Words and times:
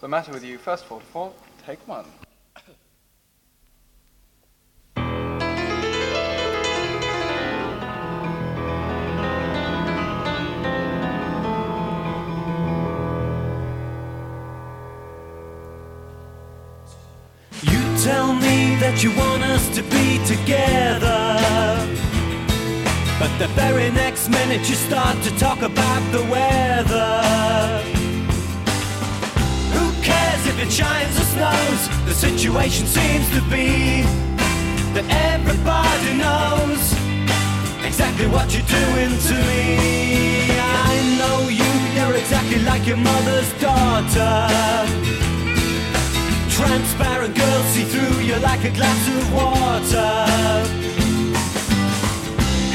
The 0.00 0.08
Matter 0.08 0.32
with 0.32 0.42
You, 0.42 0.56
first 0.56 0.86
of 0.90 1.04
all, 1.14 1.34
take 1.66 1.86
one. 1.86 2.06
You 17.62 17.80
tell 18.02 18.32
me 18.32 18.76
that 18.76 19.02
you 19.02 19.14
want 19.18 19.42
us 19.42 19.68
to 19.76 19.82
be 19.82 20.18
together. 20.24 21.36
But 23.18 23.38
the 23.38 23.48
very 23.48 23.90
next 23.90 24.30
minute 24.30 24.66
you 24.66 24.76
start 24.76 25.22
to 25.24 25.38
talk 25.38 25.60
about 25.60 26.00
the 26.10 26.22
weather. 26.30 27.39
It 30.60 30.70
shines 30.70 31.16
or 31.16 31.24
snows? 31.34 31.82
The 32.04 32.12
situation 32.12 32.86
seems 32.86 33.26
to 33.30 33.40
be 33.48 34.02
that 34.94 35.06
everybody 35.32 36.12
knows 36.20 36.82
exactly 37.84 38.26
what 38.26 38.52
you're 38.52 38.68
doing 38.68 39.12
to 39.28 39.34
me. 39.48 40.50
I 40.60 40.92
know 41.18 41.48
you, 41.48 41.70
you're 41.96 42.16
exactly 42.16 42.60
like 42.62 42.86
your 42.86 42.98
mother's 42.98 43.50
daughter. 43.60 44.36
Transparent 46.50 47.34
girls 47.36 47.66
see 47.72 47.84
through 47.84 48.20
you 48.20 48.36
like 48.36 48.62
a 48.64 48.70
glass 48.70 49.02
of 49.08 49.32
water. 49.32 50.12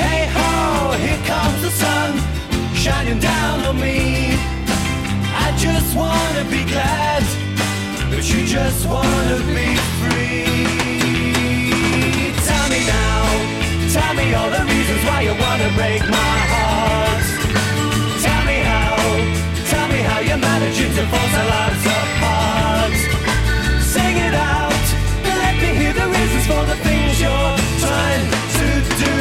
Hey 0.02 0.26
ho, 0.36 0.98
here 0.98 1.22
comes 1.26 1.62
the 1.62 1.70
sun 1.70 2.10
shining 2.74 3.20
down 3.20 3.66
on 3.66 3.76
me. 3.80 4.34
I 5.46 5.56
just 5.58 5.96
wanna 5.96 6.44
be 6.50 6.64
glad, 6.66 7.24
but 8.16 8.30
you 8.34 8.46
just 8.46 8.88
wanna 8.88 9.38
be 9.52 9.76
free. 10.00 10.48
Tell 12.48 12.68
me 12.74 12.82
now, 12.88 13.24
tell 13.92 14.14
me 14.16 14.34
all 14.34 14.50
the 14.50 14.64
reasons 14.72 15.02
why 15.08 15.20
you 15.28 15.36
wanna 15.46 15.70
break 15.76 16.02
my 16.08 16.38
heart. 16.54 17.26
Tell 18.26 18.44
me 18.50 18.60
how, 18.72 18.96
tell 19.72 19.88
me 19.90 20.00
how 20.10 20.20
you're 20.28 20.44
managing 20.52 20.94
to 20.98 21.04
force 21.12 21.36
our 21.42 21.48
lives 21.56 21.86
apart. 22.00 22.96
Sing 23.94 24.16
it 24.28 24.34
out, 24.34 24.86
let 25.42 25.56
me 25.62 25.70
hear 25.80 25.94
the 26.02 26.08
reasons 26.08 26.46
for 26.48 26.64
the 26.72 26.78
things 26.88 27.20
you're 27.20 27.58
trying 27.84 28.28
to 28.60 28.68
do. 29.04 29.16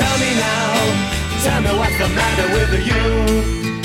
Tell 0.00 0.16
me 0.22 0.30
now, 0.48 0.74
tell 1.44 1.60
me 1.64 1.72
what's 1.80 1.96
the 1.96 2.08
matter 2.20 2.48
with 2.56 2.72
you. 2.90 3.83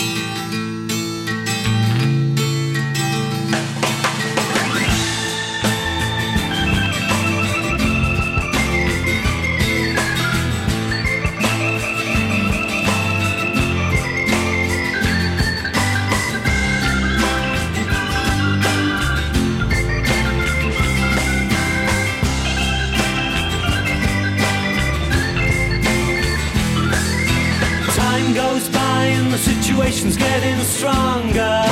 Situation's 29.92 30.18
getting 30.18 30.60
stronger. 30.62 31.64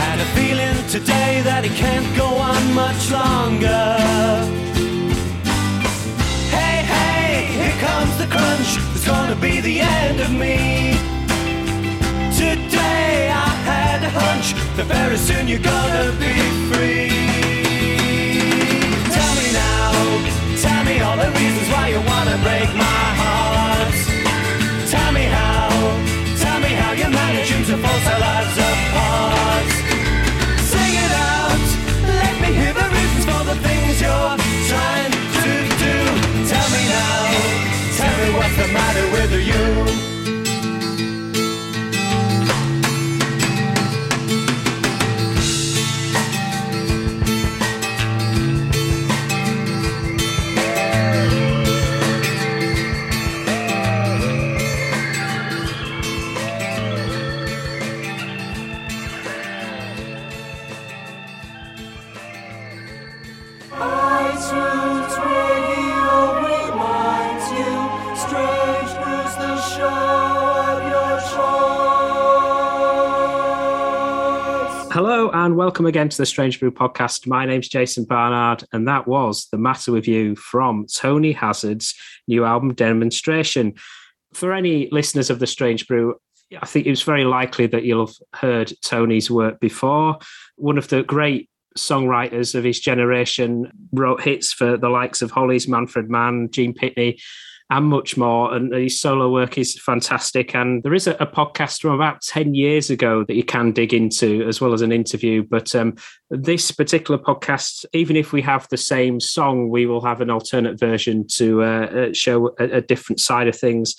Had 0.00 0.18
a 0.20 0.28
feeling 0.36 0.76
today 0.88 1.42
that 1.42 1.64
it 1.66 1.72
can't 1.72 2.16
go 2.16 2.24
on 2.24 2.62
much 2.72 3.10
longer. 3.10 3.84
Hey, 6.48 6.80
hey, 6.94 7.44
here 7.56 7.76
comes 7.84 8.16
the 8.16 8.26
crunch. 8.26 8.70
It's 8.94 9.06
gonna 9.06 9.36
be 9.36 9.60
the 9.60 9.80
end 9.80 10.20
of 10.20 10.30
me. 10.32 10.96
Today 12.32 13.28
I 13.28 13.50
had 13.68 14.02
a 14.02 14.10
hunch 14.10 14.54
that 14.76 14.86
very 14.86 15.18
soon 15.18 15.46
you're 15.46 15.66
gonna 15.74 16.08
be 16.24 16.34
free. 16.70 17.12
Tell 19.12 19.32
me 19.40 19.48
now, 19.52 19.92
tell 20.64 20.84
me 20.88 21.00
all 21.04 21.18
the 21.18 21.30
reasons 21.38 21.68
why 21.72 21.88
you 21.88 22.00
wanna 22.12 22.38
break 22.42 22.70
my 22.76 23.19
welcome 75.80 75.88
again 75.88 76.10
to 76.10 76.18
the 76.18 76.26
Strange 76.26 76.60
Brew 76.60 76.70
podcast. 76.70 77.26
My 77.26 77.46
name's 77.46 77.66
Jason 77.66 78.04
Barnard, 78.04 78.64
and 78.70 78.86
that 78.86 79.08
was 79.08 79.48
The 79.50 79.56
Matter 79.56 79.92
with 79.92 80.06
You 80.06 80.36
from 80.36 80.84
Tony 80.94 81.32
Hazzard's 81.32 81.94
new 82.28 82.44
album 82.44 82.74
Demonstration. 82.74 83.72
For 84.34 84.52
any 84.52 84.90
listeners 84.92 85.30
of 85.30 85.38
the 85.38 85.46
Strange 85.46 85.88
Brew, 85.88 86.16
I 86.60 86.66
think 86.66 86.86
it's 86.86 87.00
very 87.00 87.24
likely 87.24 87.66
that 87.68 87.84
you'll 87.84 88.08
have 88.08 88.16
heard 88.34 88.72
Tony's 88.84 89.30
work 89.30 89.58
before. 89.58 90.18
One 90.56 90.76
of 90.76 90.88
the 90.88 91.02
great 91.02 91.48
songwriters 91.78 92.54
of 92.54 92.62
his 92.62 92.78
generation 92.78 93.72
wrote 93.90 94.20
hits 94.20 94.52
for 94.52 94.76
the 94.76 94.90
likes 94.90 95.22
of 95.22 95.30
Hollies, 95.30 95.66
Manfred 95.66 96.10
Mann, 96.10 96.50
Gene 96.50 96.74
Pitney, 96.74 97.18
and 97.70 97.86
much 97.86 98.16
more. 98.16 98.52
And 98.52 98.74
his 98.74 99.00
solo 99.00 99.32
work 99.32 99.56
is 99.56 99.80
fantastic. 99.80 100.54
And 100.54 100.82
there 100.82 100.92
is 100.92 101.06
a, 101.06 101.12
a, 101.14 101.26
podcast 101.26 101.80
from 101.80 101.92
about 101.92 102.20
10 102.20 102.54
years 102.54 102.90
ago 102.90 103.24
that 103.24 103.36
you 103.36 103.44
can 103.44 103.70
dig 103.70 103.94
into, 103.94 104.46
as 104.48 104.60
well 104.60 104.72
as 104.72 104.82
an 104.82 104.90
interview. 104.90 105.44
But 105.48 105.74
um, 105.76 105.94
this 106.30 106.72
particular 106.72 107.18
podcast, 107.18 107.84
even 107.92 108.16
if 108.16 108.32
we 108.32 108.42
have 108.42 108.68
the 108.68 108.76
same 108.76 109.20
song, 109.20 109.70
we 109.70 109.86
will 109.86 110.04
have 110.04 110.20
an 110.20 110.30
alternate 110.30 110.80
version 110.80 111.26
to 111.34 111.62
uh, 111.62 112.12
show 112.12 112.48
a, 112.58 112.64
a 112.64 112.80
different 112.80 113.20
side 113.20 113.46
of 113.46 113.56
things. 113.56 113.94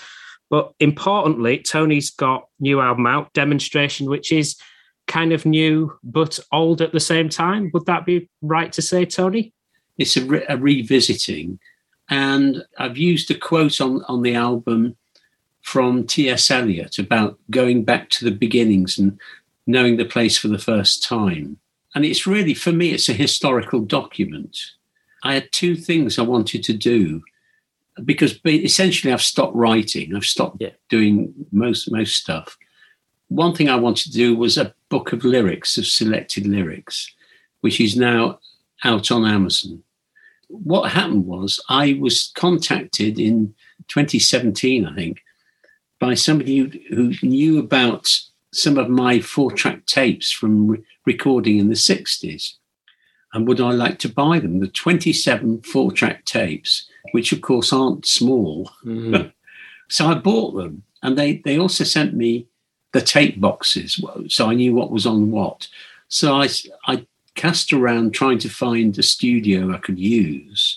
But 0.50 0.74
importantly, 0.82 1.60
Tony's 1.60 2.10
got 2.10 2.48
new 2.60 2.82
album 2.82 3.08
out, 3.08 3.32
Demonstration, 3.32 4.10
which 4.10 4.34
is 4.34 4.58
kind 5.08 5.32
of 5.32 5.46
new 5.46 5.98
but 6.04 6.40
old 6.52 6.82
at 6.82 6.92
the 6.92 7.00
same 7.00 7.30
time. 7.30 7.72
Would 7.74 7.86
that 7.86 8.06
be 8.06 8.30
right 8.42 8.72
to 8.74 8.82
say, 8.82 9.06
Tony? 9.06 9.54
It's 9.98 10.18
a, 10.18 10.26
re- 10.26 10.46
a 10.50 10.58
revisiting, 10.58 11.60
and 12.12 12.64
I've 12.78 12.98
used 12.98 13.32
a 13.32 13.36
quote 13.36 13.82
on 13.82 14.04
on 14.08 14.22
the 14.22 14.36
album 14.36 14.96
from 15.64 16.06
T.S. 16.06 16.52
Eliot 16.52 17.00
about 17.00 17.40
going 17.50 17.84
back 17.84 18.10
to 18.12 18.26
the 18.26 18.32
beginnings 18.32 19.00
and 19.00 19.20
knowing 19.66 19.98
the 19.98 20.06
place 20.06 20.38
for 20.38 20.48
the 20.48 20.60
first 20.60 21.04
time. 21.04 21.58
And 21.96 22.06
it's 22.06 22.28
really, 22.28 22.54
for 22.54 22.72
me, 22.72 22.92
it's 22.92 23.10
a 23.10 23.14
historical 23.14 23.80
document. 23.82 24.58
I 25.24 25.34
had 25.36 25.52
two 25.52 25.76
things 25.76 26.18
I 26.18 26.24
wanted 26.24 26.64
to 26.64 26.74
do 26.74 27.22
because 28.06 28.40
essentially 28.46 29.12
I've 29.12 29.22
stopped 29.22 29.56
writing. 29.56 30.16
I've 30.16 30.26
stopped 30.26 30.58
yeah. 30.60 30.72
doing 30.90 31.34
most 31.52 31.92
most 31.92 32.16
stuff 32.16 32.58
one 33.32 33.56
thing 33.56 33.70
I 33.70 33.78
wanted 33.78 34.12
to 34.12 34.12
do 34.12 34.36
was 34.36 34.58
a 34.58 34.76
book 34.90 35.14
of 35.14 35.24
lyrics, 35.24 35.78
of 35.78 35.88
selected 35.88 36.46
lyrics, 36.46 37.10
which 37.62 37.80
is 37.80 37.96
now 37.96 38.40
out 38.84 39.10
on 39.10 39.26
Amazon. 39.26 39.82
What 40.52 40.92
happened 40.92 41.26
was 41.26 41.60
I 41.70 41.98
was 42.00 42.32
contacted 42.36 43.20
in 43.20 43.54
2017, 43.88 44.86
I 44.86 44.96
think, 44.96 45.22
by 46.00 46.14
somebody 46.14 46.58
who, 46.58 46.72
who 46.96 47.14
knew 47.22 47.60
about 47.60 48.20
some 48.54 48.78
of 48.78 48.90
my 48.90 49.20
four 49.20 49.52
track 49.52 49.86
tapes 49.86 50.32
from 50.32 50.68
re- 50.68 50.84
recording 51.06 51.58
in 51.58 51.70
the 51.70 51.76
60s. 51.76 52.54
And 53.34 53.48
would 53.48 53.62
I 53.62 53.72
like 53.72 53.98
to 54.00 54.10
buy 54.10 54.40
them? 54.40 54.60
The 54.60 54.68
27 54.68 55.62
four 55.62 55.92
track 55.92 56.26
tapes, 56.26 56.90
which 57.14 57.32
of 57.32 57.42
course 57.42 57.72
aren't 57.72 58.06
small. 58.06 58.70
Mm-hmm. 58.86 59.30
so 59.90 60.08
I 60.08 60.16
bought 60.16 60.56
them. 60.56 60.84
And 61.02 61.18
they, 61.18 61.38
they 61.38 61.58
also 61.58 61.84
sent 61.84 62.14
me 62.14 62.48
the 62.94 63.02
tape 63.02 63.40
boxes, 63.40 64.04
so 64.28 64.50
I 64.50 64.54
knew 64.54 64.76
what 64.76 64.92
was 64.92 65.06
on 65.06 65.32
what. 65.32 65.68
So 66.10 66.36
I, 66.36 66.50
I 66.86 67.06
cast 67.36 67.74
around 67.74 68.14
trying 68.14 68.40
to 68.40 68.50
find 68.50 68.98
a 68.98 69.04
studio 69.04 69.74
I 69.74 69.78
could 69.78 70.00
use, 70.00 70.76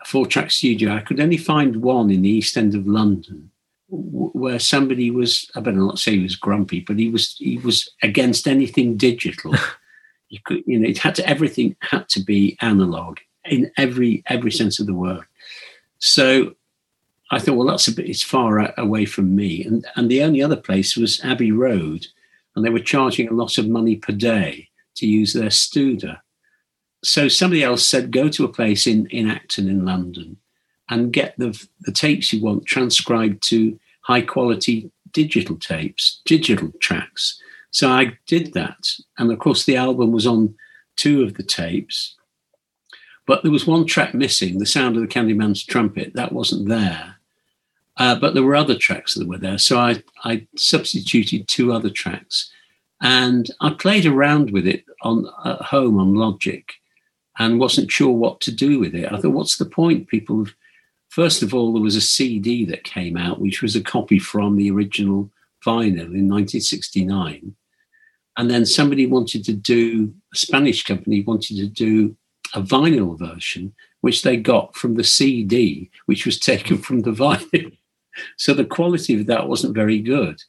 a 0.00 0.04
four 0.04 0.26
track 0.26 0.50
studio. 0.50 0.94
I 0.94 1.00
could 1.00 1.20
only 1.20 1.36
find 1.36 1.82
one 1.82 2.10
in 2.10 2.22
the 2.22 2.28
East 2.28 2.56
End 2.56 2.74
of 2.74 2.86
London 2.86 3.50
where 3.88 4.58
somebody 4.58 5.10
was 5.10 5.48
I 5.54 5.60
better 5.60 5.76
not 5.76 5.98
say 5.98 6.12
he 6.12 6.22
was 6.22 6.36
grumpy, 6.36 6.80
but 6.80 6.98
he 6.98 7.08
was 7.08 7.36
he 7.38 7.58
was 7.58 7.88
against 8.02 8.48
anything 8.48 8.96
digital. 8.96 9.54
you 10.28 10.40
could 10.44 10.62
you 10.66 10.78
know 10.78 10.88
it 10.88 10.98
had 10.98 11.14
to 11.16 11.28
everything 11.28 11.76
had 11.80 12.08
to 12.10 12.20
be 12.20 12.56
analog 12.60 13.18
in 13.44 13.70
every 13.76 14.24
every 14.26 14.50
sense 14.50 14.80
of 14.80 14.86
the 14.86 14.94
word. 14.94 15.24
So 15.98 16.54
I 17.30 17.38
thought, 17.38 17.54
well, 17.54 17.66
that's 17.66 17.88
a 17.88 17.92
bit 17.92 18.08
it's 18.08 18.22
far 18.22 18.72
away 18.78 19.04
from 19.04 19.34
me. 19.36 19.64
And 19.64 19.86
and 19.94 20.10
the 20.10 20.22
only 20.22 20.42
other 20.42 20.56
place 20.56 20.96
was 20.96 21.20
Abbey 21.22 21.52
Road, 21.52 22.06
and 22.54 22.64
they 22.64 22.70
were 22.70 22.80
charging 22.80 23.28
a 23.28 23.34
lot 23.34 23.58
of 23.58 23.68
money 23.68 23.96
per 23.96 24.12
day 24.12 24.68
to 24.96 25.06
use 25.06 25.32
their 25.32 25.50
Studer. 25.50 26.18
So 27.04 27.28
somebody 27.28 27.62
else 27.62 27.86
said, 27.86 28.10
go 28.10 28.28
to 28.28 28.44
a 28.44 28.52
place 28.52 28.86
in 28.86 29.06
in 29.06 29.30
Acton 29.30 29.68
in 29.68 29.84
London 29.84 30.38
and 30.88 31.12
get 31.12 31.34
the, 31.36 31.58
the 31.80 31.92
tapes 31.92 32.32
you 32.32 32.42
want 32.42 32.64
transcribed 32.64 33.42
to 33.44 33.78
high 34.02 34.22
quality 34.22 34.90
digital 35.12 35.56
tapes, 35.56 36.20
digital 36.24 36.70
tracks. 36.80 37.40
So 37.70 37.88
I 37.90 38.16
did 38.26 38.54
that. 38.54 38.88
And 39.18 39.32
of 39.32 39.38
course, 39.38 39.64
the 39.64 39.76
album 39.76 40.12
was 40.12 40.26
on 40.26 40.54
two 40.96 41.22
of 41.22 41.34
the 41.34 41.42
tapes. 41.42 42.14
But 43.26 43.42
there 43.42 43.52
was 43.52 43.66
one 43.66 43.86
track 43.86 44.14
missing, 44.14 44.58
the 44.58 44.66
sound 44.66 44.96
of 44.96 45.02
the 45.02 45.08
Candyman's 45.08 45.64
trumpet. 45.64 46.14
That 46.14 46.32
wasn't 46.32 46.68
there. 46.68 47.16
Uh, 47.96 48.14
but 48.14 48.34
there 48.34 48.42
were 48.42 48.54
other 48.54 48.76
tracks 48.76 49.14
that 49.14 49.26
were 49.26 49.38
there. 49.38 49.58
So 49.58 49.78
I, 49.78 50.02
I 50.24 50.46
substituted 50.56 51.48
two 51.48 51.72
other 51.72 51.90
tracks. 51.90 52.50
And 53.02 53.50
I 53.60 53.70
played 53.70 54.06
around 54.06 54.50
with 54.50 54.66
it 54.66 54.84
on 55.02 55.26
at 55.44 55.60
home 55.60 55.98
on 55.98 56.14
Logic 56.14 56.72
and 57.38 57.60
wasn't 57.60 57.92
sure 57.92 58.12
what 58.12 58.40
to 58.42 58.52
do 58.52 58.80
with 58.80 58.94
it. 58.94 59.12
I 59.12 59.20
thought, 59.20 59.32
what's 59.32 59.58
the 59.58 59.66
point? 59.66 60.08
People 60.08 60.44
have 60.44 60.54
First 61.08 61.42
of 61.42 61.54
all, 61.54 61.72
there 61.72 61.82
was 61.82 61.96
a 61.96 62.00
CD 62.00 62.64
that 62.66 62.84
came 62.84 63.16
out, 63.16 63.40
which 63.40 63.62
was 63.62 63.74
a 63.74 63.80
copy 63.80 64.18
from 64.18 64.56
the 64.56 64.70
original 64.70 65.30
vinyl 65.64 66.12
in 66.12 66.28
1969. 66.28 67.54
And 68.36 68.50
then 68.50 68.66
somebody 68.66 69.06
wanted 69.06 69.44
to 69.46 69.54
do, 69.54 70.12
a 70.34 70.36
Spanish 70.36 70.84
company 70.84 71.22
wanted 71.22 71.56
to 71.56 71.68
do 71.68 72.16
a 72.54 72.60
vinyl 72.60 73.18
version, 73.18 73.74
which 74.02 74.22
they 74.22 74.36
got 74.36 74.76
from 74.76 74.94
the 74.94 75.04
CD, 75.04 75.90
which 76.04 76.26
was 76.26 76.38
taken 76.38 76.76
from 76.82 77.00
the 77.00 77.12
vinyl. 77.12 77.76
so 78.36 78.52
the 78.52 78.64
quality 78.64 79.18
of 79.18 79.26
that 79.26 79.48
wasn't 79.48 79.74
very 79.74 80.00
good. 80.00 80.42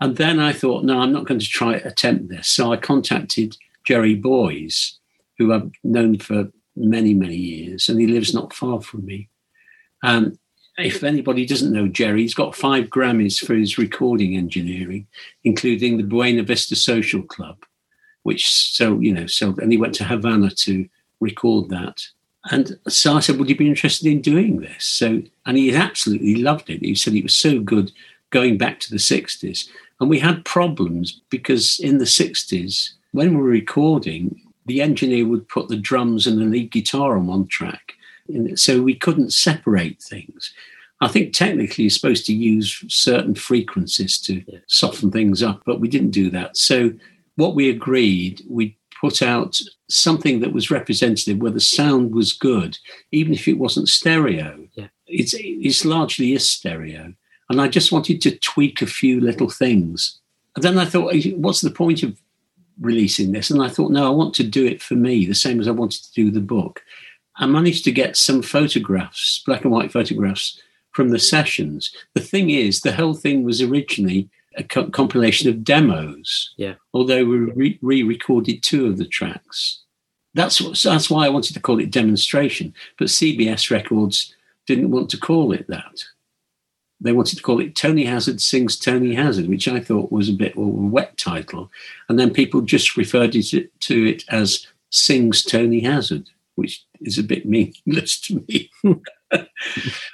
And 0.00 0.16
then 0.16 0.40
I 0.40 0.52
thought, 0.52 0.84
no, 0.84 1.00
I'm 1.00 1.12
not 1.12 1.26
going 1.26 1.40
to 1.40 1.46
try 1.46 1.74
attempt 1.74 2.28
this. 2.28 2.48
So 2.48 2.72
I 2.72 2.76
contacted 2.76 3.56
Jerry 3.84 4.14
Boys, 4.14 4.98
who 5.38 5.52
I've 5.52 5.70
known 5.82 6.18
for 6.18 6.50
many, 6.76 7.14
many 7.14 7.36
years, 7.36 7.88
and 7.88 8.00
he 8.00 8.06
lives 8.06 8.34
not 8.34 8.52
far 8.52 8.80
from 8.80 9.04
me. 9.06 9.28
Um, 10.02 10.38
if 10.76 11.04
anybody 11.04 11.46
doesn't 11.46 11.72
know 11.72 11.86
Jerry, 11.86 12.22
he's 12.22 12.34
got 12.34 12.56
five 12.56 12.86
Grammys 12.86 13.44
for 13.44 13.54
his 13.54 13.78
recording 13.78 14.36
engineering, 14.36 15.06
including 15.44 15.96
the 15.96 16.02
Buena 16.02 16.42
Vista 16.42 16.74
Social 16.74 17.22
Club, 17.22 17.64
which 18.24 18.50
so 18.50 18.98
you 18.98 19.12
know 19.12 19.26
so 19.26 19.54
and 19.58 19.70
he 19.70 19.78
went 19.78 19.94
to 19.96 20.04
Havana 20.04 20.50
to 20.50 20.88
record 21.20 21.68
that. 21.70 22.02
And 22.50 22.78
so 22.88 23.14
I 23.14 23.20
said, 23.20 23.38
"Would 23.38 23.48
you 23.48 23.56
be 23.56 23.68
interested 23.68 24.08
in 24.08 24.20
doing 24.20 24.60
this?" 24.60 24.84
So 24.84 25.22
and 25.46 25.56
he 25.56 25.74
absolutely 25.74 26.36
loved 26.36 26.68
it. 26.70 26.82
He 26.82 26.96
said 26.96 27.14
it 27.14 27.22
was 27.22 27.36
so 27.36 27.60
good 27.60 27.92
going 28.30 28.58
back 28.58 28.80
to 28.80 28.90
the 28.90 28.96
'60s. 28.96 29.68
And 30.00 30.10
we 30.10 30.18
had 30.18 30.44
problems 30.44 31.20
because 31.30 31.78
in 31.80 31.98
the 31.98 32.04
'60s, 32.04 32.90
when 33.12 33.30
we 33.30 33.36
were 33.36 33.48
recording, 33.48 34.40
the 34.66 34.82
engineer 34.82 35.26
would 35.26 35.48
put 35.48 35.68
the 35.68 35.76
drums 35.76 36.26
and 36.26 36.38
the 36.38 36.44
lead 36.44 36.70
guitar 36.70 37.16
on 37.16 37.26
one 37.26 37.46
track 37.46 37.94
so 38.54 38.82
we 38.82 38.94
couldn't 38.94 39.32
separate 39.32 40.02
things. 40.02 40.52
I 41.00 41.08
think 41.08 41.32
technically 41.32 41.84
you're 41.84 41.90
supposed 41.90 42.24
to 42.26 42.34
use 42.34 42.82
certain 42.88 43.34
frequencies 43.34 44.18
to 44.22 44.42
soften 44.66 45.10
things 45.10 45.42
up, 45.42 45.62
but 45.66 45.80
we 45.80 45.88
didn't 45.88 46.10
do 46.10 46.30
that. 46.30 46.56
So 46.56 46.92
what 47.36 47.54
we 47.54 47.68
agreed, 47.68 48.42
we 48.48 48.78
put 49.00 49.20
out 49.20 49.58
something 49.88 50.40
that 50.40 50.52
was 50.52 50.70
representative 50.70 51.38
where 51.38 51.50
the 51.50 51.60
sound 51.60 52.14
was 52.14 52.32
good, 52.32 52.78
even 53.12 53.34
if 53.34 53.46
it 53.48 53.58
wasn't 53.58 53.88
stereo. 53.88 54.66
Yeah. 54.74 54.88
It's 55.06 55.34
it's 55.36 55.84
largely 55.84 56.32
is 56.32 56.48
stereo. 56.48 57.12
And 57.54 57.60
I 57.60 57.68
just 57.68 57.92
wanted 57.92 58.20
to 58.22 58.36
tweak 58.38 58.82
a 58.82 58.86
few 58.86 59.20
little 59.20 59.48
things. 59.48 60.18
And 60.56 60.64
then 60.64 60.76
I 60.76 60.84
thought, 60.84 61.14
what's 61.36 61.60
the 61.60 61.70
point 61.70 62.02
of 62.02 62.20
releasing 62.80 63.30
this? 63.30 63.48
And 63.48 63.62
I 63.62 63.68
thought, 63.68 63.92
no, 63.92 64.04
I 64.04 64.10
want 64.10 64.34
to 64.34 64.42
do 64.42 64.66
it 64.66 64.82
for 64.82 64.94
me, 64.94 65.24
the 65.24 65.36
same 65.36 65.60
as 65.60 65.68
I 65.68 65.70
wanted 65.70 66.02
to 66.02 66.12
do 66.14 66.32
the 66.32 66.40
book. 66.40 66.82
I 67.36 67.46
managed 67.46 67.84
to 67.84 67.92
get 67.92 68.16
some 68.16 68.42
photographs, 68.42 69.40
black 69.46 69.62
and 69.62 69.70
white 69.70 69.92
photographs 69.92 70.60
from 70.90 71.10
the 71.10 71.20
sessions. 71.20 71.94
The 72.14 72.20
thing 72.20 72.50
is, 72.50 72.80
the 72.80 72.90
whole 72.90 73.14
thing 73.14 73.44
was 73.44 73.62
originally 73.62 74.28
a 74.56 74.64
co- 74.64 74.90
compilation 74.90 75.48
of 75.48 75.62
demos. 75.62 76.54
Yeah. 76.56 76.74
Although 76.92 77.24
we 77.24 77.78
re 77.80 78.02
recorded 78.02 78.64
two 78.64 78.86
of 78.86 78.98
the 78.98 79.06
tracks. 79.06 79.80
That's 80.34 80.60
what, 80.60 80.76
that's 80.82 81.08
why 81.08 81.26
I 81.26 81.28
wanted 81.28 81.54
to 81.54 81.60
call 81.60 81.78
it 81.78 81.92
demonstration. 81.92 82.74
But 82.98 83.06
CBS 83.06 83.70
Records 83.70 84.34
didn't 84.66 84.90
want 84.90 85.08
to 85.10 85.18
call 85.18 85.52
it 85.52 85.68
that. 85.68 86.02
They 87.04 87.12
wanted 87.12 87.36
to 87.36 87.42
call 87.42 87.60
it 87.60 87.76
Tony 87.76 88.04
Hazzard 88.04 88.40
Sings 88.40 88.76
Tony 88.76 89.14
Hazzard, 89.14 89.48
which 89.48 89.68
I 89.68 89.78
thought 89.78 90.10
was 90.10 90.28
a 90.28 90.32
bit 90.32 90.56
well, 90.56 90.66
a 90.66 90.70
wet 90.70 91.16
title. 91.16 91.70
And 92.08 92.18
then 92.18 92.32
people 92.32 92.62
just 92.62 92.96
referred 92.96 93.32
to, 93.32 93.42
to 93.42 94.06
it 94.06 94.24
as 94.28 94.66
Sings 94.90 95.42
Tony 95.42 95.80
Hazzard 95.80 96.28
which 96.54 96.84
is 97.00 97.18
a 97.18 97.22
bit 97.22 97.46
meaningless 97.46 98.20
to 98.20 98.44
me. 98.48 98.70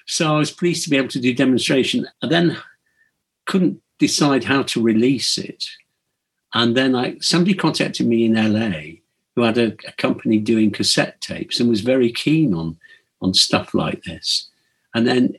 so 0.07 0.35
I 0.35 0.39
was 0.39 0.51
pleased 0.51 0.85
to 0.85 0.91
be 0.91 0.97
able 0.97 1.09
to 1.09 1.21
do 1.21 1.35
demonstration. 1.35 2.07
I 2.23 2.29
then 2.29 2.57
couldn't 3.47 3.81
decide 3.99 4.45
how 4.45 4.63
to 4.63 4.83
release 4.83 5.39
it. 5.39 5.65
And 6.53 6.77
then 6.77 6.95
I 6.95 7.17
somebody 7.21 7.55
contacted 7.55 8.07
me 8.07 8.25
in 8.25 8.35
LA 8.35 8.99
who 9.37 9.43
had 9.43 9.59
a, 9.59 9.77
a 9.87 9.93
company 9.99 10.39
doing 10.39 10.73
cassette 10.73 11.21
tapes 11.21 11.61
and 11.61 11.69
was 11.69 11.81
very 11.81 12.11
keen 12.11 12.55
on 12.55 12.77
on 13.23 13.35
stuff 13.35 13.73
like 13.73 14.03
this. 14.03 14.49
And 14.95 15.07
then 15.07 15.35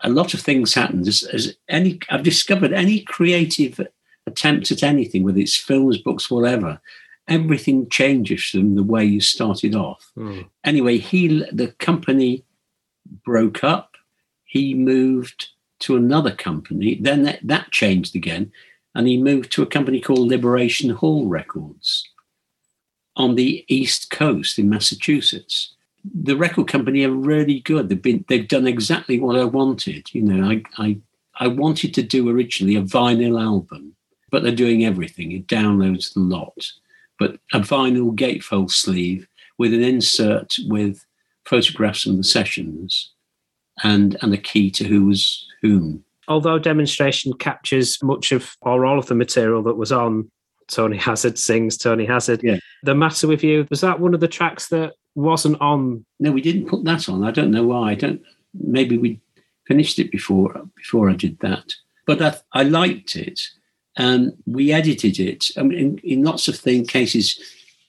a 0.00 0.10
lot 0.10 0.34
of 0.34 0.40
things 0.40 0.74
happened. 0.74 1.08
As, 1.08 1.22
as 1.24 1.56
any, 1.68 1.98
I've 2.10 2.22
discovered 2.22 2.72
any 2.72 3.00
creative 3.00 3.80
attempt 4.26 4.70
at 4.70 4.82
anything, 4.82 5.22
whether 5.22 5.38
it's 5.38 5.56
films, 5.56 5.98
books, 5.98 6.30
whatever, 6.30 6.80
everything 7.28 7.88
changes 7.88 8.44
from 8.44 8.74
the 8.74 8.82
way 8.82 9.04
you 9.04 9.20
started 9.20 9.74
off. 9.74 10.12
Mm. 10.16 10.48
Anyway, 10.64 10.98
he 10.98 11.44
the 11.50 11.68
company 11.78 12.44
broke 13.24 13.64
up. 13.64 13.96
He 14.44 14.74
moved 14.74 15.48
to 15.80 15.96
another 15.96 16.30
company. 16.30 16.98
Then 17.00 17.24
that, 17.24 17.40
that 17.42 17.70
changed 17.70 18.14
again, 18.14 18.52
and 18.94 19.06
he 19.08 19.16
moved 19.18 19.52
to 19.52 19.62
a 19.62 19.66
company 19.66 20.00
called 20.00 20.28
Liberation 20.28 20.90
Hall 20.90 21.26
Records 21.26 22.08
on 23.16 23.34
the 23.34 23.64
East 23.68 24.10
Coast 24.10 24.58
in 24.58 24.68
Massachusetts. 24.68 25.73
The 26.04 26.36
record 26.36 26.68
company 26.68 27.04
are 27.04 27.10
really 27.10 27.60
good. 27.60 27.88
They've 27.88 28.00
been 28.00 28.24
they've 28.28 28.48
done 28.48 28.66
exactly 28.66 29.18
what 29.20 29.36
I 29.36 29.44
wanted. 29.44 30.12
You 30.14 30.22
know, 30.22 30.48
I 30.50 30.62
I 30.78 30.98
I 31.40 31.46
wanted 31.48 31.94
to 31.94 32.02
do 32.02 32.28
originally 32.28 32.76
a 32.76 32.82
vinyl 32.82 33.42
album, 33.42 33.94
but 34.30 34.42
they're 34.42 34.52
doing 34.52 34.84
everything. 34.84 35.32
It 35.32 35.46
downloads 35.46 36.12
the 36.12 36.20
lot 36.20 36.72
but 37.18 37.38
a 37.52 37.60
vinyl 37.60 38.14
gatefold 38.14 38.70
sleeve 38.70 39.26
with 39.58 39.72
an 39.72 39.82
insert 39.82 40.54
with 40.66 41.04
photographs 41.44 42.02
from 42.02 42.16
the 42.16 42.24
sessions 42.24 43.10
and 43.82 44.16
and 44.22 44.32
a 44.32 44.38
key 44.38 44.70
to 44.70 44.84
who 44.84 45.06
was 45.06 45.46
whom. 45.62 46.04
Although 46.28 46.58
demonstration 46.58 47.32
captures 47.34 48.02
much 48.02 48.32
of 48.32 48.56
or 48.62 48.86
all 48.86 48.98
of 48.98 49.06
the 49.06 49.14
material 49.14 49.62
that 49.64 49.76
was 49.76 49.92
on 49.92 50.30
Tony 50.68 50.96
Hazzard 50.96 51.38
sings 51.38 51.76
Tony 51.76 52.06
Hazzard. 52.06 52.42
Yeah. 52.42 52.56
The 52.82 52.94
matter 52.94 53.28
with 53.28 53.44
you 53.44 53.66
was 53.68 53.82
that 53.82 54.00
one 54.00 54.14
of 54.14 54.20
the 54.20 54.28
tracks 54.28 54.68
that 54.68 54.94
wasn't 55.14 55.60
on. 55.60 56.04
No, 56.20 56.32
we 56.32 56.40
didn't 56.40 56.68
put 56.68 56.84
that 56.84 57.08
on. 57.08 57.24
I 57.24 57.30
don't 57.30 57.50
know 57.50 57.66
why. 57.66 57.92
I 57.92 57.94
don't. 57.94 58.22
Maybe 58.52 58.98
we 58.98 59.20
finished 59.66 59.98
it 59.98 60.10
before 60.10 60.62
before 60.76 61.10
I 61.10 61.14
did 61.14 61.38
that. 61.40 61.72
But 62.06 62.20
I, 62.20 62.60
I 62.60 62.62
liked 62.64 63.16
it 63.16 63.40
and 63.96 64.36
we 64.46 64.72
edited 64.72 65.18
it. 65.18 65.50
I 65.56 65.62
mean, 65.62 65.78
in, 65.78 65.98
in 65.98 66.24
lots 66.24 66.48
of 66.48 66.56
thing, 66.56 66.84
cases, 66.86 67.38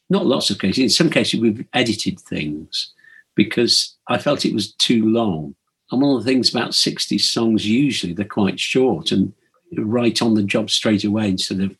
not 0.09 0.25
lots 0.25 0.49
of 0.49 0.59
cases, 0.59 0.83
in 0.83 0.89
some 0.89 1.09
cases, 1.09 1.39
we've 1.39 1.65
edited 1.73 2.19
things 2.19 2.93
because 3.35 3.95
I 4.07 4.17
felt 4.17 4.45
it 4.45 4.53
was 4.53 4.73
too 4.73 5.05
long. 5.05 5.55
And 5.91 6.01
one 6.01 6.15
of 6.15 6.23
the 6.23 6.29
things 6.29 6.49
about 6.49 6.73
60 6.73 7.17
songs, 7.17 7.67
usually 7.67 8.13
they're 8.13 8.25
quite 8.25 8.59
short 8.59 9.11
and 9.11 9.33
right 9.77 10.21
on 10.21 10.35
the 10.35 10.43
job 10.43 10.69
straight 10.69 11.03
away 11.03 11.29
instead 11.29 11.59
of 11.59 11.75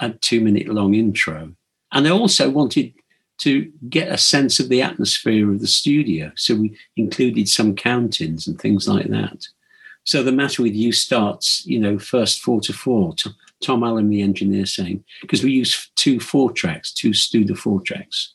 a 0.00 0.10
two 0.10 0.40
minute 0.40 0.68
long 0.68 0.94
intro. 0.94 1.52
And 1.92 2.06
I 2.06 2.10
also 2.10 2.50
wanted 2.50 2.92
to 3.38 3.70
get 3.88 4.12
a 4.12 4.18
sense 4.18 4.60
of 4.60 4.68
the 4.68 4.82
atmosphere 4.82 5.50
of 5.50 5.60
the 5.60 5.66
studio. 5.66 6.32
So 6.36 6.56
we 6.56 6.76
included 6.96 7.48
some 7.48 7.74
count-ins 7.74 8.46
and 8.46 8.60
things 8.60 8.88
like 8.88 9.08
that. 9.08 9.46
So 10.04 10.22
the 10.22 10.32
matter 10.32 10.62
with 10.62 10.74
you 10.74 10.92
starts, 10.92 11.64
you 11.66 11.78
know, 11.78 11.98
first 11.98 12.40
four 12.40 12.60
to 12.62 12.72
four, 12.72 13.14
to 13.16 13.30
Tom 13.62 13.84
Allen, 13.84 14.08
the 14.08 14.22
engineer, 14.22 14.66
saying, 14.66 15.04
because 15.20 15.44
we 15.44 15.52
use 15.52 15.90
two 15.96 16.18
four 16.18 16.50
tracks, 16.50 16.92
two 16.92 17.10
Studer 17.10 17.56
four 17.56 17.80
tracks. 17.82 18.34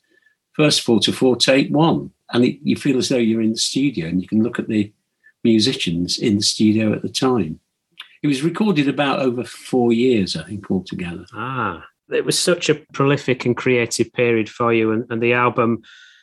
First 0.53 0.81
four 0.81 0.99
to 0.99 1.11
four, 1.11 1.35
take 1.35 1.69
one. 1.69 2.11
And 2.31 2.45
it, 2.45 2.59
you 2.63 2.75
feel 2.75 2.97
as 2.97 3.09
though 3.09 3.17
you're 3.17 3.41
in 3.41 3.53
the 3.53 3.57
studio 3.57 4.07
and 4.07 4.21
you 4.21 4.27
can 4.27 4.43
look 4.43 4.59
at 4.59 4.67
the 4.67 4.91
musicians 5.43 6.19
in 6.19 6.37
the 6.37 6.43
studio 6.43 6.93
at 6.93 7.01
the 7.01 7.09
time. 7.09 7.59
It 8.21 8.27
was 8.27 8.43
recorded 8.43 8.87
about 8.87 9.19
over 9.19 9.43
four 9.43 9.91
years, 9.91 10.37
I 10.37 10.43
think, 10.43 10.69
altogether. 10.71 11.25
Ah, 11.33 11.85
it 12.11 12.25
was 12.25 12.37
such 12.37 12.69
a 12.69 12.75
prolific 12.75 13.45
and 13.45 13.55
creative 13.55 14.11
period 14.13 14.49
for 14.49 14.73
you, 14.73 14.91
and, 14.91 15.05
and 15.09 15.21
the 15.21 15.33
album. 15.33 15.81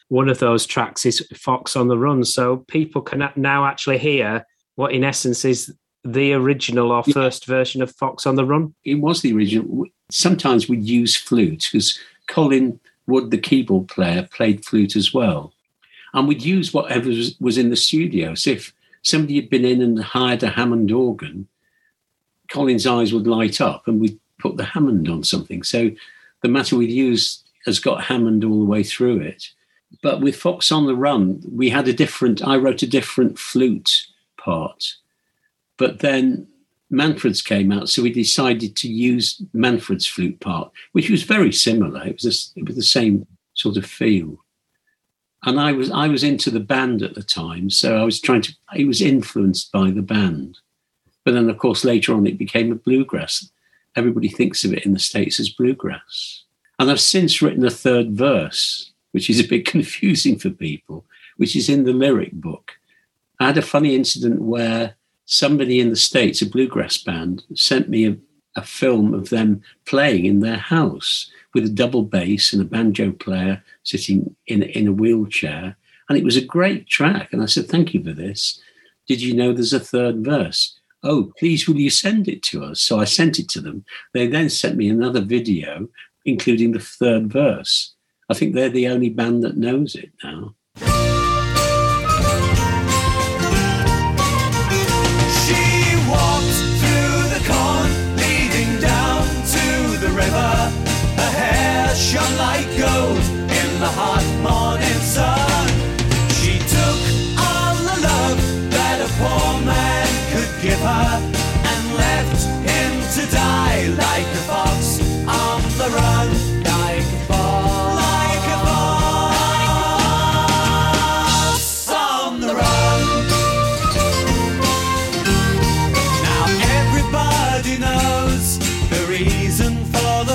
One 0.09 0.29
of 0.29 0.41
those 0.41 0.67
tracks 0.67 1.07
is 1.07 1.27
Fox 1.35 1.77
on 1.77 1.89
the 1.89 1.99
Run, 1.99 2.25
so 2.25 2.59
people 2.69 3.01
can 3.03 3.31
now 3.37 3.65
actually 3.65 3.99
hear 3.99 4.45
what, 4.75 4.93
in 4.93 5.05
essence, 5.05 5.45
is 5.45 5.73
the 6.05 6.33
original 6.33 6.91
or 6.91 7.05
Yeah. 7.07 7.15
first 7.15 7.47
version 7.47 7.83
of 7.83 7.95
Fox 7.95 8.27
on 8.27 8.37
the 8.37 8.45
Run. 8.45 8.75
It 8.85 8.97
was 8.97 9.23
the 9.23 9.33
original. 9.35 9.87
Sometimes 10.11 10.69
we'd 10.69 10.83
use 10.83 11.17
flute 11.17 11.69
because 11.71 11.99
Colin 12.27 12.81
Wood, 13.07 13.31
the 13.31 13.39
keyboard 13.39 13.89
player, 13.89 14.29
played 14.33 14.65
flute 14.65 14.97
as 14.97 15.13
well. 15.15 15.53
And 16.13 16.27
we'd 16.27 16.43
use 16.43 16.75
whatever 16.75 17.09
was, 17.09 17.37
was 17.41 17.59
in 17.59 17.71
the 17.71 17.77
studio. 17.77 18.35
So 18.35 18.51
if 18.51 18.73
somebody 19.03 19.37
had 19.37 19.51
been 19.51 19.65
in 19.65 19.81
and 19.83 20.03
hired 20.03 20.43
a 20.43 20.49
Hammond 20.49 20.91
organ, 20.91 21.47
Colin's 22.51 22.87
eyes 22.87 23.13
would 23.13 23.27
light 23.27 23.61
up 23.61 23.87
and 23.87 24.01
we'd 24.01 24.19
put 24.41 24.57
the 24.57 24.65
Hammond 24.65 25.09
on 25.09 25.23
something. 25.23 25.63
So 25.63 25.91
the 26.43 26.49
matter 26.49 26.77
we'd 26.77 26.91
used 26.91 27.49
has 27.67 27.79
got 27.79 28.05
Hammond 28.05 28.45
all 28.45 28.59
the 28.59 28.71
way 28.71 28.83
through 28.83 29.21
it. 29.21 29.49
But 30.03 30.21
with 30.21 30.37
Fox 30.37 30.71
on 30.73 30.87
the 30.87 30.95
Run, 30.95 31.43
we 31.51 31.71
had 31.71 31.89
a 31.89 31.93
different, 31.93 32.47
I 32.47 32.57
wrote 32.57 32.83
a 32.83 32.87
different 32.87 33.39
flute 33.39 34.07
part. 34.39 34.95
But 35.77 35.99
then 35.99 36.47
Manfred's 36.91 37.43
came 37.43 37.73
out, 37.73 37.89
so 37.89 38.03
we 38.03 38.13
decided 38.13 38.77
to 38.77 38.89
use 38.89 39.41
Manfred's 39.53 40.07
flute 40.07 40.41
part, 40.41 40.73
which 40.93 41.11
was 41.11 41.23
very 41.23 41.53
similar. 41.53 42.05
It 42.07 42.21
was, 42.23 42.53
a, 42.57 42.61
it 42.61 42.67
was 42.67 42.77
the 42.77 42.83
same 42.83 43.27
sort 43.55 43.77
of 43.77 43.87
feel. 43.87 44.39
And 45.45 45.59
I 45.59 45.73
was 45.73 45.91
I 45.91 46.09
was 46.09 46.23
into 46.23 46.51
the 46.51 46.61
band 46.61 47.03
at 47.03 47.15
the 47.15 47.23
time, 47.23 47.71
so 47.71 47.97
I 47.97 48.05
was 48.05 48.21
trying 48.21 48.43
to. 48.43 48.55
It 48.77 48.87
was 48.87 49.01
influenced 49.01 49.73
by 49.73 49.91
the 49.91 50.03
band, 50.03 50.59
but 51.25 51.33
then 51.33 51.49
of 51.49 51.57
course 51.57 51.83
later 51.83 52.13
on 52.13 52.27
it 52.27 52.37
became 52.37 52.71
a 52.71 52.75
bluegrass. 52.75 53.51
Everybody 53.97 54.29
thinks 54.29 54.65
of 54.65 54.73
it 54.73 54.87
in 54.87 54.93
the 54.93 54.99
states 54.99 55.41
as 55.41 55.49
bluegrass, 55.49 56.45
and 56.79 56.91
I've 56.91 57.01
since 57.01 57.43
written 57.43 57.65
a 57.65 57.71
third 57.71 58.13
verse, 58.13 58.93
which 59.13 59.29
is 59.29 59.41
a 59.41 59.49
bit 59.49 59.67
confusing 59.67 60.39
for 60.39 60.51
people, 60.51 61.05
which 61.37 61.57
is 61.57 61.69
in 61.69 61.85
the 61.85 61.93
lyric 61.93 62.33
book. 62.33 62.73
I 63.41 63.47
had 63.47 63.59
a 63.59 63.63
funny 63.63 63.95
incident 63.95 64.43
where 64.43 64.95
somebody 65.25 65.81
in 65.81 65.91
the 65.91 65.97
States, 65.97 66.43
a 66.43 66.47
bluegrass 66.47 66.99
band, 66.99 67.45
sent 67.55 67.89
me 67.89 68.07
a, 68.07 68.17
a 68.57 68.63
film 68.63 69.15
of 69.15 69.31
them 69.31 69.63
playing 69.87 70.27
in 70.27 70.41
their 70.41 70.59
house 70.59 71.31
with 71.55 71.65
a 71.65 71.71
double 71.71 72.03
bass 72.03 72.53
and 72.53 72.61
a 72.61 72.65
banjo 72.65 73.13
player 73.13 73.63
sitting 73.83 74.35
in, 74.47 74.63
in 74.63 74.89
a 74.89 74.93
wheelchair. 74.93 75.77
And 76.09 76.19
it 76.19 76.25
was 76.25 76.37
a 76.37 76.45
great 76.45 76.89
track. 76.89 77.33
And 77.33 77.43
I 77.43 77.47
said, 77.47 77.69
Thank 77.69 77.95
you 77.95 78.03
for 78.03 78.13
this. 78.13 78.61
Did 79.07 79.23
you 79.23 79.35
know 79.35 79.53
there's 79.53 79.73
a 79.73 79.81
third 79.81 80.25
verse? 80.25 80.79
Oh, 81.02 81.33
please, 81.38 81.66
will 81.66 81.78
you 81.78 81.90
send 81.90 82.28
it 82.28 82.42
to 82.45 82.64
us? 82.64 82.80
So 82.80 83.00
I 83.00 83.04
sent 83.04 83.38
it 83.38 83.49
to 83.50 83.61
them. 83.61 83.85
They 84.12 84.26
then 84.26 84.50
sent 84.50 84.76
me 84.76 84.88
another 84.88 85.21
video, 85.21 85.88
including 86.25 86.73
the 86.73 86.80
third 86.80 87.33
verse. 87.33 87.95
I 88.28 88.35
think 88.35 88.54
they're 88.54 88.69
the 88.69 88.88
only 88.88 89.09
band 89.09 89.42
that 89.42 89.57
knows 89.57 89.95
it 89.95 90.12
now. 90.23 90.54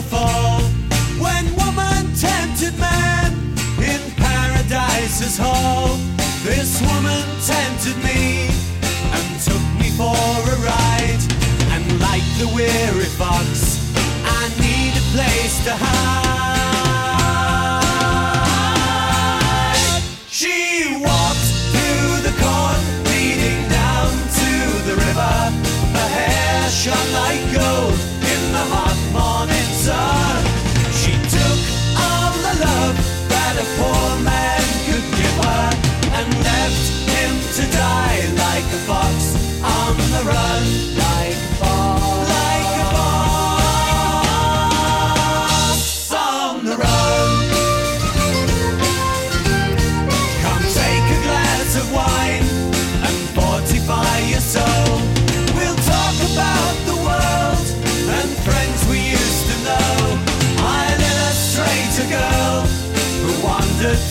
Fall. 0.06 0.62
When 1.20 1.46
woman 1.56 2.14
tempted 2.16 2.78
man 2.80 3.32
in 3.80 4.02
paradise's 4.16 5.38
hall, 5.38 5.98
this 6.44 6.82
woman 6.82 7.24
tempted 7.46 7.98
me 8.04 8.50
and 9.16 9.26
took 9.48 9.66
me 9.80 9.90
for 10.00 10.16
a 10.54 10.58
ride. 10.72 11.24
And 11.74 11.84
like 12.00 12.26
the 12.40 12.50
weary 12.54 13.10
fox, 13.18 13.80
I 14.26 14.44
need 14.60 14.94
a 14.94 15.06
place 15.14 15.64
to 15.66 15.74
hide. 15.74 16.25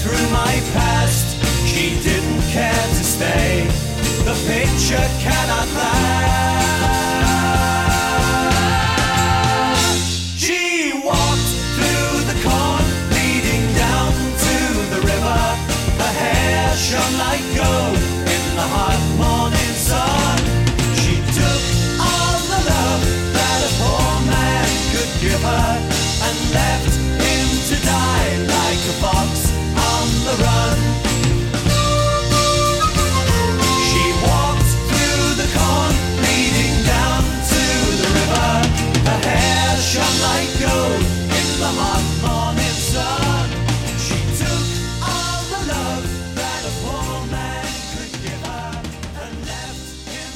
Through 0.04 0.28
my 0.30 0.54
past. 0.74 1.34
She 1.66 1.98
didn't 2.02 2.42
care 2.52 2.86
to 2.98 3.04
stay. 3.14 3.66
The 4.28 4.36
picture 4.46 5.06
cannot 5.24 5.68
last. 5.80 6.73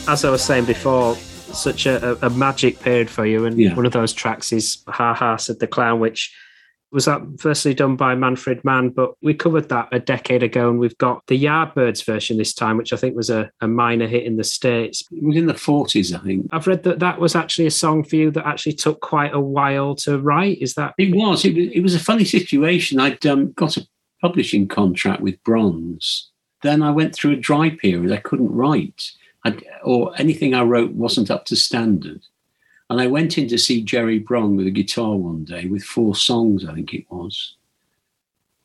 As 0.09 0.25
I 0.25 0.31
was 0.31 0.43
saying 0.43 0.65
before, 0.65 1.17
such 1.17 1.85
a, 1.87 2.19
a, 2.25 2.31
magic 2.31 2.81
period 2.81 3.11
for 3.11 3.27
you. 3.27 3.45
And 3.45 3.59
Yeah. 3.59 3.75
one 3.75 3.87
of 3.87 3.93
those 3.93 4.13
tracks 4.13 4.53
is 4.53 4.79
Ha 4.89 5.15
Ha 5.15 5.37
said 5.37 5.61
the 5.61 5.67
Clown, 5.67 6.01
which 6.01 6.35
was 6.91 7.05
that 7.05 7.21
firstly 7.39 7.75
done 7.75 7.97
by 7.97 8.15
Manfred 8.15 8.65
Mann, 8.65 8.89
but 8.89 9.13
we 9.21 9.35
covered 9.35 9.69
that 9.69 9.89
a 9.93 9.99
decade 10.01 10.43
ago, 10.43 10.71
and 10.71 10.79
we've 10.79 10.97
got 10.97 11.27
the 11.27 11.39
Yardbirds 11.39 12.07
version 12.07 12.39
this 12.39 12.55
time, 12.55 12.79
which 12.79 12.95
I 12.95 12.97
think 12.97 13.15
was 13.15 13.29
a, 13.29 13.51
a 13.61 13.69
minor 13.69 14.07
hit 14.07 14.25
in 14.25 14.37
the 14.37 14.45
States. 14.45 15.05
It 15.13 15.23
was 15.23 15.37
in 15.37 15.47
the 15.47 15.53
40s, 15.53 16.19
I 16.19 16.25
think. 16.25 16.49
I've 16.51 16.67
read 16.67 16.85
that 16.85 17.01
that 17.01 17.21
was 17.21 17.37
actually 17.37 17.67
a 17.67 17.71
song 17.71 18.05
for 18.05 18.17
you 18.17 18.31
that 18.31 18.47
actually 18.47 18.73
took 18.73 19.03
quite 19.03 19.35
a 19.35 19.41
while 19.41 19.95
to 19.97 20.19
write. 20.19 20.59
Is 20.63 20.75
that 20.75 20.95
It 20.97 21.15
was. 21.15 21.45
It 21.45 21.55
was, 21.55 21.69
it 21.75 21.81
was 21.81 21.95
a 21.95 22.01
funny 22.01 22.25
situation. 22.25 22.99
I'd 22.99 23.27
um, 23.27 23.53
got 23.53 23.77
a 23.77 23.87
publishing 24.23 24.67
contract 24.67 25.21
with 25.21 25.43
Bronze. 25.45 26.31
Then 26.63 26.83
I 26.83 26.91
went 26.91 27.15
through 27.15 27.33
a 27.33 27.37
dry 27.37 27.71
period. 27.71 28.11
I 28.13 28.17
couldn't 28.17 28.51
write, 28.51 29.13
I'd, 29.49 29.65
or 29.83 30.13
anything 30.19 30.55
I 30.55 30.63
wrote 30.63 30.93
wasn't 30.93 31.31
up 31.31 31.45
to 31.47 31.57
standard. 31.57 32.23
And 32.91 33.01
I 33.01 33.07
went 33.07 33.37
in 33.37 33.49
to 33.49 33.59
see 33.59 33.83
Gerry 33.83 34.19
Bron 34.19 34.57
with 34.57 34.67
a 34.67 34.71
guitar 34.71 35.15
one 35.15 35.45
day 35.45 35.67
with 35.67 35.83
four 35.83 36.15
songs, 36.15 36.65
I 36.65 36.75
think 36.75 36.95
it 36.95 37.07
was, 37.11 37.55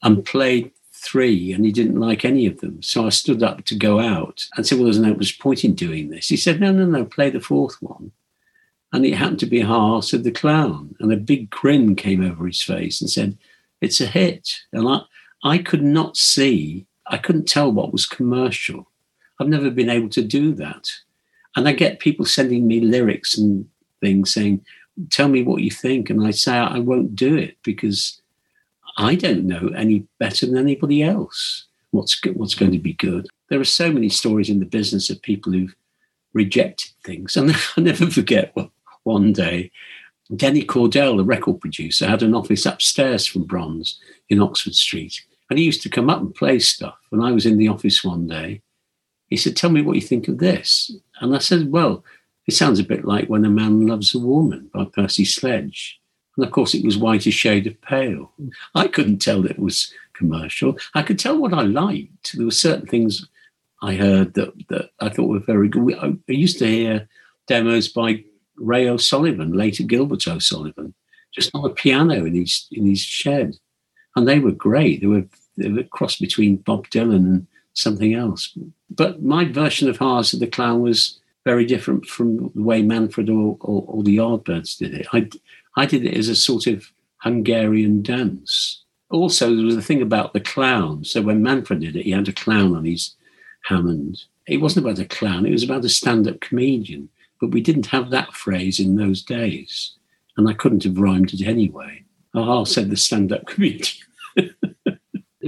and 0.02 0.26
played 0.26 0.72
three, 0.94 1.52
and 1.52 1.66
he 1.66 1.72
didn't 1.72 2.00
like 2.00 2.24
any 2.24 2.46
of 2.46 2.62
them. 2.62 2.82
So 2.82 3.06
I 3.06 3.10
stood 3.10 3.44
up 3.44 3.66
to 3.66 3.76
go 3.76 4.00
out 4.00 4.48
and 4.56 4.66
said, 4.66 4.78
Well, 4.78 4.86
there's 4.86 5.00
no 5.00 5.18
point 5.40 5.66
in 5.66 5.76
doing 5.76 6.10
this. 6.10 6.30
He 6.30 6.38
said, 6.38 6.62
No, 6.62 6.72
no, 6.72 6.86
no, 6.86 7.06
play 7.06 7.30
the 7.30 7.42
fourth 7.42 7.82
one. 7.82 8.12
And 8.94 9.06
it 9.06 9.16
happened 9.16 9.40
to 9.40 9.46
be 9.46 9.62
Ha 9.62 10.00
said 10.02 10.24
the 10.24 10.32
clown. 10.32 10.96
And 11.00 11.12
a 11.12 11.18
big 11.18 11.50
grin 11.50 11.96
came 11.96 12.24
over 12.24 12.46
his 12.46 12.64
face 12.64 13.02
and 13.02 13.10
said, 13.10 13.38
It's 13.82 14.00
a 14.00 14.06
hit. 14.06 14.62
And 14.72 14.88
I, 14.88 15.02
I 15.44 15.58
could 15.58 15.84
not 15.84 16.16
see, 16.16 16.86
I 17.08 17.18
couldn't 17.18 17.48
tell 17.48 17.72
what 17.72 17.92
was 17.92 18.06
commercial. 18.06 18.88
I've 19.40 19.48
never 19.48 19.70
been 19.70 19.90
able 19.90 20.10
to 20.10 20.22
do 20.22 20.54
that. 20.56 20.90
And 21.56 21.68
I 21.68 21.72
hmm. 21.72 21.78
get 21.78 22.00
people 22.00 22.26
sending 22.26 22.68
me 22.68 22.80
lyrics 22.80 23.38
and 23.38 23.68
things 24.02 24.34
saying, 24.34 24.66
Tell 25.10 25.28
me 25.28 25.42
what 25.42 25.64
you 25.64 25.72
think. 25.72 26.12
And 26.12 26.26
I 26.26 26.30
say, 26.32 26.56
I 26.56 26.78
won't 26.78 27.16
do 27.16 27.36
it 27.36 27.58
because 27.64 28.22
I 28.98 29.16
don't 29.16 29.46
know 29.46 29.72
any 29.76 30.06
better 30.20 30.46
than 30.46 30.58
anybody 30.58 31.02
else 31.02 31.66
what's, 31.94 32.16
go- 32.16 32.32
what's 32.32 32.56
going 32.56 32.72
to 32.74 32.80
be 32.80 32.94
good. 32.94 33.28
There 33.50 33.60
are 33.60 33.66
so 33.66 33.92
many 33.92 34.10
stories 34.10 34.50
in 34.50 34.60
the 34.60 34.66
business 34.66 35.10
of 35.10 35.22
people 35.22 35.54
who've 35.54 35.76
rejected 36.34 36.92
things. 37.06 37.36
And 37.38 37.56
I 37.78 37.82
never 37.82 38.10
forget 38.10 38.56
one 39.04 39.32
day, 39.32 39.72
Denny 40.36 40.64
Cordell, 40.64 41.18
the 41.18 41.24
record 41.24 41.62
producer, 41.62 42.08
had 42.08 42.24
an 42.24 42.34
office 42.34 42.66
upstairs 42.66 43.26
from 43.26 43.44
Bronze 43.44 44.00
in 44.30 44.42
Oxford 44.42 44.76
Street. 44.76 45.22
And 45.50 45.60
he 45.60 45.66
used 45.66 45.84
to 45.84 45.90
come 45.90 46.10
up 46.10 46.22
and 46.22 46.34
play 46.34 46.60
stuff. 46.60 46.98
And 47.12 47.24
I 47.24 47.32
was 47.32 47.46
in 47.46 47.58
the 47.58 47.68
office 47.68 48.04
one 48.04 48.28
day. 48.28 48.62
He 49.34 49.38
said, 49.38 49.56
Tell 49.56 49.72
me 49.72 49.82
what 49.82 49.96
you 49.96 50.02
think 50.04 50.28
of 50.28 50.38
this. 50.38 50.92
And 51.20 51.36
I 51.36 51.40
said, 51.40 51.72
Well, 51.72 52.06
it 52.46 52.54
sounds 52.54 52.78
a 52.78 52.84
bit 52.84 53.04
like 53.04 53.26
When 53.30 53.44
a 53.46 53.50
Man 53.50 53.88
Loves 53.88 54.14
a 54.14 54.20
Woman 54.20 54.70
by 54.72 54.86
Percy 54.86 55.26
Sledge. 55.26 56.00
And 56.38 56.46
of 56.46 56.52
course, 56.52 56.76
it 56.76 56.86
was 56.86 57.00
Whiter 57.00 57.32
Shade 57.32 57.66
of 57.66 57.82
Pale. 57.82 58.32
I 58.76 58.88
couldn't 58.88 59.24
tell 59.24 59.42
that 59.42 59.54
it 59.54 59.58
was 59.60 59.92
commercial. 60.14 60.78
I 60.94 61.02
could 61.02 61.18
tell 61.18 61.36
what 61.36 61.52
I 61.52 61.64
liked. 61.64 62.38
There 62.38 62.46
were 62.46 62.52
certain 62.52 62.86
things 62.86 63.28
I 63.82 63.96
heard 63.96 64.36
that, 64.36 64.54
that 64.70 64.92
I 65.00 65.10
thought 65.10 65.30
were 65.30 65.40
very 65.40 65.68
good. 65.68 65.96
I, 65.96 66.14
used 66.28 66.60
to 66.60 66.68
hear 66.68 67.10
demos 67.48 67.88
by 67.88 68.24
Ray 68.58 68.88
O'Sullivan, 68.88 69.54
later 69.54 69.82
Gilbert 69.82 70.28
O'Sullivan, 70.28 70.94
just 71.34 71.50
on 71.56 71.66
a 71.66 71.74
piano 71.74 72.24
in 72.24 72.36
his 72.36 72.68
in 72.72 72.86
his 72.86 73.02
shed, 73.02 73.56
and 74.16 74.28
they 74.28 74.38
were 74.38 74.52
great. 74.52 75.02
They 75.02 75.08
were 75.08 75.26
they 75.58 75.70
were 75.70 75.80
a 75.80 75.86
cross 75.86 76.18
between 76.18 76.58
Bob 76.58 76.88
Dylan 76.90 77.16
and 77.16 77.48
something 77.74 78.14
else. 78.14 78.58
But 78.90 79.22
my 79.24 79.46
version 79.46 79.90
of 79.90 79.98
Hearts 79.98 80.34
of 80.34 80.40
the 80.40 80.48
Clown 80.48 80.82
was 80.82 81.20
very 81.46 81.66
different 81.66 82.06
from 82.06 82.52
the 82.56 82.62
way 82.62 82.82
Manfred 82.82 83.30
or, 83.30 83.58
or, 83.60 83.84
or 83.88 84.04
the 84.04 84.18
Yardbirds 84.18 84.78
did 84.78 84.94
it. 84.94 85.08
I 85.14 85.30
I 85.76 85.86
did 85.86 86.06
it 86.06 86.16
as 86.16 86.28
a 86.28 86.36
sort 86.36 86.68
of 86.68 86.92
Hungarian 87.18 88.02
dance. 88.02 88.84
Also, 89.10 89.56
there 89.56 89.66
was 89.66 89.78
a 89.78 89.82
thing 89.82 90.02
about 90.02 90.34
the 90.34 90.40
clown. 90.40 91.04
So 91.04 91.22
when 91.22 91.44
Manfred 91.44 91.82
did 91.82 91.96
it, 91.96 92.04
he 92.04 92.12
had 92.12 92.28
a 92.28 92.34
clown 92.34 92.76
on 92.76 92.86
his 92.86 93.16
Hammond. 93.66 94.24
It 94.48 94.58
wasn't 94.58 94.86
about 94.86 95.00
a 95.00 95.06
clown, 95.06 95.46
it 95.46 95.52
was 95.52 95.64
about 95.64 95.86
a 95.86 95.90
stand 95.90 96.28
up 96.28 96.42
comedian. 96.42 97.10
But 97.40 97.52
we 97.52 97.62
didn't 97.62 97.88
have 97.88 98.10
that 98.10 98.34
phrase 98.34 98.80
in 98.80 98.96
those 98.96 99.22
days. 99.22 99.94
And 100.38 100.48
I 100.50 100.54
couldn't 100.54 100.84
have 100.84 100.98
rhymed 100.98 101.34
it 101.34 101.46
anyway. 101.46 102.04
Ah, 102.34 102.64
said 102.64 102.90
the 102.90 102.98
stand 102.98 103.32
up 103.32 103.46
comedian. 103.46 103.98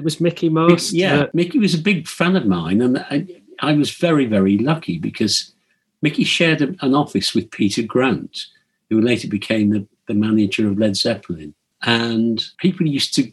Was 0.05 0.21
Mickie 0.21 0.47
Most. 0.49 0.93
yeah, 0.93 1.17
that- 1.17 1.35
Mickie 1.35 1.59
was 1.59 1.73
a 1.73 1.77
big 1.81 2.07
fan 2.07 2.35
of 2.37 2.45
mine. 2.45 2.79
And 2.81 2.99
I, 3.09 3.27
I 3.59 3.73
was 3.73 3.91
very, 3.91 4.25
very 4.25 4.57
lucky 4.57 4.97
because 4.99 5.51
Mickey 6.01 6.23
shared 6.23 6.61
a- 6.61 6.75
an 6.85 6.93
office 6.95 7.33
with 7.35 7.51
Peter 7.51 7.81
Grant, 7.83 8.45
who 8.89 9.01
later 9.01 9.27
became 9.27 9.71
the, 9.71 9.85
the 10.07 10.13
manager 10.13 10.67
of 10.69 10.77
Led 10.77 10.95
Zeppelin. 10.95 11.53
And 11.81 12.41
people 12.59 12.87
used 12.87 13.13
to 13.15 13.31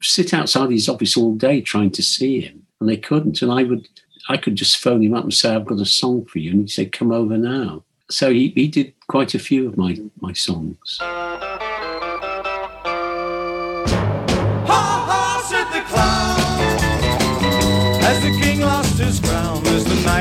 sit 0.00 0.32
outside 0.32 0.70
his 0.70 0.88
office 0.88 1.16
all 1.16 1.34
day 1.34 1.60
trying 1.60 1.90
to 1.92 2.02
see 2.02 2.40
him, 2.40 2.62
and 2.80 2.88
they 2.88 2.96
couldn't. 2.96 3.42
And 3.42 3.52
I 3.52 3.62
would, 3.64 3.88
I 4.28 4.36
could 4.36 4.54
just 4.56 4.78
phone 4.78 5.02
him 5.02 5.14
up 5.14 5.24
and 5.24 5.34
say, 5.34 5.54
"I've 5.54 5.66
got 5.66 5.78
a 5.80 5.84
song 5.86 6.24
for 6.24 6.38
you," 6.38 6.50
and 6.52 6.60
he'd 6.60 6.70
say, 6.70 6.86
"Come 6.86 7.12
over 7.12 7.36
now." 7.36 7.84
So 8.10 8.32
he, 8.32 8.48
he 8.56 8.66
did 8.68 8.92
quite 9.08 9.34
a 9.34 9.38
few 9.38 9.68
of 9.68 9.76
my 9.76 9.96
my 10.20 10.32
songs. 10.32 10.98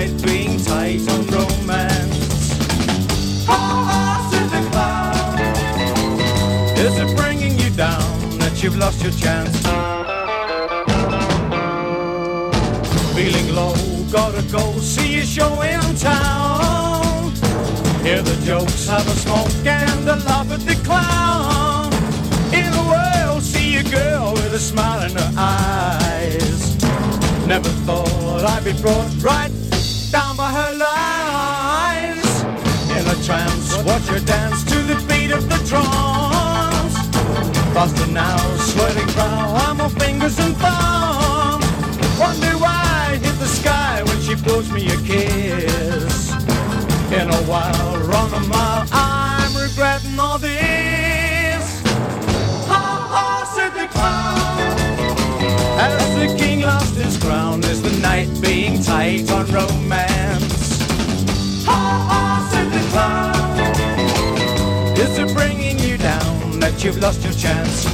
Night 0.01 0.23
being 0.23 0.57
tight 0.57 1.07
on 1.09 1.25
romance. 1.27 2.57
Ha, 3.45 4.29
said 4.31 4.49
the 4.49 4.61
clown. 4.71 5.37
Is 6.77 6.97
it 6.97 7.15
bringing 7.17 7.59
you 7.59 7.69
down 7.71 8.39
that 8.39 8.63
you've 8.63 8.77
lost 8.77 9.03
your 9.03 9.11
chance? 9.11 9.55
Feeling 13.15 13.53
low, 13.53 13.75
gotta 14.11 14.41
go 14.51 14.79
see 14.79 15.19
a 15.19 15.25
show 15.25 15.61
in 15.61 15.81
town. 15.95 17.31
Hear 18.03 18.21
the 18.23 18.37
jokes, 18.43 18.87
have 18.87 19.07
a 19.07 19.15
smoke, 19.23 19.65
and 19.65 20.09
a 20.09 20.15
laugh 20.27 20.51
at 20.51 20.61
the 20.61 20.75
clown. 20.83 21.93
In 22.53 22.71
the 22.71 22.85
world, 22.93 23.43
see 23.43 23.77
a 23.77 23.83
girl 23.83 24.33
with 24.33 24.53
a 24.53 24.59
smile 24.59 25.03
in 25.03 25.15
her 25.15 25.31
eyes. 25.37 26.75
Never 27.45 27.69
thought 27.85 28.43
I'd 28.45 28.63
be 28.63 28.73
brought 28.81 29.11
right 29.21 29.60
In 30.51 30.57
a 33.07 33.15
trance, 33.23 33.77
watch 33.85 34.05
her 34.07 34.19
dance 34.19 34.65
to 34.65 34.75
the 34.83 34.95
beat 35.07 35.31
of 35.31 35.47
the 35.47 35.55
drums. 35.69 36.93
Faster 37.73 38.11
now, 38.11 38.37
swirling 38.57 39.07
brow, 39.13 39.55
I'm 39.55 39.79
on 39.79 39.89
fingers 39.91 40.37
and 40.39 40.53
thumbs. 40.57 41.65
Wonder 42.19 42.57
why 42.57 43.11
I 43.11 43.15
hit 43.15 43.39
the 43.39 43.47
sky 43.47 44.03
when 44.03 44.19
she 44.19 44.35
blows 44.35 44.69
me 44.73 44.87
a 44.87 44.97
kiss. 44.97 46.33
In 47.13 47.29
a 47.29 47.41
while, 47.47 47.97
run 47.99 48.33
a 48.33 48.45
mile, 48.47 48.85
I'm 48.91 49.55
regretting 49.55 50.19
all 50.19 50.37
this. 50.37 51.81
Ha 52.67 53.07
ha, 53.13 53.45
said 53.55 53.71
the 53.71 53.87
clown. 53.87 54.75
As 55.79 56.13
the 56.19 56.37
king 56.37 56.59
lost 56.59 56.95
his 56.95 57.17
crown, 57.17 57.63
is 57.63 57.81
the 57.81 57.97
night 58.01 58.27
being 58.41 58.83
tight 58.83 59.31
on 59.31 59.45
romance? 59.47 60.10
Is 64.97 65.17
it 65.17 65.33
bringing 65.33 65.79
you 65.79 65.97
down 65.97 66.59
that 66.59 66.83
you've 66.83 66.99
lost 66.99 67.23
your 67.23 67.33
chance? 67.33 67.85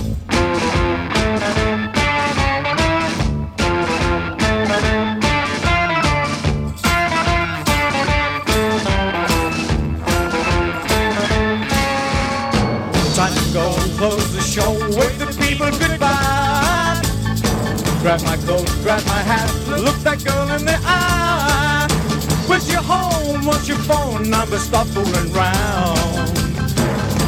Time 13.15 13.33
to 13.33 13.53
go 13.53 13.73
close 13.97 14.31
the 14.33 14.41
show 14.41 14.73
with 14.73 15.17
the 15.17 15.25
people 15.41 15.71
goodbye. 15.71 17.01
Grab 18.01 18.21
my 18.21 18.37
coat, 18.45 18.67
grab 18.83 19.03
my 19.07 19.21
hat, 19.23 19.49
look 19.67 19.95
that 20.03 20.23
girl 20.23 20.49
in 20.55 20.65
the 20.65 20.77
eye. 20.83 21.96
Put 22.47 22.63
your 22.71 22.81
home, 22.81 23.45
what's 23.45 23.67
your 23.67 23.77
phone 23.79 24.29
number? 24.29 24.57
Stop 24.57 24.87
fooling 24.87 25.33
round. 25.33 26.31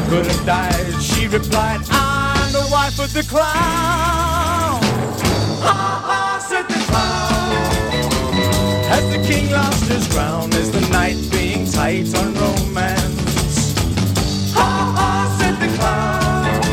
Could 0.09 0.25
have 0.25 0.45
died, 0.45 1.01
she 1.01 1.27
replied, 1.27 1.81
I'm 1.91 2.53
the 2.53 2.65
wife 2.71 2.97
of 2.99 3.11
the 3.13 3.23
clown. 3.23 4.81
Ha 5.61 5.75
ha, 6.07 6.39
said 6.47 6.65
the 6.69 6.79
clown. 6.87 8.09
As 8.89 9.03
the 9.11 9.19
king 9.27 9.51
lost 9.51 9.83
his 9.89 10.07
crown, 10.07 10.53
is 10.53 10.71
the 10.71 10.87
night 10.89 11.19
being 11.29 11.69
tight 11.69 12.15
on 12.17 12.33
romance? 12.35 13.73
Ha 14.53 14.93
ha, 14.95 15.37
said 15.37 15.59
the 15.59 15.67
clown. 15.77 16.63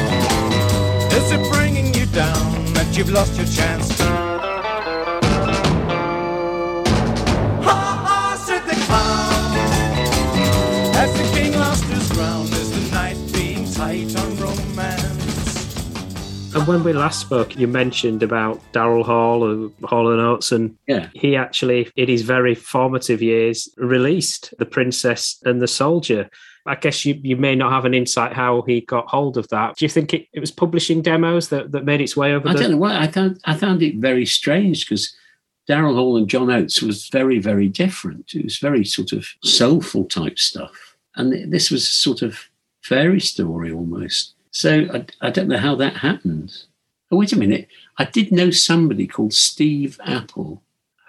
Is 1.19 1.33
it 1.33 1.53
bringing 1.53 1.93
you 1.95 2.07
down 2.07 2.73
that 2.75 2.97
you've 2.97 3.11
lost 3.11 3.37
your 3.37 3.47
chance? 3.47 3.91
Ha 4.01 4.16
when 16.67 16.83
we 16.83 16.93
last 16.93 17.21
spoke, 17.21 17.57
you 17.57 17.69
mentioned 17.69 18.23
about 18.23 18.61
Daryl 18.73 19.05
Hall 19.05 19.45
of 19.45 19.73
Hall 19.85 20.11
and 20.11 20.21
Oates, 20.21 20.53
and 20.53 20.77
Yeah. 20.87 21.09
he 21.15 21.37
actually, 21.37 21.89
in 21.97 22.09
his 22.09 22.23
very 22.23 22.55
formative 22.55 23.23
years, 23.23 23.69
released 23.77 24.53
The 24.59 24.67
Princess 24.67 25.41
and 25.45 25.63
the 25.63 25.69
Soldier. 25.69 26.29
I 26.67 26.75
guess 26.75 27.05
you, 27.05 27.21
you 27.23 27.37
may 27.37 27.55
not 27.55 27.73
have 27.73 27.85
an 27.85 27.95
insight 27.95 28.33
how 28.33 28.63
he 28.63 28.81
got 28.81 29.07
hold 29.09 29.37
of 29.39 29.49
that. 29.49 29.77
Do 29.77 29.85
you 29.85 29.89
think 29.89 30.13
it, 30.13 30.27
it 30.33 30.41
was 30.41 30.51
publishing 30.51 31.01
demos 31.03 31.49
that, 31.51 31.71
that 31.71 31.85
made 31.85 32.01
its 32.01 32.17
way 32.17 32.35
over 32.35 32.49
I 32.49 32.55
the 32.55 32.59
don't 32.61 32.71
know 32.73 32.77
why. 32.79 32.99
I 32.99 33.07
found 33.07 33.39
I 33.45 33.55
found 33.57 33.83
it 33.83 33.97
very 33.97 34.27
strange 34.27 34.85
because 34.85 35.15
Daryl 35.69 35.95
Hall 35.95 36.17
and 36.17 36.29
John 36.29 36.51
Oates 36.51 36.83
was 36.83 37.09
very 37.09 37.39
very 37.39 37.69
different. 37.69 38.35
It 38.35 38.43
was 38.45 38.59
very 38.59 38.85
sort 38.85 39.13
of 39.13 39.27
soulful 39.45 40.07
type 40.07 40.39
stuff, 40.41 40.97
and 41.15 41.53
this 41.53 41.71
was 41.71 41.89
sort 41.89 42.23
of 42.23 42.39
fairy 42.83 43.21
story 43.21 43.71
almost. 43.71 44.35
So 44.57 44.87
I, 44.90 45.05
I 45.21 45.31
don't 45.31 45.49
know 45.49 45.59
how 45.59 45.75
that 45.75 45.99
happened. 45.99 46.51
Oh, 47.11 47.19
wait 47.19 47.35
a 47.35 47.38
minute. 47.38 47.69
I 47.99 48.07
did 48.07 48.33
know 48.33 48.51
somebody 48.51 49.07
called 49.07 49.35
Steve 49.35 50.01
Apple 50.03 50.62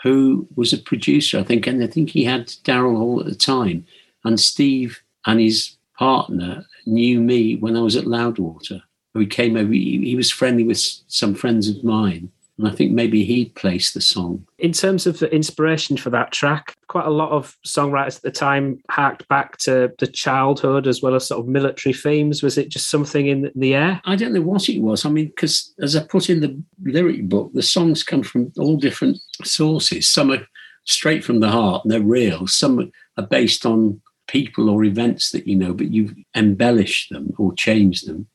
who 0.03 0.45
was 0.57 0.73
a 0.73 0.77
producer, 0.77 1.39
I 1.39 1.43
think, 1.43 1.65
and 1.65 1.81
I 1.81 1.87
think 1.87 2.09
he 2.09 2.25
had 2.25 2.47
Daryl 2.65 2.97
Hall 2.97 3.21
at 3.21 3.25
the 3.25 3.35
time. 3.35 3.85
And 4.25 4.37
Steve 4.37 5.01
and 5.25 5.39
his 5.39 5.77
partner 5.97 6.65
knew 6.85 7.21
me 7.21 7.55
when 7.55 7.77
I 7.77 7.79
was 7.79 7.95
at 7.95 8.05
Loudwater. 8.05 8.83
We 9.13 9.25
came 9.25 9.55
over, 9.55 9.71
he, 9.71 10.01
he 10.03 10.17
was 10.17 10.29
friendly 10.29 10.65
with 10.65 10.79
some 11.07 11.33
friends 11.33 11.69
of 11.69 11.85
mine. 11.85 12.29
And 12.57 12.67
I 12.67 12.71
think 12.71 12.91
maybe 12.91 13.23
he'd 13.23 13.53
placed 13.55 13.93
the 13.93 14.01
song. 14.01 14.45
In 14.57 14.71
terms 14.71 15.05
of 15.05 15.19
the 15.19 15.33
inspiration 15.33 15.95
for 15.95 16.09
that 16.09 16.31
track, 16.31 16.75
quite 16.87 17.05
a 17.05 17.11
lot 17.11 17.31
of 17.31 17.55
songwriters 17.65 18.17
at 18.17 18.23
the 18.23 18.31
time 18.31 18.81
harked 18.89 19.27
back 19.27 19.57
to 19.59 19.93
the 19.99 20.07
childhood 20.07 20.87
as 20.87 21.01
well 21.01 21.13
as 21.13 21.27
sort 21.27 21.39
of 21.39 21.47
military 21.47 21.93
themes. 21.93 22.41
Was 22.41 22.57
it 22.57 22.69
just 22.69 22.89
something 22.89 23.27
in 23.27 23.51
the 23.55 23.75
air? 23.75 24.01
I 24.05 24.15
don't 24.15 24.33
know 24.33 24.41
what 24.41 24.69
it 24.69 24.81
was. 24.81 25.05
I 25.05 25.09
mean, 25.09 25.27
because 25.27 25.73
as 25.79 25.95
I 25.95 26.03
put 26.03 26.29
in 26.29 26.39
the 26.39 26.59
lyric 26.81 27.29
book, 27.29 27.51
the 27.53 27.61
songs 27.61 28.01
come 28.01 28.23
from 28.23 28.51
all 28.57 28.77
different 28.77 29.19
sources. 29.43 30.07
Some 30.07 30.31
are 30.31 30.47
straight 30.85 31.23
from 31.23 31.41
the 31.41 31.51
heart 31.51 31.83
and 31.83 31.91
they're 31.91 32.01
real. 32.01 32.47
Some 32.47 32.91
are 33.17 33.27
based 33.27 33.65
on 33.65 34.01
people 34.27 34.69
or 34.69 34.83
events 34.83 35.31
that 35.31 35.47
you 35.47 35.55
know, 35.55 35.73
but 35.73 35.91
you've 35.91 36.15
embellished 36.35 37.11
them 37.11 37.33
or 37.37 37.53
changed 37.53 38.07
them. 38.07 38.27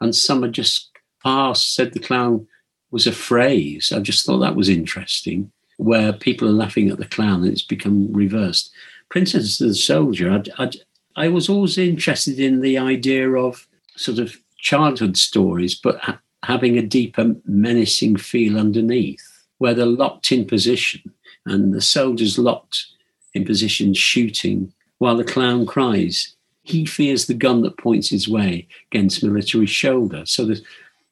And 0.00 0.14
some 0.14 0.42
are 0.42 0.50
just 0.50 0.90
past, 1.22 1.74
said 1.74 1.92
the 1.92 2.00
clown 2.00 2.46
was 2.90 3.06
a 3.06 3.12
phrase. 3.12 3.92
I 3.94 4.00
just 4.00 4.24
thought 4.24 4.38
that 4.38 4.56
was 4.56 4.68
interesting, 4.68 5.50
where 5.76 6.12
people 6.12 6.48
are 6.48 6.52
laughing 6.52 6.90
at 6.90 6.98
the 6.98 7.04
clown 7.04 7.42
and 7.42 7.52
it's 7.52 7.62
become 7.62 8.12
reversed. 8.12 8.70
Princess 9.08 9.60
and 9.60 9.70
the 9.70 9.74
Soldier, 9.74 10.30
I'd, 10.30 10.50
I'd, 10.58 10.76
I 11.16 11.28
was 11.28 11.48
always 11.48 11.78
interested 11.78 12.38
in 12.38 12.60
the 12.60 12.78
idea 12.78 13.30
of 13.32 13.66
sort 13.96 14.18
of 14.18 14.36
childhood 14.58 15.16
stories, 15.16 15.74
but 15.74 15.98
ha- 15.98 16.20
having 16.44 16.78
a 16.78 16.82
deeper, 16.82 17.34
menacing 17.44 18.16
feel 18.16 18.58
underneath, 18.58 19.46
where 19.58 19.74
they're 19.74 19.86
locked 19.86 20.30
in 20.30 20.44
position 20.44 21.02
and 21.46 21.72
the 21.72 21.80
soldier's 21.80 22.38
locked 22.38 22.86
in 23.34 23.44
position 23.44 23.94
shooting 23.94 24.72
while 24.98 25.16
the 25.16 25.24
clown 25.24 25.66
cries. 25.66 26.34
He 26.62 26.84
fears 26.84 27.26
the 27.26 27.34
gun 27.34 27.62
that 27.62 27.78
points 27.78 28.10
his 28.10 28.28
way 28.28 28.68
against 28.92 29.24
military 29.24 29.66
shoulder. 29.66 30.24
So 30.26 30.44
the, 30.44 30.60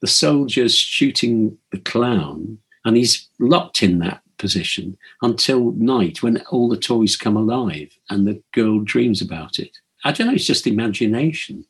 the 0.01 0.07
soldier's 0.07 0.75
shooting 0.75 1.57
the 1.73 1.79
clown, 1.79 2.59
and 2.85 2.97
he's 2.97 3.29
locked 3.39 3.83
in 3.83 3.99
that 4.01 4.23
position 4.39 4.97
until 5.23 5.73
night 5.73 6.23
when 6.23 6.43
all 6.51 6.69
the 6.69 6.77
toys 6.77 7.17
come 7.17 7.37
alive 7.37 7.91
and 8.11 8.27
the 8.27 8.43
girl 8.53 8.81
dreams 8.81 9.23
about 9.23 9.59
it. 9.59 9.77
I 10.05 10.13
don't 10.13 10.29
know, 10.29 10.35
it's 10.35 10.47
just 10.47 10.67
imagination. 10.67 11.65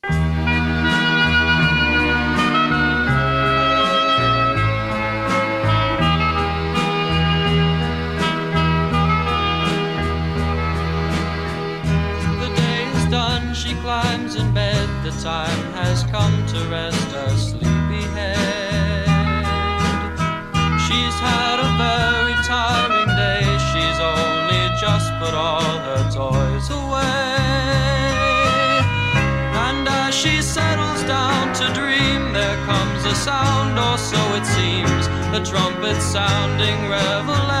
Sound, 33.17 33.77
or 33.79 33.97
so 33.97 34.21
it 34.35 34.45
seems, 34.45 35.03
the 35.33 35.41
trumpet 35.49 35.99
sounding 36.01 36.79
reveille. 36.87 37.51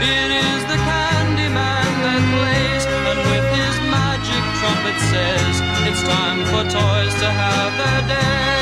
It 0.00 0.30
is 0.46 0.60
the 0.72 0.78
candy 0.88 1.48
man 1.60 1.90
that 2.04 2.22
plays, 2.32 2.84
and 3.10 3.20
with 3.30 3.46
his 3.60 3.76
magic 3.92 4.44
trumpet 4.60 4.98
says, 5.12 5.54
It's 5.88 6.02
time 6.02 6.40
for 6.50 6.62
toys 6.78 7.14
to 7.22 7.28
have 7.30 7.72
their 7.80 8.16
day. 8.16 8.61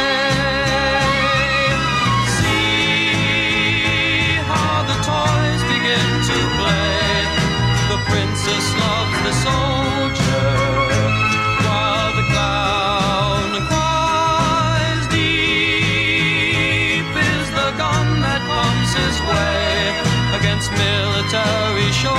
Military 21.33 21.93
shoulder. 21.93 22.17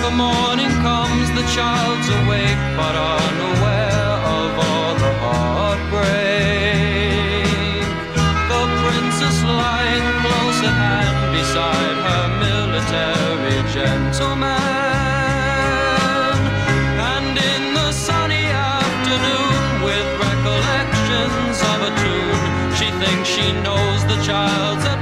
The 0.00 0.10
morning 0.10 0.70
comes, 0.80 1.28
the 1.32 1.42
child's 1.52 2.08
awake, 2.08 2.71
she 23.42 23.52
knows 23.62 24.04
the 24.06 24.18
child's 24.24 25.01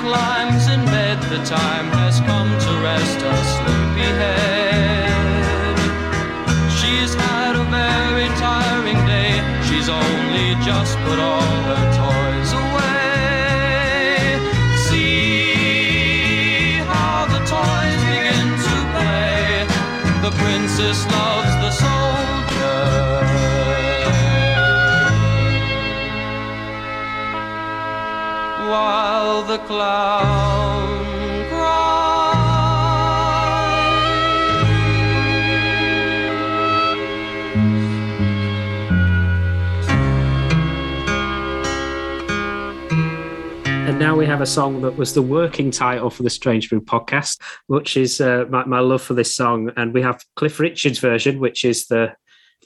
climbs 0.00 0.66
in 0.68 0.84
bed. 0.86 1.18
The 1.34 1.42
time 1.44 1.88
has 2.00 2.20
come 2.20 2.50
to 2.66 2.72
rest 2.82 3.20
her 3.26 3.40
sleepy 3.54 4.08
head. 4.20 5.78
She's 6.78 7.12
had 7.14 7.54
a 7.56 7.64
very 7.68 8.28
tiring 8.40 9.00
day. 9.06 9.32
She's 9.68 9.88
only 9.88 10.48
just 10.64 10.96
put 11.06 11.18
all 11.18 11.56
her 11.70 11.84
toys 12.00 12.50
away. 12.64 14.38
See 14.88 16.80
how 16.92 17.18
the 17.34 17.40
toys 17.54 18.00
begin 18.10 18.48
to 18.66 18.76
play. 18.94 19.66
The 20.24 20.32
princess 20.42 20.98
clown. 29.70 31.06
And 43.86 43.98
now 43.98 44.16
we 44.16 44.26
have 44.26 44.40
a 44.40 44.46
song 44.46 44.82
that 44.82 44.96
was 44.96 45.14
the 45.14 45.22
working 45.22 45.70
title 45.70 46.10
for 46.10 46.24
the 46.24 46.30
Strange 46.30 46.68
Brew 46.68 46.80
podcast, 46.80 47.40
which 47.68 47.96
is 47.96 48.20
uh, 48.20 48.46
my, 48.50 48.64
my 48.64 48.80
love 48.80 49.02
for 49.02 49.14
this 49.14 49.32
song. 49.36 49.70
And 49.76 49.94
we 49.94 50.02
have 50.02 50.24
Cliff 50.34 50.58
Richard's 50.58 50.98
version, 50.98 51.38
which 51.38 51.64
is 51.64 51.86
the 51.86 52.14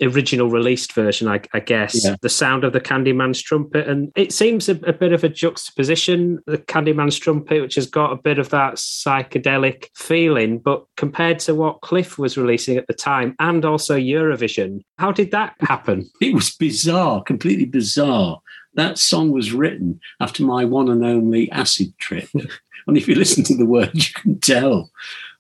original 0.03 0.51
released 0.51 0.93
version, 0.93 1.29
I, 1.29 1.41
I 1.53 1.61
guess. 1.61 2.05
Yeah. 2.05 2.17
The 2.21 2.29
sound 2.29 2.65
of 2.65 2.73
the 2.73 2.81
Candyman's 2.81 3.41
trumpet, 3.41 3.89
and 3.89 4.13
it 4.17 4.33
seems 4.33 4.69
a, 4.69 4.73
a 4.87 4.93
bit 4.93 5.13
of 5.13 5.25
a 5.25 5.29
juxtaposition. 5.29 6.41
The 6.47 6.59
Candyman's 6.59 7.19
trumpet, 7.19 7.63
which 7.63 7.77
has 7.77 7.87
got 7.87 8.13
a 8.13 8.17
bit 8.17 8.39
of 8.39 8.51
that 8.51 8.75
psychedelic 8.75 9.89
feeling, 9.95 10.59
but 10.59 10.85
compared 10.97 11.39
to 11.41 11.55
what 11.55 11.81
Cliff 11.81 12.19
was 12.19 12.37
releasing 12.37 12.77
at 12.77 12.87
the 12.87 12.95
time, 12.95 13.37
and 13.39 13.65
also 13.65 13.97
Eurovision, 13.97 14.83
how 14.99 15.13
did 15.13 15.31
that 15.31 15.55
happen? 15.61 16.11
It 16.21 16.35
was 16.35 16.57
bizarre, 16.57 17.23
completely 17.23 17.67
bizarre. 17.67 18.41
That 18.75 18.99
song 18.99 19.31
was 19.31 19.53
written 19.53 20.01
after 20.21 20.43
my 20.43 20.65
one 20.65 20.89
and 20.89 21.05
only 21.05 21.51
acid 21.53 21.93
trip. 21.99 22.29
and 22.87 22.97
if 22.97 23.07
you 23.07 23.15
listen 23.15 23.45
to 23.45 23.57
the 23.57 23.67
words, 23.67 24.09
you 24.09 24.15
can 24.15 24.41
tell. 24.41 24.91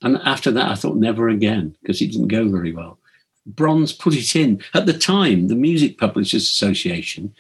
And 0.03 0.19
after 0.19 0.51
that, 0.51 0.71
I 0.71 0.75
thought 0.75 0.97
never 0.97 1.29
again 1.29 1.75
because 1.81 2.03
it 2.03 2.13
didn't 2.13 2.29
go 2.29 2.49
very 2.49 2.73
well. 2.73 2.99
Bronze 3.47 3.93
put 3.93 4.15
it 4.15 4.35
in. 4.37 4.63
At 4.73 4.87
the 4.87 4.99
time, 4.99 5.49
the 5.49 5.55
Music 5.55 5.99
Publishers 5.99 6.45
Association 6.45 7.35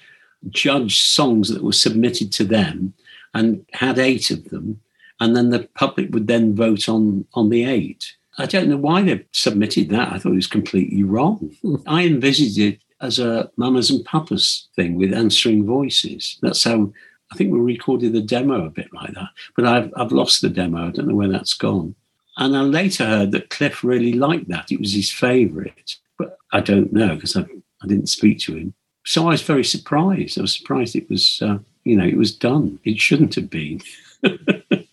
judged 0.50 1.02
songs 1.02 1.48
that 1.48 1.64
were 1.64 1.72
submitted 1.72 2.30
to 2.32 2.44
them 2.44 2.94
and 3.32 3.64
had 3.72 3.98
eight 3.98 4.30
of 4.30 4.44
them. 4.50 4.80
And 5.20 5.34
then 5.34 5.50
the 5.50 5.68
public 5.74 6.12
would 6.12 6.26
then 6.26 6.54
vote 6.54 6.88
on, 6.88 7.24
on 7.34 7.48
the 7.48 7.64
eight. 7.64 8.14
I 8.36 8.46
don't 8.46 8.68
know 8.68 8.76
why 8.76 9.02
they 9.02 9.24
submitted 9.32 9.90
that. 9.90 10.12
I 10.12 10.18
thought 10.18 10.32
it 10.32 10.36
was 10.36 10.46
completely 10.46 11.02
wrong. 11.02 11.54
I 11.86 12.04
envisaged 12.04 12.58
it 12.58 12.80
as 13.00 13.18
a 13.18 13.50
mamas 13.56 13.90
and 13.90 14.04
papas 14.04 14.68
thing 14.76 14.96
with 14.96 15.12
answering 15.12 15.64
voices. 15.64 16.38
That's 16.42 16.64
how 16.64 16.92
I 17.32 17.36
think 17.36 17.52
we 17.52 17.60
recorded 17.60 18.12
the 18.12 18.20
demo 18.20 18.66
a 18.66 18.70
bit 18.70 18.88
like 18.92 19.14
that. 19.14 19.28
But 19.56 19.66
I've, 19.66 19.92
I've 19.96 20.12
lost 20.12 20.42
the 20.42 20.48
demo. 20.48 20.88
I 20.88 20.90
don't 20.90 21.08
know 21.08 21.14
where 21.14 21.28
that's 21.28 21.54
gone. 21.54 21.94
And 22.36 22.56
I 22.56 22.62
later 22.62 23.06
heard 23.06 23.32
that 23.32 23.50
Cliff 23.50 23.84
really 23.84 24.12
liked 24.12 24.48
that. 24.48 24.72
It 24.72 24.80
was 24.80 24.92
his 24.92 25.10
favourite. 25.10 25.96
But 26.18 26.38
I 26.52 26.60
don't 26.60 26.92
know 26.92 27.14
because 27.14 27.36
I, 27.36 27.42
I 27.82 27.86
didn't 27.86 28.08
speak 28.08 28.38
to 28.40 28.56
him. 28.56 28.74
So 29.04 29.26
I 29.26 29.30
was 29.30 29.42
very 29.42 29.64
surprised. 29.64 30.38
I 30.38 30.42
was 30.42 30.56
surprised 30.56 30.96
it 30.96 31.10
was, 31.10 31.40
uh, 31.42 31.58
you 31.84 31.96
know, 31.96 32.06
it 32.06 32.16
was 32.16 32.34
done. 32.34 32.78
It 32.84 32.98
shouldn't 32.98 33.34
have 33.34 33.50
been. 33.50 33.80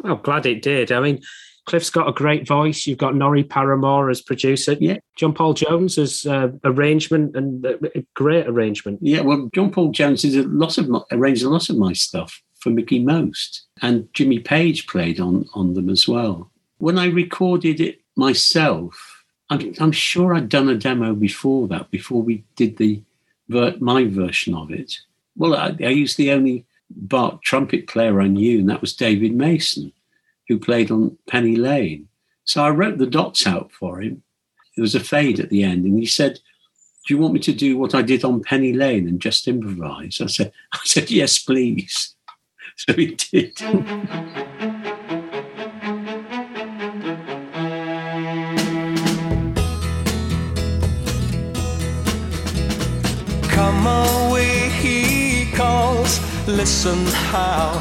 Well, 0.04 0.16
glad 0.16 0.46
it 0.46 0.62
did. 0.62 0.92
I 0.92 1.00
mean, 1.00 1.22
Cliff's 1.66 1.90
got 1.90 2.08
a 2.08 2.12
great 2.12 2.48
voice. 2.48 2.88
You've 2.88 2.98
got 2.98 3.16
Norrie 3.16 3.44
Paramor 3.44 4.10
as 4.10 4.22
producer. 4.22 4.74
Yeah. 4.80 4.98
John 5.16 5.34
Paul 5.34 5.54
Jones 5.54 5.98
as 5.98 6.26
uh, 6.26 6.50
arrangement 6.64 7.36
and 7.36 7.66
uh, 7.66 7.78
a 7.96 8.06
great 8.16 8.48
arrangement. 8.48 9.00
Yeah, 9.02 9.22
well, 9.22 9.50
John 9.54 9.72
Paul 9.72 9.92
Jones 9.92 10.24
did 10.24 10.36
a 10.44 10.48
lot 10.48 10.78
of 10.78 10.90
my, 10.90 11.02
arranged 11.12 11.44
a 11.44 11.50
lot 11.50 11.70
of 11.70 11.78
my 11.78 11.94
stuff 11.94 12.42
for 12.60 12.72
Mickie 12.72 13.00
Most, 13.00 13.68
and 13.82 14.08
Jimmy 14.14 14.40
Page 14.40 14.88
played 14.88 15.20
on 15.20 15.46
on 15.54 15.74
them 15.74 15.90
as 15.90 16.08
well. 16.08 16.51
When 16.82 16.98
I 16.98 17.10
recorded 17.10 17.80
it 17.80 18.02
myself, 18.16 19.24
I'm, 19.52 19.76
I'm 19.80 19.92
sure 19.92 20.34
I'd 20.34 20.50
done 20.50 20.68
a 20.68 20.76
demo 20.76 21.14
before 21.14 21.68
that, 21.68 21.92
before 21.92 22.24
we 22.24 22.44
did 22.56 22.78
the 22.78 23.04
ver- 23.50 23.76
my 23.80 24.06
version 24.06 24.56
of 24.56 24.72
it. 24.72 24.98
Well, 25.38 25.56
I, 25.56 25.76
I 25.80 25.90
used 25.90 26.18
the 26.18 26.32
only 26.32 26.66
Bach 26.90 27.44
trumpet 27.44 27.86
player 27.86 28.20
I 28.20 28.28
knew, 28.28 28.62
and 28.62 28.70
that 28.72 28.82
was 28.82 28.96
David 28.96 29.36
Mason, 29.36 29.94
who 30.48 30.58
played 30.58 30.90
on 30.90 31.20
Penny 31.28 31.56
Lane. 31.56 32.08
So 32.46 32.64
I 32.64 32.72
wrote 32.72 32.98
the 32.98 33.06
dots 33.06 33.46
out 33.46 33.72
for 33.72 34.02
him. 34.02 34.24
There 34.76 34.82
was 34.82 34.96
a 34.96 35.00
fade 35.00 35.40
at 35.40 35.52
the 35.52 35.64
end, 35.64 35.86
and 35.86 36.00
he 36.00 36.08
said, 36.08 36.40
"Do 37.06 37.14
you 37.14 37.20
want 37.20 37.36
me 37.36 37.42
to 37.42 37.54
do 37.54 37.78
what 37.78 37.94
I 37.94 38.02
did 38.02 38.24
on 38.24 38.42
Penny 38.42 38.74
Lane 38.74 39.08
and 39.08 39.22
just 39.22 39.48
improvise?" 39.48 40.20
I 40.20 40.26
said, 40.26 40.52
"I 40.74 40.80
said 40.84 41.12
yes, 41.12 41.38
please." 41.38 42.16
So 42.78 42.94
he 42.94 43.16
did. 43.16 43.62
Listen 56.58 57.06
how 57.06 57.80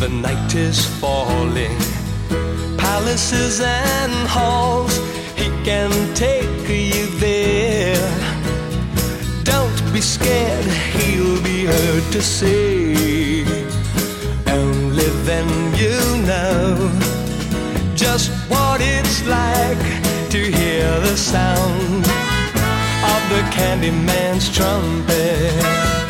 the 0.00 0.08
night 0.08 0.54
is 0.54 0.84
falling. 1.00 1.78
Palaces 2.76 3.60
and 3.60 4.12
halls, 4.28 4.96
he 5.36 5.46
can 5.64 5.90
take 6.14 6.68
you 6.68 7.06
there. 7.20 8.10
Don't 9.44 9.92
be 9.92 10.00
scared, 10.00 10.64
he'll 10.96 11.42
be 11.42 11.66
heard 11.66 12.12
to 12.12 12.20
say. 12.20 13.44
Only 14.48 15.08
then 15.24 15.48
you 15.76 15.96
know 16.26 16.90
just 17.94 18.30
what 18.50 18.80
it's 18.80 19.24
like 19.26 19.84
to 20.30 20.38
hear 20.38 20.88
the 21.00 21.16
sound 21.16 22.04
of 23.14 23.20
the 23.32 23.42
Candyman's 23.54 24.50
trumpet. 24.50 26.07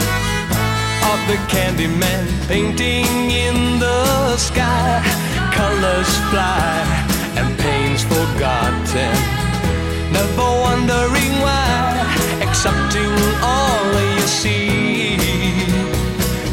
The 1.29 1.37
Candyman 1.53 2.25
painting 2.49 3.31
in 3.31 3.79
the 3.79 4.35
sky. 4.39 5.03
Colors 5.53 6.13
fly 6.31 6.87
and 7.37 7.59
pain's 7.59 8.03
forgotten. 8.03 9.13
Never 10.11 10.49
wondering 10.67 11.33
why, 11.45 12.41
accepting 12.41 13.13
all 13.43 13.93
you 14.17 14.27
see. 14.41 15.19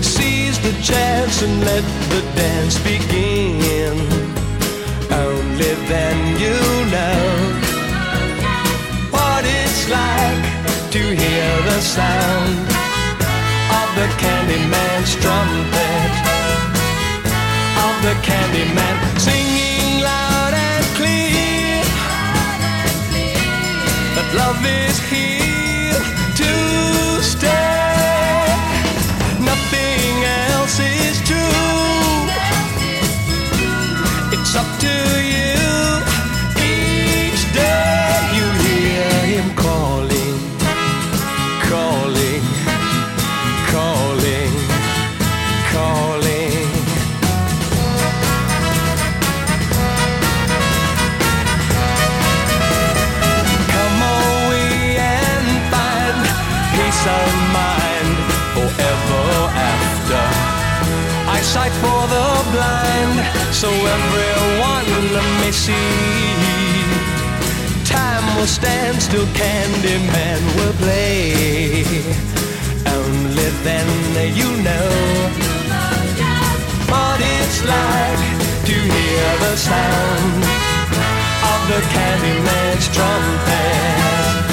Seize 0.02 0.60
the 0.60 0.76
chance 0.84 1.42
and 1.42 1.64
let 1.64 1.86
the 2.12 2.22
dance 2.36 2.78
begin. 2.80 3.96
Only 5.10 5.74
then 5.88 6.18
you 6.44 6.58
know 6.92 7.24
what 9.10 9.46
it's 9.46 9.90
like 9.90 10.92
to 10.92 11.00
hear 11.00 11.62
the 11.64 11.80
sound 11.80 12.75
the 13.96 14.08
Candyman's 14.22 15.16
trumpet. 15.24 16.12
Of 17.86 17.96
the 18.04 18.16
Candyman 18.28 18.96
singing 19.20 20.02
loud 20.04 20.54
and 20.54 20.86
clear 20.98 21.82
that 24.16 24.28
love 24.42 24.60
is 24.66 24.98
here 25.14 26.02
to 26.42 26.52
stay. 27.24 28.52
Nothing 29.40 30.16
else 30.52 30.78
is 30.80 31.16
true. 31.30 32.20
It's 34.36 34.56
up 34.56 34.70
to 34.82 34.94
you. 35.24 35.65
So 63.66 63.72
everyone 63.98 64.90
may 65.42 65.52
see. 65.52 65.92
Time 67.84 68.26
will 68.38 68.52
stand 68.60 69.02
still, 69.02 69.28
Candyman 69.40 70.42
will 70.56 70.76
play. 70.84 71.34
Only 72.98 73.50
then 73.66 73.90
you 74.40 74.50
know 74.68 74.92
what 76.92 77.20
it's 77.36 77.60
like 77.76 78.22
to 78.70 78.76
hear 78.96 79.28
the 79.46 79.56
sound 79.70 80.42
of 81.52 81.60
the 81.72 81.82
Candyman's 81.94 82.88
trumpet. 82.96 84.46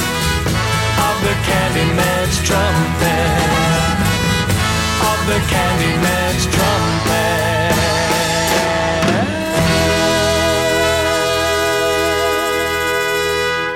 Of 1.07 1.17
the 1.27 1.37
Candyman's 1.49 2.37
trumpet. 2.49 3.49
Of 5.11 5.19
the 5.31 5.41
Candyman's 5.53 6.45
trumpet. 6.55 8.12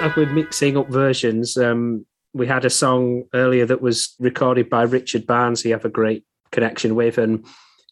As 0.07 0.14
we're 0.14 0.33
mixing 0.33 0.77
up 0.77 0.88
versions, 0.88 1.57
um, 1.57 2.07
we 2.33 2.47
had 2.47 2.64
a 2.64 2.71
song 2.71 3.25
earlier 3.35 3.66
that 3.66 3.83
was 3.83 4.14
recorded 4.21 4.71
by 4.71 4.83
Richard 4.83 5.27
Barnes. 5.27 5.62
He 5.62 5.71
have 5.71 5.85
a 5.85 5.88
great 5.88 6.23
connection 6.53 6.95
with, 6.95 7.19
and 7.19 7.45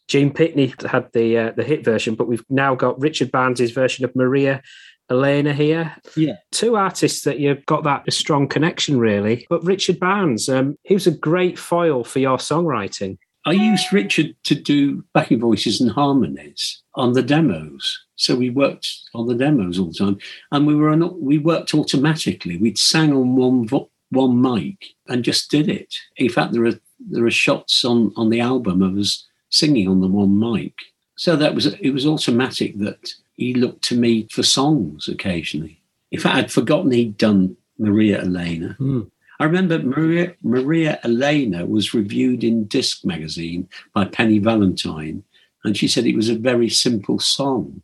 Gene 0.07 0.31
Pitney 0.31 0.81
had 0.89 1.11
the 1.11 1.37
uh, 1.37 1.51
the 1.57 1.63
hit 1.65 1.83
version. 1.83 2.15
But 2.15 2.29
we've 2.29 2.45
now 2.49 2.73
got 2.73 2.97
Richard 3.01 3.33
Barnes's 3.33 3.71
version 3.71 4.05
of 4.05 4.15
Maria 4.15 4.61
Elena 5.09 5.51
here. 5.51 5.93
Yeah. 6.15 6.37
Two 6.53 6.77
artists 6.77 7.25
that 7.25 7.41
you've 7.41 7.65
got 7.65 7.83
that 7.83 8.05
strong 8.13 8.47
connection, 8.47 8.97
really. 8.97 9.45
But 9.49 9.65
Richard 9.65 9.99
Barnes, 9.99 10.47
um, 10.47 10.77
he 10.83 10.93
was 10.93 11.07
a 11.07 11.11
great 11.11 11.59
foil 11.59 12.05
for 12.05 12.19
your 12.19 12.37
songwriting. 12.37 13.17
I 13.43 13.51
used 13.51 13.91
Richard 13.91 14.37
to 14.45 14.55
do 14.55 15.03
backing 15.13 15.41
voices 15.41 15.81
and 15.81 15.91
harmonies 15.91 16.81
on 16.93 17.11
the 17.11 17.21
demos. 17.21 18.04
So 18.15 18.35
we 18.35 18.49
worked 18.49 18.87
on 19.13 19.27
the 19.27 19.35
demos 19.35 19.77
all 19.77 19.87
the 19.87 19.93
time, 19.93 20.17
and 20.51 20.65
we 20.65 20.75
were 20.75 20.89
on, 20.89 21.21
we 21.21 21.37
worked 21.37 21.73
automatically. 21.73 22.57
We'd 22.57 22.77
sang 22.77 23.13
on 23.13 23.35
one 23.35 23.67
vo- 23.67 23.89
one 24.09 24.41
mic 24.41 24.85
and 25.07 25.23
just 25.23 25.51
did 25.51 25.69
it. 25.69 25.93
In 26.17 26.29
fact, 26.29 26.53
there 26.53 26.65
are 26.65 26.79
there 26.99 27.25
are 27.25 27.31
shots 27.31 27.83
on 27.83 28.13
on 28.15 28.29
the 28.29 28.39
album 28.39 28.81
of 28.81 28.97
us 28.97 29.25
singing 29.49 29.87
on 29.87 30.01
the 30.01 30.07
one 30.07 30.39
mic. 30.39 30.73
So 31.17 31.35
that 31.35 31.55
was 31.55 31.65
it 31.65 31.91
was 31.91 32.05
automatic 32.05 32.77
that 32.79 33.13
he 33.35 33.53
looked 33.53 33.83
to 33.85 33.97
me 33.97 34.27
for 34.31 34.43
songs 34.43 35.07
occasionally. 35.07 35.81
In 36.11 36.19
fact, 36.19 36.35
I'd 36.35 36.51
forgotten 36.51 36.91
he'd 36.91 37.17
done 37.17 37.57
Maria 37.77 38.21
Elena. 38.21 38.75
Hmm. 38.77 39.01
I 39.39 39.43
remember 39.43 39.79
Maria, 39.79 40.33
Maria 40.43 40.99
Elena 41.03 41.65
was 41.65 41.93
reviewed 41.93 42.43
in 42.43 42.65
Disc 42.65 43.03
magazine 43.03 43.67
by 43.93 44.05
Penny 44.05 44.39
Valentine, 44.39 45.23
and 45.65 45.75
she 45.75 45.89
said 45.89 46.05
it 46.05 46.15
was 46.15 46.29
a 46.29 46.35
very 46.35 46.69
simple 46.69 47.19
song. 47.19 47.81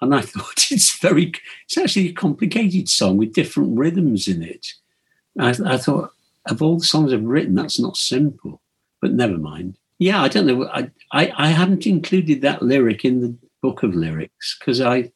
And 0.00 0.14
I 0.14 0.20
thought 0.22 0.70
it's 0.70 0.98
very, 0.98 1.32
it's 1.64 1.78
actually 1.78 2.08
a 2.08 2.12
complicated 2.12 2.88
song 2.88 3.16
with 3.16 3.34
different 3.34 3.78
rhythms 3.78 4.28
in 4.28 4.42
it. 4.42 4.66
I, 5.38 5.50
I 5.64 5.76
thought, 5.76 6.10
of 6.46 6.60
all 6.60 6.78
the 6.78 6.84
songs 6.84 7.12
I've 7.12 7.24
written, 7.24 7.54
that's 7.54 7.80
not 7.80 7.96
simple, 7.96 8.60
but 9.00 9.12
never 9.12 9.38
mind. 9.38 9.78
Yeah, 9.98 10.22
I 10.22 10.28
don't 10.28 10.46
know. 10.46 10.68
I, 10.68 10.90
I, 11.12 11.32
I 11.36 11.48
haven't 11.48 11.86
included 11.86 12.42
that 12.42 12.62
lyric 12.62 13.04
in 13.04 13.20
the 13.20 13.34
book 13.62 13.82
of 13.82 13.94
lyrics 13.94 14.56
because 14.58 14.80
I, 14.80 15.10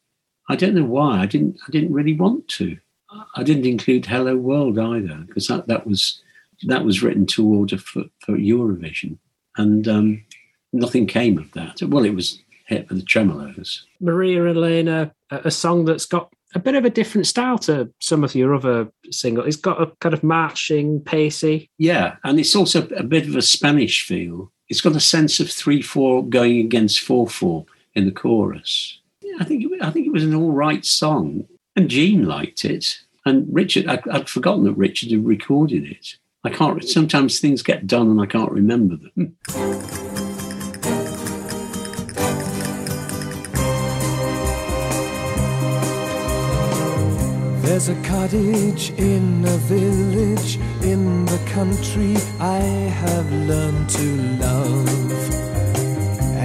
I 0.49 0.55
don't 0.55 0.73
know 0.73 0.85
why. 0.85 1.19
I 1.19 1.25
didn't, 1.27 1.59
I 1.67 1.71
didn't 1.71 1.93
really 1.93 2.15
want 2.15 2.47
to. 2.49 2.77
I 3.35 3.43
didn't 3.43 3.65
include 3.65 4.05
Hello 4.05 4.35
World 4.35 4.77
either 4.77 5.23
because 5.27 5.47
that, 5.47 5.67
that 5.67 5.87
was 5.87 6.21
that 6.63 6.83
was 6.83 7.01
written 7.01 7.25
to 7.25 7.47
order 7.47 7.77
for, 7.77 8.03
for 8.19 8.33
Eurovision, 8.33 9.17
and 9.57 9.87
um, 9.87 10.23
nothing 10.73 11.07
came 11.07 11.37
of 11.37 11.51
that. 11.53 11.81
Well, 11.81 12.05
it 12.05 12.13
was 12.13 12.39
hit 12.69 12.87
with 12.87 12.99
the 12.99 13.05
Tremeloes. 13.05 13.81
Maria 13.99 14.45
Elena, 14.45 15.11
a, 15.31 15.49
song 15.49 15.85
that's 15.85 16.05
got 16.05 16.31
a 16.53 16.59
bit 16.59 16.75
of 16.75 16.85
a 16.85 16.89
different 16.89 17.25
style 17.25 17.57
to 17.57 17.91
some 17.99 18.23
of 18.23 18.35
your 18.35 18.53
other 18.53 18.89
singles. 19.09 19.47
It's 19.47 19.57
got 19.57 19.81
a 19.81 19.91
kind 19.99 20.13
of 20.13 20.23
marching, 20.23 21.01
pacey. 21.01 21.69
Yeah, 21.79 22.17
and 22.23 22.39
it's 22.39 22.55
also 22.55 22.87
a 22.89 23.03
bit 23.03 23.27
of 23.27 23.35
a 23.35 23.41
Spanish 23.41 24.05
feel. 24.05 24.51
It's 24.69 24.81
got 24.81 24.95
a 24.95 24.99
sense 24.99 25.39
of 25.39 25.49
three 25.49 25.81
four 25.81 26.23
going 26.23 26.59
against 26.59 26.99
four 26.99 27.27
four 27.27 27.65
in 27.95 28.05
the 28.05 28.11
chorus. 28.11 28.99
Yeah, 29.21 29.37
I 29.39 29.45
think 29.45 29.63
it, 29.63 29.81
I 29.81 29.89
think 29.89 30.05
it 30.05 30.13
was 30.13 30.23
an 30.23 30.35
all 30.35 30.51
right 30.51 30.85
song, 30.85 31.47
and 31.75 31.89
Gene 31.89 32.25
liked 32.25 32.65
it. 32.65 32.99
And 33.25 33.47
Richard, 33.51 33.87
I, 33.87 33.99
I'd 34.11 34.29
forgotten 34.29 34.63
that 34.65 34.73
Richard 34.73 35.11
had 35.11 35.25
recorded 35.25 35.85
it. 35.85 36.17
I 36.43 36.51
can't. 36.51 36.83
Sometimes 36.87 37.39
things 37.39 37.63
get 37.63 37.87
done 37.87 38.09
and 38.09 38.21
I 38.21 38.25
can't 38.25 38.51
remember 38.51 38.95
them. 38.95 39.35
There's 47.69 47.87
a 47.87 48.01
cottage 48.01 48.89
in 48.97 49.45
a 49.45 49.57
village 49.69 50.55
in 50.81 51.25
the 51.25 51.37
country 51.53 52.15
I 52.39 52.61
have 53.03 53.31
learned 53.31 53.87
to 53.91 54.15
love. 54.41 54.89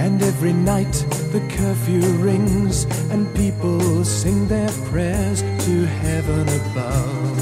And 0.03 0.21
every 0.21 0.53
night 0.53 0.93
the 1.33 1.41
curfew 1.57 2.01
rings 2.21 2.83
and 3.09 3.25
people 3.35 4.05
sing 4.05 4.47
their 4.47 4.69
prayers 4.91 5.41
to 5.41 5.85
heaven 6.03 6.47
above. 6.61 7.39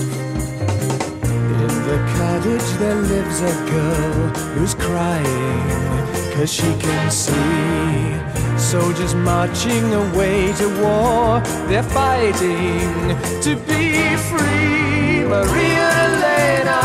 In 1.62 1.74
the 1.90 2.00
cottage 2.16 2.70
there 2.80 2.96
lives 2.96 3.42
a 3.42 3.54
girl 3.70 4.30
who's 4.56 4.76
crying 4.76 6.34
cause 6.34 6.54
she 6.54 6.74
can 6.80 7.12
see 7.12 8.43
soldiers 8.64 9.14
marching 9.14 9.94
away 9.94 10.54
to 10.54 10.68
war. 10.82 11.42
They're 11.68 11.84
fighting 11.84 13.18
to 13.46 13.56
be 13.68 14.16
free. 14.30 15.26
Maria 15.28 15.88
Elena, 16.08 16.80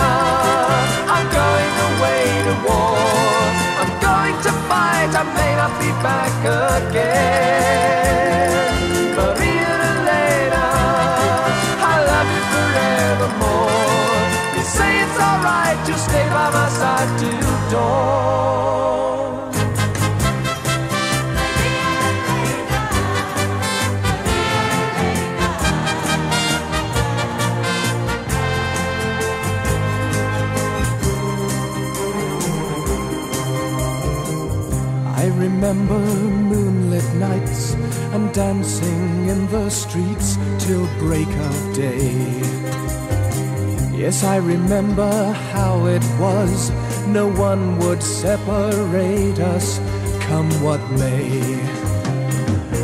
I'm 1.14 1.26
going 1.40 1.74
away 1.90 2.24
to 2.48 2.54
war. 2.66 2.98
I'm 3.80 3.92
going 4.08 4.36
to 4.46 4.52
fight, 4.68 5.10
I 5.22 5.24
may 5.38 5.52
not 5.60 5.72
be 5.78 5.90
back 6.02 6.34
again. 6.74 7.70
Maria 9.18 9.72
Elena, 9.94 10.66
I 11.92 11.94
love 12.10 12.28
you 12.34 12.42
forevermore. 12.54 14.18
You 14.56 14.64
say 14.76 14.92
it's 15.04 15.18
alright, 15.28 15.78
just 15.86 16.04
stay 16.10 16.26
by 16.28 16.48
my 16.50 16.68
side 16.80 17.10
till 17.20 17.56
dawn. 17.70 18.27
Remember 35.60 35.98
moonlit 35.98 37.14
nights 37.14 37.74
and 38.14 38.32
dancing 38.32 39.26
in 39.26 39.44
the 39.48 39.68
streets 39.68 40.38
till 40.60 40.86
break 40.98 41.26
of 41.26 41.74
day. 41.74 42.12
Yes, 43.92 44.22
I 44.22 44.36
remember 44.36 45.32
how 45.52 45.86
it 45.86 46.04
was. 46.20 46.70
No 47.08 47.26
one 47.28 47.76
would 47.80 48.00
separate 48.04 49.40
us, 49.40 49.80
come 50.20 50.48
what 50.62 50.80
may. 50.92 51.42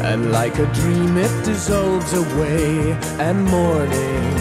And 0.02 0.32
like 0.32 0.58
a 0.58 0.66
dream, 0.72 1.16
it 1.16 1.44
dissolves 1.44 2.12
away, 2.12 2.98
and 3.20 3.44
morning 3.44 4.34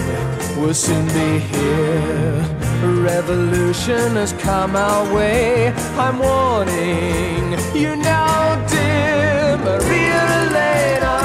will 0.60 0.74
soon 0.74 1.06
be 1.10 1.38
here. 1.38 2.63
Revolution 2.84 4.16
has 4.20 4.34
come 4.34 4.76
our 4.76 5.04
way. 5.16 5.74
I'm 5.96 6.20
warning 6.20 7.54
you 7.74 7.96
now, 7.96 8.56
dear 8.68 9.56
Maria 9.58 10.20
Elena. 10.44 11.16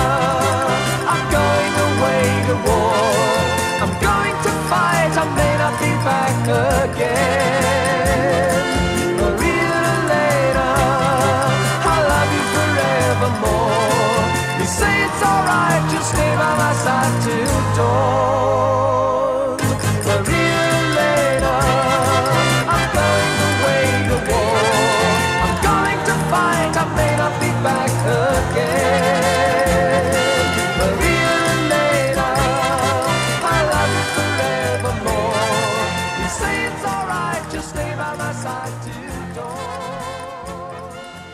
I'm 1.12 1.24
going 1.34 1.74
away 1.88 2.26
to 2.46 2.54
war. 2.62 2.94
I'm 3.82 3.94
going 3.98 4.36
to 4.46 4.52
fight. 4.70 5.12
I 5.18 5.26
may 5.34 5.54
not 5.58 5.74
be 5.82 5.90
back 6.06 6.46
again. 6.86 7.18
Maria 9.18 9.74
Elena, 9.98 10.68
I 11.90 11.96
love 12.12 12.30
you 12.36 12.44
forevermore. 12.54 14.22
You 14.60 14.66
say 14.78 14.94
it's 15.06 15.22
alright, 15.26 15.82
just 15.90 16.08
stay 16.14 16.32
by 16.38 16.52
my 16.62 16.72
side 16.84 17.14
till 17.24 17.60
dawn. 17.76 18.57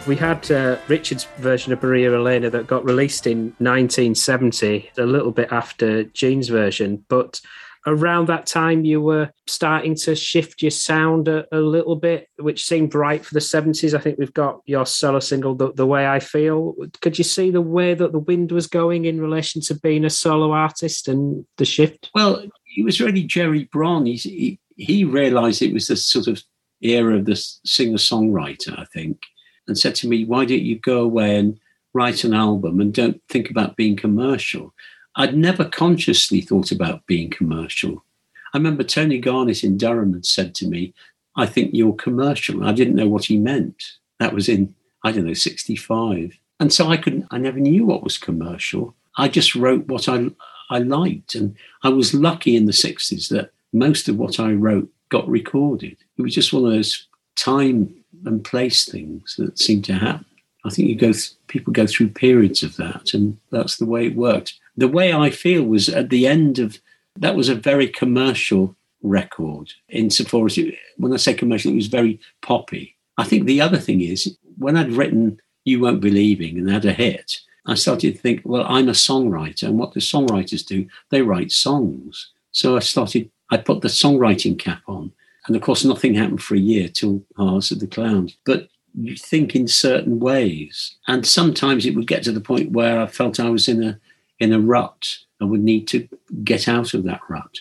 We 0.07 0.17
had 0.17 0.51
uh, 0.51 0.79
Richard's 0.89 1.25
version 1.39 1.73
of 1.73 1.83
Maria 1.83 2.15
Elena 2.15 2.51
that 2.51 2.67
got 2.67 2.85
released 2.85 3.27
in 3.27 3.55
1970, 3.59 4.91
a 4.99 5.03
little 5.03 5.33
bit 5.33 5.51
after 5.51 6.05
Gene's 6.05 6.49
version, 6.49 7.05
but 7.09 7.41
around 7.87 8.29
that 8.29 8.47
time 8.47 8.85
you 8.85 9.01
were 9.01 9.31
starting 9.47 9.95
to 9.95 10.15
shift 10.15 10.63
your 10.63 10.71
sound 10.71 11.29
a, 11.29 11.47
a 11.57 11.61
little 11.61 11.97
bit, 11.97 12.29
which 12.39 12.65
seemed 12.67 12.95
right 12.95 13.25
for 13.25 13.35
the 13.35 13.41
70s. 13.41 13.95
I 13.95 14.01
think 14.01 14.19
we've 14.19 14.33
got 14.33 14.61
your 14.67 14.87
solo 14.87 15.21
single, 15.21 15.55
the, 15.55 15.73
the 15.73 15.87
Way 15.87 16.07
I 16.07 16.21
Feel. 16.21 16.75
Could 17.01 17.19
you 17.19 17.25
see 17.25 17.51
the 17.51 17.61
way 17.61 17.95
that 17.95 18.13
the 18.13 18.19
wind 18.19 18.53
was 18.53 18.67
going 18.67 19.05
in 19.05 19.21
relation 19.21 19.61
to 19.63 19.75
being 19.75 20.05
a 20.05 20.11
solo 20.11 20.53
artist 20.53 21.09
and 21.09 21.47
the 21.57 21.65
shift? 21.65 22.11
Well, 22.15 22.45
it 22.77 22.85
was 22.85 23.01
really 23.01 23.23
Gerry 23.23 23.65
Bron. 23.65 24.07
He's, 24.07 24.25
he 24.25 24.59
he 24.77 25.05
realised 25.05 25.63
it 25.63 25.73
was 25.73 25.87
the 25.87 25.97
sort 25.97 26.27
of 26.27 26.43
era 26.81 27.17
of 27.17 27.25
the 27.25 27.37
singer 27.65 27.97
songwriter, 27.97 28.79
I 28.79 28.85
think, 28.93 29.21
and 29.67 29.79
said 29.79 29.95
to 29.97 30.09
me, 30.09 30.25
"Why 30.25 30.45
don't 30.45 30.63
you 30.63 30.79
go 30.79 31.01
away 31.03 31.39
and 31.39 31.59
write 31.93 32.25
an 32.25 32.35
album 32.35 32.81
and 32.81 32.93
don't 32.93 33.21
think 33.29 33.51
about 33.51 33.77
being 33.77 33.97
commercial?" 33.97 34.75
I'd 35.17 35.37
never 35.37 35.65
consciously 35.65 36.41
thought 36.41 36.73
about 36.73 37.07
being 37.07 37.31
commercial. 37.31 38.05
I 38.53 38.59
remember 38.59 38.83
Tony 38.83 39.19
Garnett 39.19 39.65
in 39.65 39.79
Durham 39.79 40.13
had 40.13 40.27
said 40.27 40.55
to 40.57 40.67
me, 40.67 40.93
"I 41.37 41.47
think 41.47 41.71
you're 41.73 41.95
commercial." 41.95 42.65
I 42.65 42.73
didn't 42.73 42.97
know 42.97 43.09
what 43.09 43.27
he 43.27 43.37
meant. 43.39 43.99
That 44.19 44.35
was 44.35 44.49
in 44.49 44.75
I 45.05 45.13
don't 45.13 45.27
know 45.27 45.35
'65, 45.35 46.39
and 46.59 46.73
so 46.73 46.89
I 46.89 46.97
couldn't. 46.97 47.27
I 47.31 47.39
never 47.39 47.61
knew 47.61 47.85
what 47.85 48.03
was 48.03 48.17
commercial. 48.17 48.95
I 49.17 49.29
just 49.29 49.55
wrote 49.55 49.87
what 49.87 50.09
I 50.09 50.31
I 50.71 50.79
liked, 50.79 51.35
and 51.35 51.55
I 51.83 51.91
was 51.91 52.15
lucky 52.15 52.57
in 52.57 52.67
the 52.67 52.73
'60s 52.73 53.29
that 53.29 53.53
most 53.73 54.09
of 54.09 54.17
what 54.17 54.41
I 54.41 54.53
wrote 54.53 54.91
got 55.11 55.29
recorded. 55.29 55.97
It 56.17 56.23
was 56.23 56.35
just 56.35 56.53
one 56.53 56.65
of 56.65 56.73
those 56.73 57.07
time 57.37 57.95
and 58.25 58.45
place 58.45 58.85
things 58.85 59.37
that 59.37 59.59
seem 59.59 59.83
to 59.83 59.95
happen. 59.95 60.27
I 60.65 60.71
think 60.71 60.89
you 60.89 60.97
go 60.97 61.13
th- 61.13 61.33
people 61.49 61.73
go 61.73 61.87
through 61.87 62.09
periods 62.09 62.63
of 62.63 62.77
that, 62.77 63.13
and 63.15 63.39
that's 63.51 63.77
the 63.77 63.87
way 63.87 64.07
it 64.07 64.17
worked. 64.17 64.55
The 64.77 64.89
way 64.89 65.13
I 65.13 65.31
feel 65.31 65.63
was 65.63 65.89
at 65.89 66.11
the 66.11 66.27
end 66.27 66.59
of 66.59 66.79
that 67.17 67.37
was 67.37 67.49
a 67.49 67.55
very 67.55 67.89
commercial 67.89 68.75
record 69.03 69.73
insofar 69.91 70.47
as 70.47 70.59
it, 70.59 70.75
when 70.97 71.13
I 71.13 71.17
say 71.17 71.35
commercial, 71.35 71.71
it 71.71 71.77
was 71.77 71.87
very 71.87 72.19
poppy. 72.43 72.97
I 73.19 73.25
think 73.25 73.45
the 73.45 73.61
other 73.61 73.79
thing 73.79 74.01
is 74.01 74.37
when 74.59 74.77
I'd 74.77 74.93
written 74.93 75.41
You 75.65 75.81
Won't 75.81 76.01
Be 76.01 76.11
Leaving 76.11 76.59
and 76.59 76.71
had 76.71 76.85
a 76.85 76.93
hit, 76.93 77.41
I 77.67 77.75
started 77.75 78.15
to 78.15 78.19
think, 78.19 78.43
well, 78.45 78.67
I'm 78.69 78.89
a 78.89 78.93
songwriter, 78.93 79.65
and 79.65 79.79
what 79.79 79.93
do 79.93 80.01
songwriters 80.01 80.67
do? 80.67 80.87
They 81.11 81.23
write 81.23 81.53
songs. 81.53 82.31
So 82.53 82.77
I 82.77 82.81
started, 82.81 83.31
I 83.51 83.57
put 83.59 83.81
the 83.81 83.89
songwriting 83.89 84.59
cap 84.59 84.83
on. 84.87 85.13
And 85.47 85.57
of 85.57 85.63
course, 85.63 85.85
nothing 85.85 86.15
happened 86.15 86.43
for 86.43 86.55
a 86.55 86.61
year 86.61 86.89
till 86.89 87.23
Ha 87.37 87.47
Ha 87.47 87.61
Said 87.61 87.81
the 87.81 87.87
Clown. 87.87 88.31
But 88.45 88.69
you 88.95 89.17
think 89.17 89.55
in 89.55 89.67
certain 89.67 90.21
ways. 90.21 90.97
And 91.09 91.27
sometimes 91.27 91.85
it 91.85 91.95
would 91.95 92.07
get 92.07 92.23
to 92.25 92.33
the 92.33 92.41
point 92.41 92.73
where 92.73 93.01
I 93.01 93.07
felt 93.07 93.41
I 93.41 93.51
was 93.51 93.69
in 93.69 93.83
a 93.83 93.99
in 94.41 94.53
a 94.53 94.61
rut 94.61 95.19
and 95.39 95.51
would 95.51 95.63
need 95.63 95.87
to 95.89 96.09
get 96.43 96.69
out 96.69 96.95
of 96.95 97.05
that 97.05 97.21
rut. 97.29 97.59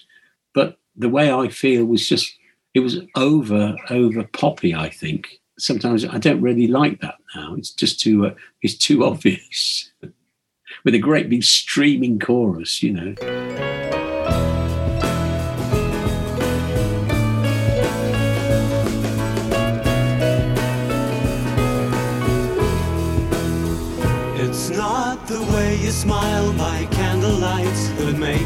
But 0.54 0.78
the 0.96 1.10
way 1.10 1.32
I 1.32 1.50
feel 1.50 1.86
was 1.86 2.08
just 2.08 2.36
it 2.74 2.80
was 2.80 3.00
over 3.16 3.76
over 3.90 4.24
poppy, 4.24 4.74
I 4.74 4.90
think. 4.90 5.40
Sometimes 5.60 6.06
I 6.06 6.18
don't 6.18 6.42
really 6.42 6.68
like 6.68 7.00
that 7.02 7.16
now. 7.36 7.56
It's 7.56 7.72
just 7.72 8.00
too 8.00 8.28
uh, 8.28 8.36
it's 8.62 8.78
too 8.78 9.04
obvious. 9.04 9.92
With 10.86 10.96
a 10.96 11.00
great 11.00 11.30
big 11.30 11.44
streaming 11.44 12.20
chorus, 12.20 12.82
you 12.82 12.94
know. 12.94 13.83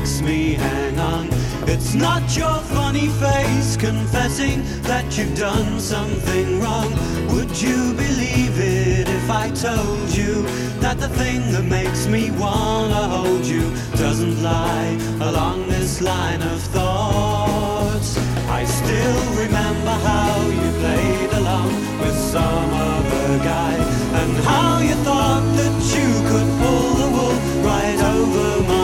Makes 0.08 0.22
me 0.22 0.54
hang 0.54 0.98
on. 1.00 1.28
It's 1.68 1.94
not 1.94 2.24
your 2.38 2.58
funny 2.76 3.08
face 3.08 3.76
confessing 3.76 4.64
that 4.84 5.18
you've 5.18 5.36
done 5.38 5.82
something 5.82 6.62
wrong. 6.62 6.90
Would 7.34 7.62
you 7.62 7.94
believe 7.94 8.56
it 8.58 9.10
if 9.10 9.30
I 9.30 9.52
told 9.52 10.10
you 10.16 10.44
that 10.80 10.98
the 10.98 11.10
thing 11.10 11.52
that 11.52 11.66
makes 11.66 12.08
me 12.08 12.32
wanna 12.32 13.04
hold 13.16 13.46
you 13.46 13.70
doesn't 13.98 14.42
lie 14.42 14.98
along 15.20 15.68
this 15.68 16.02
line 16.02 16.42
of 16.42 16.62
thoughts? 16.76 18.18
I 18.48 18.64
still 18.64 19.22
remember 19.44 19.96
how 20.10 20.32
you 20.60 20.70
played 20.84 21.32
along 21.42 21.72
with 22.00 22.18
some 22.18 22.70
other 22.92 23.40
guy 23.44 23.76
and 24.22 24.32
how 24.46 24.80
you 24.80 24.96
thought 25.08 25.44
that 25.60 25.76
you 25.96 26.10
could 26.30 26.50
pull 26.62 26.90
the 27.02 27.10
wool 27.16 27.38
right 27.70 28.00
over 28.16 28.64
my 28.70 28.77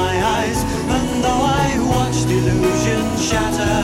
illusion 2.34 3.06
shatter, 3.18 3.78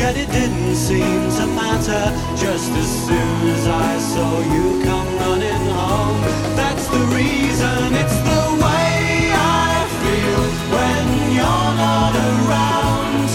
yet 0.00 0.16
it 0.16 0.30
didn't 0.30 0.74
seem 0.74 1.20
to 1.38 1.46
matter. 1.46 2.04
Just 2.36 2.70
as 2.82 2.90
soon 3.06 3.38
as 3.56 3.64
I 3.66 3.98
saw 4.12 4.30
you 4.54 4.82
come 4.84 5.10
running 5.22 5.66
home, 5.78 6.18
that's 6.58 6.86
the 6.88 7.02
reason. 7.18 7.94
It's 8.02 8.18
the 8.30 8.44
way 8.64 9.30
I 9.32 9.86
feel 10.02 10.42
when 10.74 11.06
you're 11.36 11.72
not 11.86 12.14
around. 12.30 13.28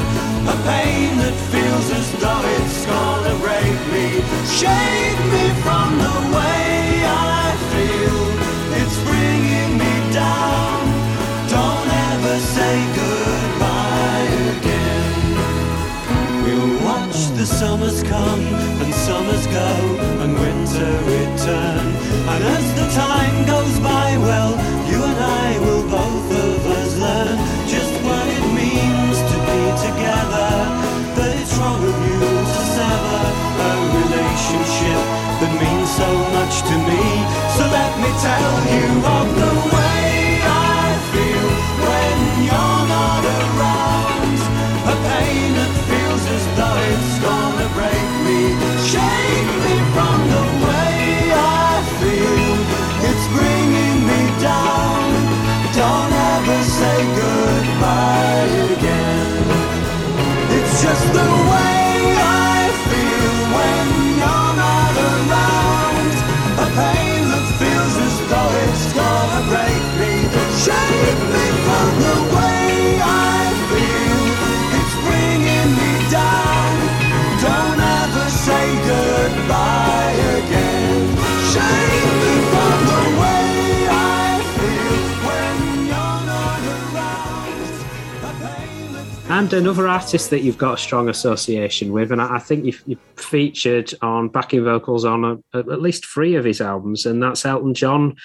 A 0.53 0.57
pain 0.67 1.17
that 1.23 1.35
feels 1.53 1.87
as 1.99 2.07
though 2.21 2.43
it's 2.57 2.85
gonna 2.85 3.35
break 3.45 3.77
me, 3.93 4.07
shake 4.59 5.21
me 5.33 5.45
from 5.63 5.89
the 6.03 6.28
summers 17.59 18.03
come 18.03 18.39
and 18.39 18.93
summers 18.93 19.45
go 19.47 19.71
and 20.23 20.31
winter 20.39 20.91
return. 21.11 21.85
And 22.31 22.41
as 22.55 22.65
the 22.79 22.87
time 22.95 23.45
goes 23.45 23.77
by, 23.81 24.15
well, 24.15 24.51
you 24.89 25.03
and 25.03 25.19
I 25.19 25.59
will 25.59 25.83
both 25.83 26.29
of 26.47 26.65
us 26.77 26.91
learn 26.95 27.37
just 27.67 27.93
what 28.05 28.25
it 28.37 28.45
means 28.55 29.17
to 29.31 29.37
be 29.49 29.61
together. 29.87 30.51
But 31.17 31.35
it's 31.35 31.53
wrong 31.57 31.83
of 31.83 31.97
you 32.07 32.19
to 32.53 32.61
sever 32.77 33.23
a 33.67 33.71
relationship 33.99 35.03
that 35.39 35.53
means 35.59 35.89
so 35.99 36.09
much 36.37 36.55
to 36.69 36.75
me. 36.87 37.03
So 37.59 37.63
let 37.77 37.91
me 37.99 38.09
tell 38.23 38.55
you 38.71 38.87
of 39.17 39.27
the 39.35 39.75
way 39.75 39.78
And 89.39 89.53
another 89.53 89.87
artist 89.87 90.31
that 90.31 90.41
you've 90.41 90.57
got 90.57 90.73
a 90.73 90.77
strong 90.77 91.07
association 91.07 91.93
with, 91.93 92.11
and 92.11 92.21
I 92.21 92.39
think 92.39 92.65
you've, 92.65 92.83
you've 92.85 92.99
featured 93.15 93.89
on 94.01 94.27
backing 94.27 94.65
vocals 94.65 95.05
on 95.05 95.23
a, 95.23 95.57
at 95.57 95.81
least 95.81 96.05
three 96.05 96.35
of 96.35 96.43
his 96.43 96.59
albums, 96.59 97.05
and 97.05 97.23
that's 97.23 97.45
Elton 97.45 97.73
John. 97.73 98.17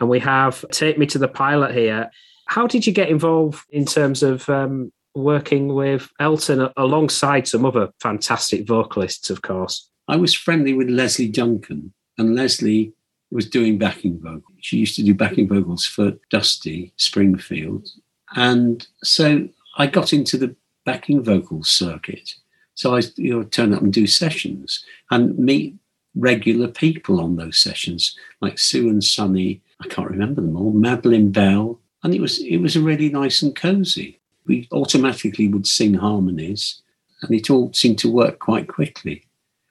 And 0.00 0.08
we 0.08 0.20
have 0.20 0.64
Take 0.72 0.96
Me 0.96 1.04
to 1.04 1.18
the 1.18 1.28
Pilot 1.28 1.74
here. 1.74 2.10
How 2.46 2.66
did 2.66 2.86
you 2.86 2.94
get 2.94 3.10
involved 3.10 3.62
in 3.68 3.84
terms 3.84 4.22
of 4.22 4.48
um, 4.48 4.90
working 5.14 5.74
with 5.74 6.08
Elton 6.18 6.70
alongside 6.78 7.46
some 7.46 7.66
other 7.66 7.90
fantastic 8.00 8.66
vocalists, 8.66 9.28
of 9.28 9.42
course? 9.42 9.90
I 10.08 10.16
was 10.16 10.32
friendly 10.32 10.72
with 10.72 10.88
Lesley 10.88 11.28
Duncan, 11.28 11.92
and 12.16 12.34
Lesley 12.34 12.94
was 13.30 13.50
doing 13.50 13.76
backing 13.76 14.18
vocals. 14.18 14.56
She 14.62 14.78
used 14.78 14.96
to 14.96 15.02
do 15.02 15.14
backing 15.14 15.46
vocals 15.46 15.84
for 15.84 16.12
Dusty 16.30 16.94
Springfield. 16.96 17.86
And 18.34 18.86
so 19.02 19.46
I 19.76 19.86
got 19.86 20.12
into 20.12 20.36
the 20.36 20.54
backing 20.84 21.22
vocals 21.22 21.68
circuit. 21.68 22.34
So 22.74 22.96
I 22.96 23.02
you 23.16 23.38
know, 23.38 23.42
turn 23.44 23.72
up 23.72 23.82
and 23.82 23.92
do 23.92 24.06
sessions 24.06 24.84
and 25.10 25.38
meet 25.38 25.76
regular 26.16 26.68
people 26.68 27.20
on 27.20 27.36
those 27.36 27.58
sessions, 27.58 28.16
like 28.40 28.58
Sue 28.58 28.88
and 28.88 29.02
Sunny. 29.02 29.62
I 29.80 29.88
can't 29.88 30.10
remember 30.10 30.40
them 30.40 30.56
all. 30.56 30.72
Madeline 30.72 31.30
Bell, 31.30 31.80
and 32.02 32.14
it 32.14 32.20
was 32.20 32.40
it 32.40 32.58
was 32.58 32.78
really 32.78 33.08
nice 33.08 33.42
and 33.42 33.54
cosy. 33.54 34.20
We 34.46 34.68
automatically 34.72 35.48
would 35.48 35.66
sing 35.66 35.94
harmonies, 35.94 36.82
and 37.22 37.34
it 37.34 37.50
all 37.50 37.72
seemed 37.72 37.98
to 38.00 38.12
work 38.12 38.38
quite 38.38 38.68
quickly. 38.68 39.24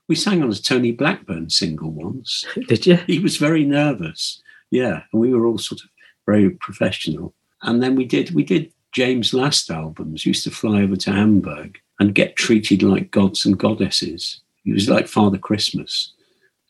We 0.08 0.16
sang 0.16 0.43
on 0.43 0.51
a 0.51 0.56
Tony 0.56 0.91
Blackburn 0.91 1.49
single 1.49 1.91
once. 1.91 2.45
Did 2.68 2.86
you? 2.86 2.95
He 3.08 3.20
was 3.20 3.38
very 3.38 3.66
nervous, 3.66 4.41
yeah, 4.72 5.04
and 5.12 5.22
we 5.22 5.34
were 5.34 5.45
all 5.45 5.58
sort 5.58 5.82
of 5.82 5.89
very 6.26 6.49
professional. 6.49 7.34
And 7.62 7.82
then 7.82 7.95
we 7.95 8.06
did 8.06 8.36
we 8.36 8.43
did 8.43 8.74
James 8.94 9.34
Last 9.34 9.70
albums. 9.70 10.26
Used 10.26 10.44
to 10.46 10.52
fly 10.52 10.82
over 10.82 10.96
to 10.96 11.12
Hamburg 11.12 11.80
and 12.00 12.16
get 12.16 12.36
treated 12.36 12.84
like 12.84 13.12
gods 13.12 13.46
and 13.46 13.58
goddesses. 13.58 14.41
He 14.64 14.72
was 14.72 14.89
like 14.89 15.08
Father 15.08 15.38
Christmas. 15.38 16.14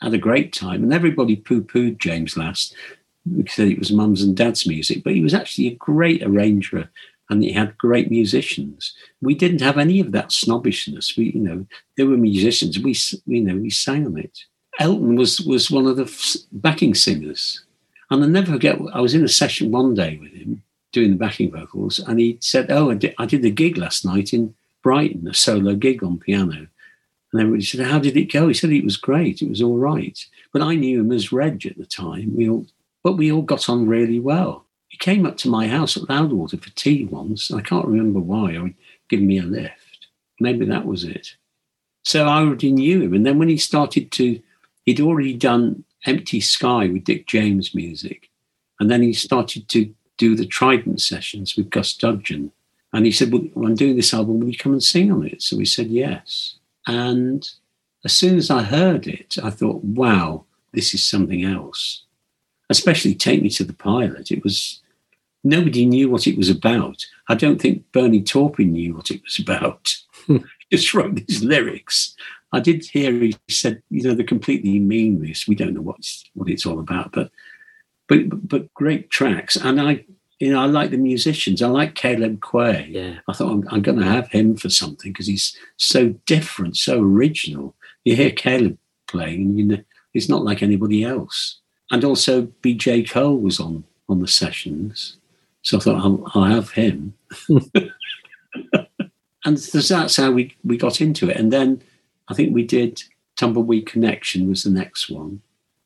Had 0.01 0.13
a 0.13 0.17
great 0.17 0.51
time, 0.51 0.83
and 0.83 0.93
everybody 0.93 1.35
poo-pooed 1.35 1.97
James 1.97 2.35
Last 2.35 2.75
because 3.37 3.59
it 3.59 3.79
was 3.79 3.91
mum's 3.91 4.21
and 4.21 4.35
dad's 4.35 4.67
music. 4.67 5.03
But 5.03 5.13
he 5.13 5.21
was 5.21 5.33
actually 5.33 5.67
a 5.67 5.75
great 5.75 6.23
arranger, 6.23 6.89
and 7.29 7.43
he 7.43 7.53
had 7.53 7.77
great 7.77 8.09
musicians. 8.11 8.93
We 9.21 9.35
didn't 9.35 9.61
have 9.61 9.77
any 9.77 9.99
of 9.99 10.11
that 10.11 10.31
snobbishness. 10.31 11.15
We, 11.15 11.31
you 11.31 11.39
know, 11.39 11.65
they 11.95 12.03
were 12.03 12.17
musicians. 12.17 12.79
We, 12.79 12.95
you 13.25 13.43
know, 13.43 13.55
we 13.55 13.69
sang 13.69 14.05
on 14.05 14.17
it. 14.17 14.39
Elton 14.79 15.15
was 15.15 15.39
was 15.41 15.69
one 15.69 15.87
of 15.87 15.97
the 15.97 16.45
backing 16.51 16.95
singers, 16.95 17.63
and 18.09 18.23
I 18.23 18.27
never 18.27 18.53
forget. 18.53 18.79
I 18.93 19.01
was 19.01 19.13
in 19.13 19.23
a 19.23 19.29
session 19.29 19.71
one 19.71 19.93
day 19.93 20.17
with 20.21 20.33
him 20.33 20.63
doing 20.93 21.11
the 21.11 21.17
backing 21.17 21.51
vocals, 21.51 21.99
and 21.99 22.19
he 22.19 22.37
said, 22.39 22.71
"Oh, 22.71 22.91
I 22.91 22.93
did, 22.93 23.13
I 23.17 23.25
did 23.25 23.43
a 23.43 23.49
gig 23.49 23.77
last 23.77 24.05
night 24.05 24.33
in 24.33 24.55
Brighton, 24.81 25.27
a 25.27 25.33
solo 25.33 25.75
gig 25.75 26.03
on 26.03 26.19
piano." 26.19 26.67
And 27.31 27.41
everybody 27.41 27.63
said, 27.63 27.85
"How 27.85 27.99
did 27.99 28.15
it 28.15 28.31
go?" 28.31 28.47
He 28.47 28.53
said, 28.53 28.71
"It 28.71 28.85
was 28.85 28.95
great. 28.95 29.41
It 29.41 29.49
was 29.49 29.61
all 29.61 29.77
right." 29.77 30.17
But 30.53 30.61
I 30.61 30.75
knew 30.75 31.01
him 31.01 31.11
as 31.11 31.33
Reg 31.33 31.65
at 31.65 31.77
the 31.77 31.85
time. 31.85 32.33
We 32.35 32.49
all, 32.49 32.65
but 33.03 33.13
we 33.13 33.31
all 33.31 33.41
got 33.41 33.67
on 33.67 33.87
really 33.87 34.19
well. 34.19 34.65
He 34.87 34.97
came 34.97 35.25
up 35.25 35.37
to 35.37 35.49
my 35.49 35.67
house 35.67 35.97
at 35.97 36.07
Loudwater 36.07 36.57
for 36.57 36.69
tea 36.69 37.05
once. 37.05 37.51
I 37.51 37.61
can't 37.61 37.87
remember 37.87 38.19
why, 38.19 38.55
or 38.55 38.71
given 39.09 39.27
me 39.27 39.39
a 39.39 39.43
lift. 39.43 40.07
maybe 40.39 40.65
that 40.65 40.85
was 40.85 41.03
it. 41.03 41.35
So 42.03 42.27
I 42.27 42.41
already 42.41 42.71
knew 42.71 43.01
him. 43.01 43.13
And 43.13 43.25
then 43.25 43.39
when 43.39 43.47
he 43.47 43.57
started 43.57 44.11
to, 44.11 44.39
he'd 44.85 44.99
already 44.99 45.33
done 45.33 45.83
Empty 46.05 46.41
Sky 46.41 46.87
with 46.87 47.05
Dick 47.05 47.27
James 47.27 47.73
music. 47.73 48.29
And 48.79 48.91
then 48.91 49.01
he 49.01 49.13
started 49.13 49.67
to 49.69 49.93
do 50.17 50.35
the 50.35 50.45
Trident 50.45 51.01
sessions 51.01 51.55
with 51.55 51.69
Gus 51.69 51.93
Dudgeon. 51.93 52.51
And 52.91 53.05
he 53.05 53.11
said, 53.11 53.31
well, 53.31 53.65
I'm 53.65 53.75
doing 53.75 53.95
this 53.95 54.13
album, 54.13 54.39
will 54.39 54.49
you 54.49 54.57
come 54.57 54.73
and 54.73 54.83
sing 54.83 55.11
on 55.11 55.25
it? 55.25 55.41
So 55.41 55.57
we 55.57 55.65
said 55.65 55.87
yes. 55.87 56.55
And 56.85 57.49
as 58.05 58.15
soon 58.15 58.37
as 58.37 58.51
I 58.51 58.61
heard 58.61 59.07
it, 59.07 59.37
I 59.41 59.49
thought, 59.49 59.83
wow, 59.83 60.45
this 60.73 60.93
is 60.93 61.05
something 61.05 61.43
else. 61.43 62.03
Especially 62.69 63.15
Take 63.15 63.41
Me 63.41 63.49
to 63.49 63.63
the 63.63 63.73
Pilot. 63.73 64.31
It 64.31 64.43
was, 64.43 64.81
nobody 65.43 65.85
knew 65.85 66.09
what 66.09 66.27
it 66.27 66.37
was 66.37 66.49
about. 66.49 67.05
I 67.27 67.35
don't 67.35 67.61
think 67.61 67.91
Bernie 67.91 68.21
Taupin 68.23 68.73
knew 68.73 68.95
what 68.95 69.09
it 69.09 69.23
was 69.23 69.39
about. 69.39 69.95
he 70.27 70.37
hmm. 70.37 70.45
just 70.71 70.93
wrote 70.93 71.15
these 71.15 71.43
lyrics. 71.43 72.15
I 72.51 72.59
did 72.59 72.85
hear 72.85 73.11
he 73.11 73.35
said, 73.49 73.81
you 73.89 74.03
know, 74.03 74.13
they're 74.13 74.25
completely 74.25 74.77
meaningless. 74.77 75.47
We 75.47 75.55
don't 75.55 75.73
know 75.73 75.81
what's, 75.81 76.25
what 76.35 76.49
it's 76.49 76.65
all 76.65 76.79
about, 76.79 77.11
but, 77.11 77.31
but, 78.21 78.47
but 78.47 78.73
great 78.73 79.09
tracks. 79.09 79.55
And 79.55 79.79
I, 79.79 80.05
you 80.39 80.51
know, 80.51 80.61
I 80.61 80.65
like 80.65 80.91
the 80.91 80.97
musicians. 80.97 81.61
I 81.61 81.67
like 81.67 81.95
Caleb 81.95 82.39
Quaye. 82.39 82.91
Yeah. 82.91 83.19
I 83.27 83.33
thought 83.33 83.51
I'm, 83.51 83.67
I'm 83.69 83.81
going 83.81 83.99
to 83.99 84.05
have 84.05 84.29
him 84.29 84.55
for 84.55 84.69
something 84.69 85.11
because 85.11 85.27
he's 85.27 85.57
so 85.77 86.09
different, 86.25 86.77
so 86.77 87.01
original. 87.01 87.75
You 88.03 88.15
hear 88.15 88.31
Caleb 88.31 88.77
playing, 89.07 89.41
and 89.41 89.59
you 89.59 89.65
know 89.65 89.83
he's 90.11 90.29
not 90.29 90.43
like 90.43 90.61
anybody 90.61 91.03
else. 91.03 91.59
And 91.91 92.03
also, 92.03 92.43
BJ 92.61 93.09
Cole 93.09 93.37
was 93.37 93.59
on 93.59 93.83
on 94.09 94.19
the 94.19 94.27
sessions, 94.27 95.17
so 95.61 95.77
I 95.77 95.79
thought 95.79 96.03
I'll, 96.03 96.31
I'll 96.33 96.43
have 96.43 96.71
him. 96.71 97.13
and 99.45 99.57
that's 99.57 100.17
how 100.17 100.31
we 100.31 100.55
we 100.63 100.77
got 100.77 100.99
into 101.01 101.29
it. 101.29 101.37
And 101.37 101.53
then 101.53 101.81
I 102.27 102.33
think 102.33 102.53
we 102.53 102.63
did 102.63 103.01
Tumbleweed 103.37 103.85
Connection 103.85 104.49
was 104.49 104.63
the 104.63 104.69
next 104.69 105.09
one 105.09 105.41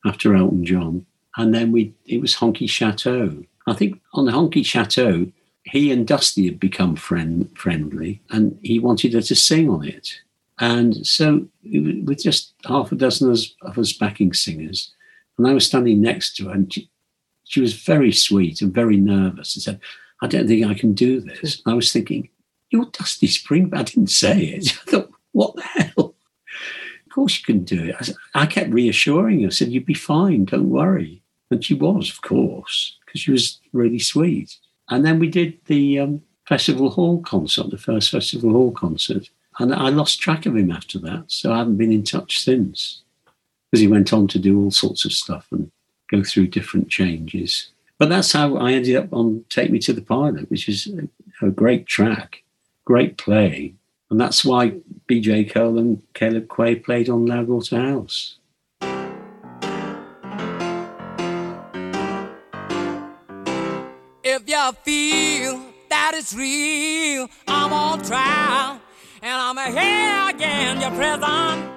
after 0.06 0.36
Elton 0.36 0.66
John, 0.66 1.06
and 1.38 1.54
then 1.54 1.72
we 1.72 1.94
it 2.06 2.20
was 2.20 2.36
Honky 2.36 2.70
Chateau. 2.70 3.44
I 3.68 3.74
think 3.74 4.02
on 4.14 4.26
the 4.26 4.32
Honky 4.32 4.66
Chateau, 4.66 5.28
he 5.64 5.92
and 5.92 6.08
Dusty 6.08 6.46
had 6.46 6.60
become 6.60 6.96
friend 6.96 7.50
friendly, 7.56 8.22
and 8.32 8.58
he 8.64 8.80
wanted 8.80 9.14
her 9.14 9.22
to 9.22 9.36
sing 9.36 9.70
on 9.70 9.86
it. 9.86 10.22
And 10.60 11.06
so, 11.06 11.48
with 11.64 12.24
just 12.24 12.54
half 12.66 12.92
a 12.92 12.96
dozen 12.96 13.30
of 13.62 13.78
us- 13.78 13.94
backing 13.94 14.34
singers, 14.34 14.92
and 15.38 15.48
I 15.48 15.54
was 15.54 15.68
standing 15.68 16.02
next 16.02 16.36
to 16.38 16.48
her, 16.48 16.54
and 16.54 16.74
she, 16.74 16.90
she 17.44 17.62
was 17.62 17.74
very 17.74 18.12
sweet 18.12 18.62
and 18.62 18.74
very 18.74 18.98
nervous, 18.98 19.56
and 19.56 19.64
said, 19.64 19.80
"I 20.22 20.28
don't 20.28 20.48
think 20.48 20.66
I 20.66 20.74
can 20.74 20.94
do 20.94 21.22
this." 21.22 21.62
I 21.66 21.76
was 21.76 21.92
thinking, 21.92 22.30
"You're 22.72 22.86
Dusty 22.86 23.28
Spring." 23.28 23.70
but 23.70 23.80
I 23.80 23.84
didn't 23.84 24.10
say 24.10 24.46
it. 24.46 24.80
I 24.88 24.92
thought, 24.92 25.12
"What 25.34 25.56
the 25.56 25.62
hell?" 25.64 26.16
Of 27.06 27.12
course 27.14 27.38
you 27.40 27.46
can 27.46 27.64
do 27.64 27.84
it. 27.84 28.16
I, 28.34 28.44
I 28.44 28.46
kept 28.46 28.72
reassuring 28.72 29.42
her. 29.42 29.48
I 29.48 29.52
said, 29.52 29.70
"You'd 29.70 29.86
be 29.86 29.94
fine. 29.94 30.46
Don't 30.46 30.70
worry." 30.70 31.22
And 31.50 31.64
she 31.64 31.74
was, 31.74 32.10
of 32.10 32.22
course, 32.22 32.98
because 33.06 33.22
she 33.22 33.32
was 33.32 33.60
really 33.74 34.00
sweet. 34.00 34.58
And 34.90 35.06
then 35.06 35.20
we 35.20 35.30
did 35.30 35.58
the 35.66 36.00
um, 36.00 36.22
Festival 36.48 36.90
Hall 36.90 37.22
concert, 37.22 37.70
the 37.70 37.78
first 37.78 38.12
Festival 38.12 38.52
Hall 38.52 38.72
concert. 38.72 39.30
And 39.60 39.74
I 39.74 39.90
lost 39.90 40.22
track 40.22 40.46
of 40.46 40.56
him 40.56 40.72
after 40.72 41.00
that. 41.00 41.26
So 41.28 41.52
I 41.52 41.58
haven't 41.58 41.78
been 41.78 41.92
in 41.92 42.04
touch 42.04 42.44
since. 42.44 43.02
Because 43.70 43.82
he 43.82 43.88
went 43.88 44.14
on 44.14 44.28
to 44.30 44.40
do 44.40 44.62
all 44.62 44.72
sorts 44.72 45.04
of 45.04 45.12
stuff 45.12 45.48
and 45.52 45.72
go 46.10 46.24
through 46.24 46.48
different 46.48 46.90
changes. 46.90 47.70
But 47.98 48.10
that's 48.10 48.32
how 48.32 48.58
I 48.58 48.74
ended 48.74 48.96
up 48.96 49.12
on 49.12 49.44
Take 49.50 49.72
Me 49.72 49.80
to 49.80 49.94
the 49.94 50.02
Pilot, 50.02 50.50
which 50.50 50.70
is 50.70 50.88
a, 50.88 51.46
a 51.46 51.50
great 51.50 51.86
track, 51.86 52.44
great 52.86 53.18
play. 53.18 53.74
And 54.10 54.22
that's 54.22 54.46
why 54.46 54.76
BJ 55.10 55.52
Cole 55.52 55.78
and 55.78 56.02
Caleb 56.14 56.48
Quaye 56.48 56.82
played 56.82 57.10
on 57.10 57.26
Loudwater 57.26 57.78
House. 57.78 58.38
You 64.68 64.74
feel 64.84 65.62
that 65.88 66.12
it's 66.14 66.34
real, 66.36 67.30
I'm 67.48 67.72
on 67.72 68.04
trial 68.04 68.82
and 69.22 69.34
I'm 69.34 69.56
here 69.72 70.36
again, 70.36 70.82
your 70.82 70.92
prison. 70.92 71.72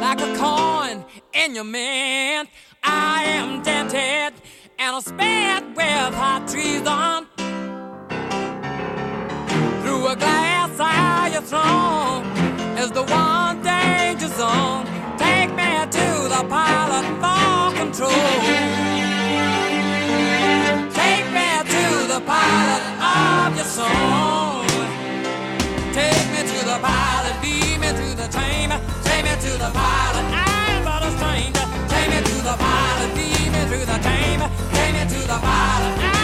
Like 0.00 0.20
a 0.22 0.36
coin 0.38 1.04
in 1.34 1.54
your 1.54 1.64
mint, 1.64 2.48
I 2.82 3.24
am 3.24 3.62
dented 3.62 4.40
and 4.78 4.96
I'm 4.96 5.02
spared 5.02 5.76
with 5.76 6.14
hot 6.14 6.48
treason. 6.48 7.26
Through 9.82 10.06
a 10.06 10.16
glass 10.16 10.80
eye, 10.80 11.28
your 11.30 11.42
throne 11.42 12.24
is 12.78 12.90
the 12.90 13.02
one 13.02 13.62
danger 13.62 14.28
zone. 14.28 14.86
Take 15.18 15.50
me 15.50 15.72
to 15.90 16.28
the 16.30 16.46
pilot 16.48 17.04
for 17.20 17.76
control. 17.76 19.15
Take 25.92 26.28
me 26.30 26.40
to 26.42 26.64
the 26.64 26.78
pilot, 26.82 27.36
lead 27.42 27.80
me 27.80 27.88
to 27.88 28.16
the 28.16 28.28
chamber. 28.28 28.78
Take 29.04 29.24
me 29.24 29.30
to 29.30 29.52
the 29.58 29.70
pilot, 29.72 30.24
I'm 30.32 30.84
but 30.84 31.02
a 31.02 31.10
stranger. 31.16 31.66
Take 31.88 32.10
me 32.10 32.18
to 32.22 32.36
the 32.42 32.56
pilot, 32.58 33.14
lead 33.16 33.52
me 33.52 33.62
to 33.72 33.78
the 33.86 33.98
chamber. 34.06 34.50
Take 34.72 34.92
me 34.94 35.04
to 35.14 35.26
the 35.26 35.38
pilot, 35.38 36.15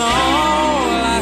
soul. 0.00 1.20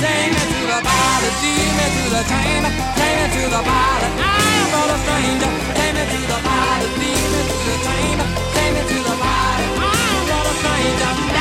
Take 0.00 0.30
me 0.36 0.42
to 0.52 0.60
the 0.72 0.78
pilot, 0.88 1.34
lead 1.44 1.72
me 1.78 1.86
to 1.96 2.04
the 2.14 2.22
chamber, 2.32 2.72
take 2.98 3.16
me 3.20 3.26
to 3.36 3.42
the 3.54 3.62
party. 3.68 4.08
I 4.16 4.40
am 4.60 4.66
but 4.72 4.88
a 4.94 4.96
stranger. 5.04 5.50
Take 5.76 5.94
me 5.96 6.04
to 6.12 6.20
the 6.32 6.38
party, 6.48 6.86
lead 7.00 7.24
me 7.32 7.40
to 7.50 7.58
the 7.68 7.76
chamber, 7.86 8.26
take 8.56 8.72
me 8.76 8.82
to 8.90 8.98
the 9.08 9.16
party. 9.24 9.66
I 9.76 10.00
am 10.16 10.22
but 10.30 10.46
a 10.50 10.54
stranger. 10.60 11.31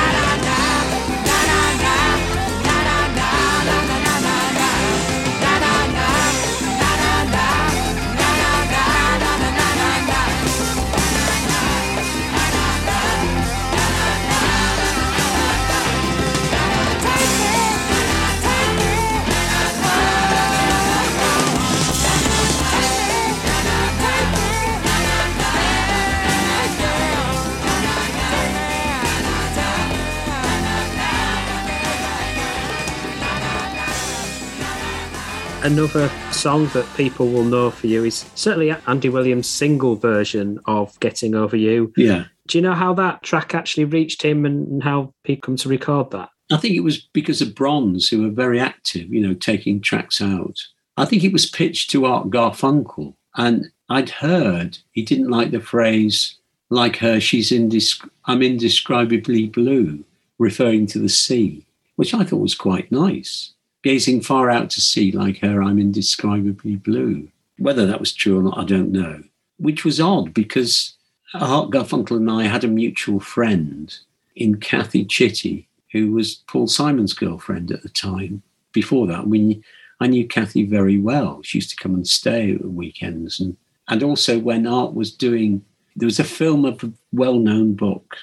Another 35.64 36.10
song 36.32 36.66
that 36.74 36.88
people 36.98 37.28
will 37.30 37.44
know 37.44 37.70
for 37.70 37.86
you 37.86 38.04
is 38.04 38.26
certainly 38.34 38.72
Andy 38.88 39.10
Williams' 39.10 39.48
single 39.48 39.96
version 39.96 40.60
of 40.66 41.00
Getting 41.00 41.36
Over 41.36 41.56
You. 41.56 41.94
Yeah. 41.96 42.26
Do 42.48 42.58
you 42.58 42.64
know 42.64 42.74
how 42.74 42.96
that 42.96 43.22
track 43.22 43.54
actually 43.54 43.86
reached 43.86 44.24
him 44.24 44.44
and 44.44 44.82
how 44.82 45.14
he 45.24 45.36
come 45.36 45.58
to 45.58 45.70
record 45.70 46.10
that? 46.12 46.30
I 46.52 46.58
think 46.58 46.76
it 46.76 46.84
was 46.84 46.98
because 46.98 47.44
of 47.44 47.54
Bronze, 47.54 48.10
who 48.10 48.24
were 48.24 48.32
very 48.32 48.60
active, 48.60 49.14
you 49.14 49.22
know, 49.22 49.36
taking 49.36 49.82
tracks 49.82 50.20
out. 50.20 50.58
I 50.98 51.06
think 51.06 51.24
it 51.24 51.32
was 51.32 51.50
pitched 51.50 51.92
to 51.92 52.06
Art 52.06 52.32
Garfunkel, 52.32 53.14
and 53.38 53.68
I'd 53.88 54.10
heard 54.10 54.80
he 54.92 55.04
didn't 55.04 55.30
like 55.30 55.52
the 55.52 55.62
phrase 55.62 56.38
"like 56.72 56.98
her, 56.98 57.20
she's 57.20 57.52
indesc- 57.52 58.10
I'm 58.26 58.42
indescribably 58.42 59.46
blue," 59.46 60.06
referring 60.40 60.88
to 60.88 61.00
the 61.00 61.08
sea, 61.08 61.66
which 61.98 62.16
I 62.16 62.24
thought 62.24 62.42
was 62.42 62.56
quite 62.56 62.92
nice. 62.92 63.54
Gazing 63.84 64.22
far 64.22 64.50
out 64.50 64.70
to 64.72 64.82
sea, 64.82 65.12
like 65.12 65.40
her, 65.40 65.64
I'm 65.64 65.80
indescribably 65.80 66.76
blue. 66.76 67.30
Whether 67.58 67.86
that 67.88 68.00
was 68.00 68.14
true 68.14 68.40
or 68.40 68.44
not, 68.44 68.58
I 68.58 68.64
don't 68.64 68.92
know. 68.92 69.24
Which 69.58 69.84
was 69.84 70.00
odd 70.00 70.34
because 70.34 70.96
Art 71.34 71.72
Garfunkel 71.72 72.18
and 72.18 72.30
I 72.30 72.44
had 72.44 72.64
a 72.64 72.68
mutual 72.68 73.20
friend 73.20 73.96
in 74.36 74.60
Kathy 74.60 75.06
Chitty, 75.06 75.68
who 75.92 76.12
was 76.12 76.36
Paul 76.48 76.68
Simon's 76.68 77.14
girlfriend 77.14 77.72
at 77.72 77.84
the 77.84 77.90
time. 77.90 78.44
Before 78.74 79.08
that, 79.08 79.28
we, 79.28 79.64
I 80.00 80.08
knew 80.08 80.28
Kathy 80.28 80.66
very 80.66 81.00
well. 81.00 81.42
She 81.44 81.58
used 81.58 81.70
to 81.72 81.76
come 81.76 81.94
and 81.94 82.08
stay 82.08 82.54
at 82.54 82.66
weekends. 82.66 83.40
And, 83.40 83.58
and 83.88 84.04
also, 84.04 84.40
when 84.40 84.68
Art 84.68 84.94
was 84.94 85.12
doing, 85.12 85.64
there 85.96 86.06
was 86.06 86.20
a 86.20 86.24
film 86.24 86.66
of 86.66 86.84
a 86.84 86.92
well 87.12 87.36
known 87.36 87.74
book, 87.74 88.18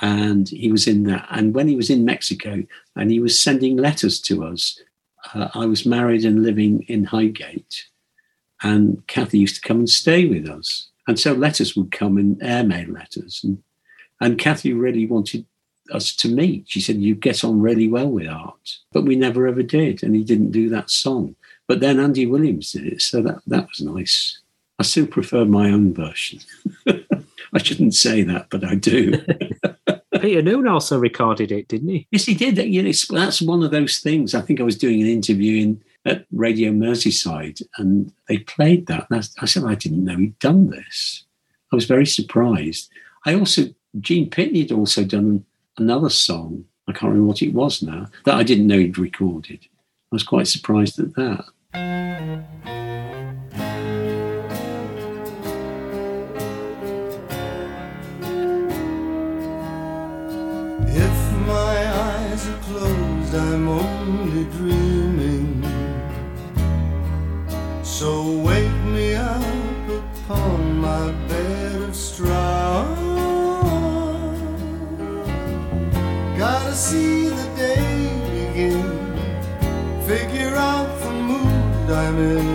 and 0.00 0.48
he 0.48 0.70
was 0.70 0.86
in 0.86 1.04
that. 1.04 1.26
And 1.30 1.54
when 1.54 1.68
he 1.68 1.76
was 1.76 1.90
in 1.90 2.04
Mexico 2.04 2.64
and 2.96 3.10
he 3.10 3.20
was 3.20 3.38
sending 3.38 3.76
letters 3.76 4.20
to 4.22 4.44
us, 4.44 4.80
uh, 5.34 5.48
I 5.54 5.66
was 5.66 5.86
married 5.86 6.24
and 6.24 6.42
living 6.42 6.82
in 6.88 7.04
Highgate, 7.04 7.86
and 8.62 9.06
Kathy 9.06 9.38
used 9.38 9.56
to 9.56 9.68
come 9.68 9.78
and 9.80 9.90
stay 9.90 10.26
with 10.26 10.48
us. 10.48 10.88
And 11.08 11.18
so 11.18 11.32
letters 11.32 11.76
would 11.76 11.90
come 11.90 12.18
in 12.18 12.38
airmail 12.42 12.90
letters. 12.90 13.40
And, 13.42 13.62
and 14.20 14.38
Kathy 14.38 14.72
really 14.72 15.06
wanted 15.06 15.44
us 15.92 16.14
to 16.16 16.28
meet. 16.28 16.64
She 16.68 16.80
said, 16.80 16.96
You 16.96 17.14
get 17.14 17.42
on 17.44 17.60
really 17.60 17.88
well 17.88 18.08
with 18.08 18.28
art. 18.28 18.78
But 18.92 19.04
we 19.04 19.16
never 19.16 19.46
ever 19.46 19.62
did. 19.62 20.02
And 20.02 20.14
he 20.14 20.22
didn't 20.22 20.52
do 20.52 20.68
that 20.70 20.90
song. 20.90 21.34
But 21.66 21.80
then 21.80 21.98
Andy 21.98 22.26
Williams 22.26 22.72
did 22.72 22.86
it. 22.86 23.02
So 23.02 23.22
that, 23.22 23.40
that 23.46 23.68
was 23.68 23.80
nice. 23.80 24.38
I 24.78 24.84
still 24.84 25.06
prefer 25.06 25.44
my 25.44 25.70
own 25.70 25.92
version. 25.94 26.40
I 26.88 27.58
shouldn't 27.58 27.94
say 27.94 28.22
that, 28.22 28.48
but 28.50 28.64
I 28.64 28.74
do. 28.74 29.22
Peter 30.22 30.40
Noone 30.40 30.68
also 30.68 30.98
recorded 30.98 31.50
it, 31.50 31.66
didn't 31.66 31.88
he? 31.88 32.06
yes, 32.12 32.24
he 32.24 32.34
did. 32.34 32.56
You 32.58 32.82
know, 32.82 32.92
that's 33.10 33.42
one 33.42 33.62
of 33.62 33.72
those 33.72 33.98
things. 33.98 34.34
I 34.34 34.40
think 34.40 34.60
I 34.60 34.64
was 34.64 34.78
doing 34.78 35.02
an 35.02 35.08
interview 35.08 35.62
in 35.62 35.82
at 36.04 36.26
Radio 36.32 36.70
Merseyside 36.70 37.62
and 37.76 38.12
they 38.28 38.38
played 38.38 38.86
that. 38.86 39.06
And 39.10 39.20
I, 39.20 39.42
I 39.42 39.46
said, 39.46 39.64
I 39.64 39.74
didn't 39.74 40.04
know 40.04 40.16
he'd 40.16 40.38
done 40.38 40.70
this. 40.70 41.24
I 41.72 41.76
was 41.76 41.86
very 41.86 42.06
surprised. 42.06 42.90
I 43.24 43.34
also, 43.34 43.62
Gene 44.00 44.30
Pitney 44.30 44.62
had 44.62 44.72
also 44.72 45.04
done 45.04 45.44
another 45.78 46.10
song. 46.10 46.64
I 46.88 46.92
can't 46.92 47.10
remember 47.10 47.28
what 47.28 47.42
it 47.42 47.54
was 47.54 47.82
now 47.82 48.06
that 48.24 48.34
I 48.34 48.42
didn't 48.42 48.66
know 48.66 48.78
he'd 48.78 48.98
recorded. 48.98 49.60
I 49.74 50.14
was 50.14 50.22
quite 50.22 50.46
surprised 50.46 50.98
at 50.98 51.14
that. 51.14 52.91
Closed, 62.62 63.34
I'm 63.34 63.68
only 63.68 64.44
dreaming. 64.56 65.62
So 67.82 68.40
wake 68.40 68.80
me 68.96 69.14
up 69.14 69.88
upon 69.88 70.78
my 70.78 71.10
bed 71.28 71.82
of 71.82 71.94
straw. 71.94 72.84
Gotta 76.38 76.74
see 76.74 77.28
the 77.28 77.48
day 77.56 77.86
begin. 78.36 78.82
Figure 80.06 80.54
out 80.56 80.88
the 81.00 81.12
mood 81.12 81.90
I'm 81.90 82.18
in. 82.18 82.51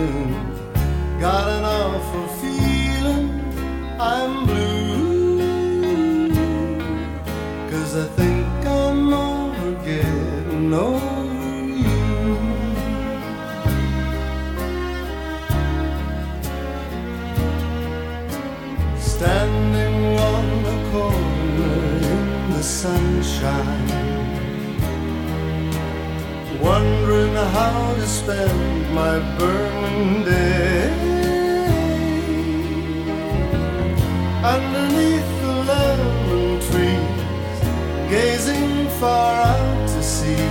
Sunshine, 23.38 23.88
wondering 26.60 27.34
how 27.34 27.94
to 27.94 28.06
spend 28.06 28.94
my 28.94 29.18
burning 29.38 30.24
day 30.24 30.90
underneath 34.42 35.28
the 35.42 35.52
lemon 35.70 36.60
trees, 36.68 37.60
gazing 38.10 38.88
far 39.00 39.34
out 39.42 39.88
to 39.88 40.02
sea. 40.02 40.50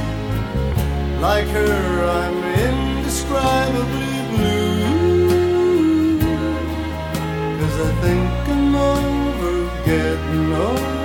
Like 1.19 1.47
her, 1.47 2.03
I'm 2.21 2.43
indescribably 2.67 4.17
blue. 4.31 5.19
Cause 7.59 7.77
I 7.79 7.91
think 8.01 8.29
I'm 8.49 8.75
over 8.75 9.55
getting 9.85 10.53
over 10.53 10.96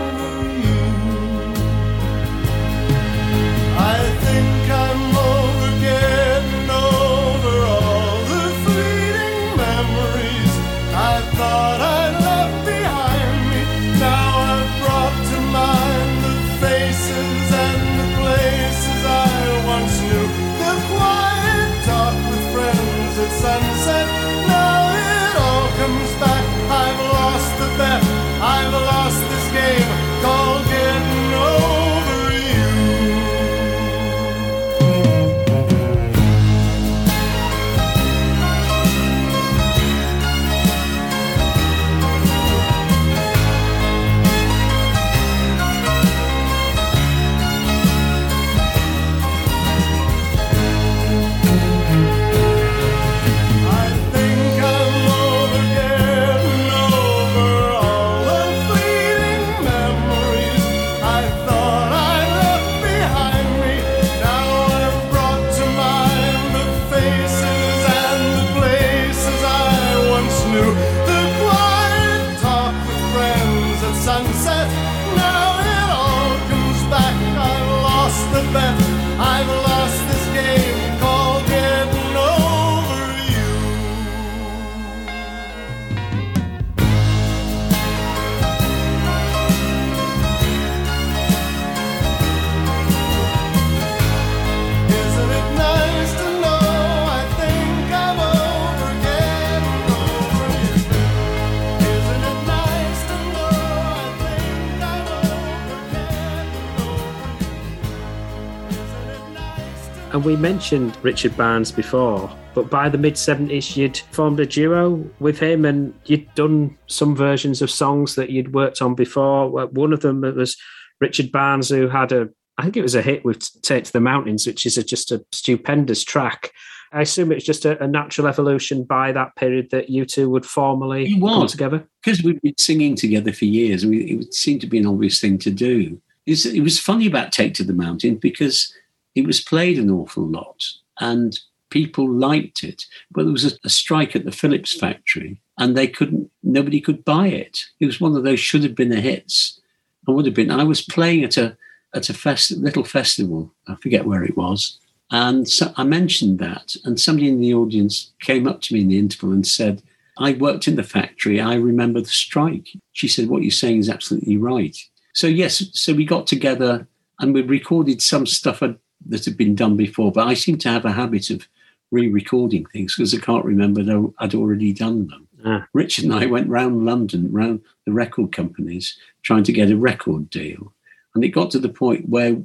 And 110.22 110.30
we 110.30 110.36
mentioned 110.36 110.96
Richard 111.02 111.36
Barnes 111.36 111.72
before, 111.72 112.30
but 112.54 112.70
by 112.70 112.88
the 112.88 112.96
mid 112.96 113.14
70s, 113.14 113.76
you'd 113.76 113.96
formed 114.12 114.38
a 114.38 114.46
duo 114.46 115.04
with 115.18 115.40
him 115.40 115.64
and 115.64 115.92
you'd 116.04 116.32
done 116.36 116.78
some 116.86 117.16
versions 117.16 117.60
of 117.60 117.72
songs 117.72 118.14
that 118.14 118.30
you'd 118.30 118.54
worked 118.54 118.80
on 118.80 118.94
before. 118.94 119.50
One 119.50 119.92
of 119.92 119.98
them 119.98 120.20
was 120.20 120.56
Richard 121.00 121.32
Barnes, 121.32 121.70
who 121.70 121.88
had 121.88 122.12
a, 122.12 122.28
I 122.56 122.62
think 122.62 122.76
it 122.76 122.82
was 122.82 122.94
a 122.94 123.02
hit 123.02 123.24
with 123.24 123.50
Take 123.62 123.82
to 123.82 123.92
the 123.92 123.98
Mountains, 123.98 124.46
which 124.46 124.64
is 124.64 124.78
a, 124.78 124.84
just 124.84 125.10
a 125.10 125.24
stupendous 125.32 126.04
track. 126.04 126.52
I 126.92 127.00
assume 127.00 127.32
it's 127.32 127.44
just 127.44 127.64
a, 127.64 127.82
a 127.82 127.88
natural 127.88 128.28
evolution 128.28 128.84
by 128.84 129.10
that 129.10 129.34
period 129.34 129.70
that 129.72 129.90
you 129.90 130.04
two 130.04 130.30
would 130.30 130.46
formally 130.46 131.18
come 131.18 131.48
together. 131.48 131.84
because 132.00 132.22
we'd 132.22 132.40
been 132.42 132.54
singing 132.58 132.94
together 132.94 133.32
for 133.32 133.46
years, 133.46 133.84
we, 133.84 134.04
it 134.04 134.34
seemed 134.34 134.60
to 134.60 134.68
be 134.68 134.78
an 134.78 134.86
obvious 134.86 135.20
thing 135.20 135.36
to 135.38 135.50
do. 135.50 136.00
It's, 136.26 136.46
it 136.46 136.60
was 136.60 136.78
funny 136.78 137.08
about 137.08 137.32
Take 137.32 137.54
to 137.54 137.64
the 137.64 137.72
Mountain 137.72 138.18
because 138.18 138.72
it 139.14 139.26
was 139.26 139.40
played 139.40 139.78
an 139.78 139.90
awful 139.90 140.26
lot 140.26 140.64
and 141.00 141.38
people 141.70 142.10
liked 142.10 142.62
it. 142.64 142.84
But 143.10 143.24
there 143.24 143.32
was 143.32 143.52
a, 143.52 143.56
a 143.64 143.68
strike 143.68 144.14
at 144.14 144.24
the 144.24 144.32
Philips 144.32 144.74
factory 144.78 145.40
and 145.58 145.76
they 145.76 145.86
couldn't, 145.86 146.30
nobody 146.42 146.80
could 146.80 147.04
buy 147.04 147.28
it. 147.28 147.64
It 147.80 147.86
was 147.86 148.00
one 148.00 148.16
of 148.16 148.24
those 148.24 148.40
should 148.40 148.62
have 148.62 148.74
been 148.74 148.92
a 148.92 149.00
hits. 149.00 149.60
I 150.08 150.10
would 150.10 150.26
have 150.26 150.34
been. 150.34 150.50
I 150.50 150.64
was 150.64 150.82
playing 150.82 151.24
at 151.24 151.36
a 151.36 151.56
at 151.94 152.08
a 152.08 152.14
fest, 152.14 152.50
little 152.52 152.84
festival. 152.84 153.52
I 153.68 153.74
forget 153.76 154.06
where 154.06 154.24
it 154.24 154.36
was, 154.36 154.78
and 155.10 155.48
so 155.48 155.72
I 155.76 155.84
mentioned 155.84 156.38
that, 156.40 156.74
and 156.84 157.00
somebody 157.00 157.28
in 157.28 157.40
the 157.40 157.54
audience 157.54 158.10
came 158.20 158.48
up 158.48 158.62
to 158.62 158.74
me 158.74 158.80
in 158.80 158.88
the 158.88 158.98
interval 158.98 159.32
and 159.32 159.46
said, 159.46 159.82
"I 160.18 160.32
worked 160.32 160.66
in 160.66 160.76
the 160.76 160.82
factory. 160.82 161.40
I 161.40 161.54
remember 161.54 162.00
the 162.00 162.08
strike." 162.08 162.68
She 162.92 163.08
said, 163.08 163.28
"What 163.28 163.42
you're 163.42 163.50
saying 163.52 163.78
is 163.78 163.88
absolutely 163.88 164.36
right." 164.36 164.76
So 165.12 165.26
yes, 165.26 165.62
so 165.72 165.92
we 165.92 166.04
got 166.04 166.26
together 166.26 166.86
and 167.20 167.34
we 167.34 167.42
recorded 167.42 168.02
some 168.02 168.26
stuff 168.26 168.60
had- 168.60 168.78
that 169.06 169.24
had 169.24 169.36
been 169.36 169.54
done 169.54 169.76
before, 169.76 170.12
but 170.12 170.26
I 170.26 170.34
seem 170.34 170.58
to 170.58 170.68
have 170.68 170.84
a 170.84 170.92
habit 170.92 171.30
of 171.30 171.48
re-recording 171.90 172.66
things 172.66 172.96
because 172.96 173.14
I 173.14 173.18
can't 173.18 173.44
remember 173.44 173.82
that 173.82 174.12
I'd 174.18 174.34
already 174.34 174.72
done 174.72 175.08
them. 175.08 175.28
Ah. 175.44 175.66
Richard 175.72 176.04
and 176.04 176.14
I 176.14 176.26
went 176.26 176.48
round 176.48 176.84
London, 176.84 177.30
round 177.32 177.60
the 177.84 177.92
record 177.92 178.32
companies, 178.32 178.96
trying 179.22 179.44
to 179.44 179.52
get 179.52 179.70
a 179.70 179.76
record 179.76 180.30
deal. 180.30 180.72
And 181.14 181.24
it 181.24 181.28
got 181.28 181.50
to 181.50 181.58
the 181.58 181.68
point 181.68 182.08
where 182.08 182.36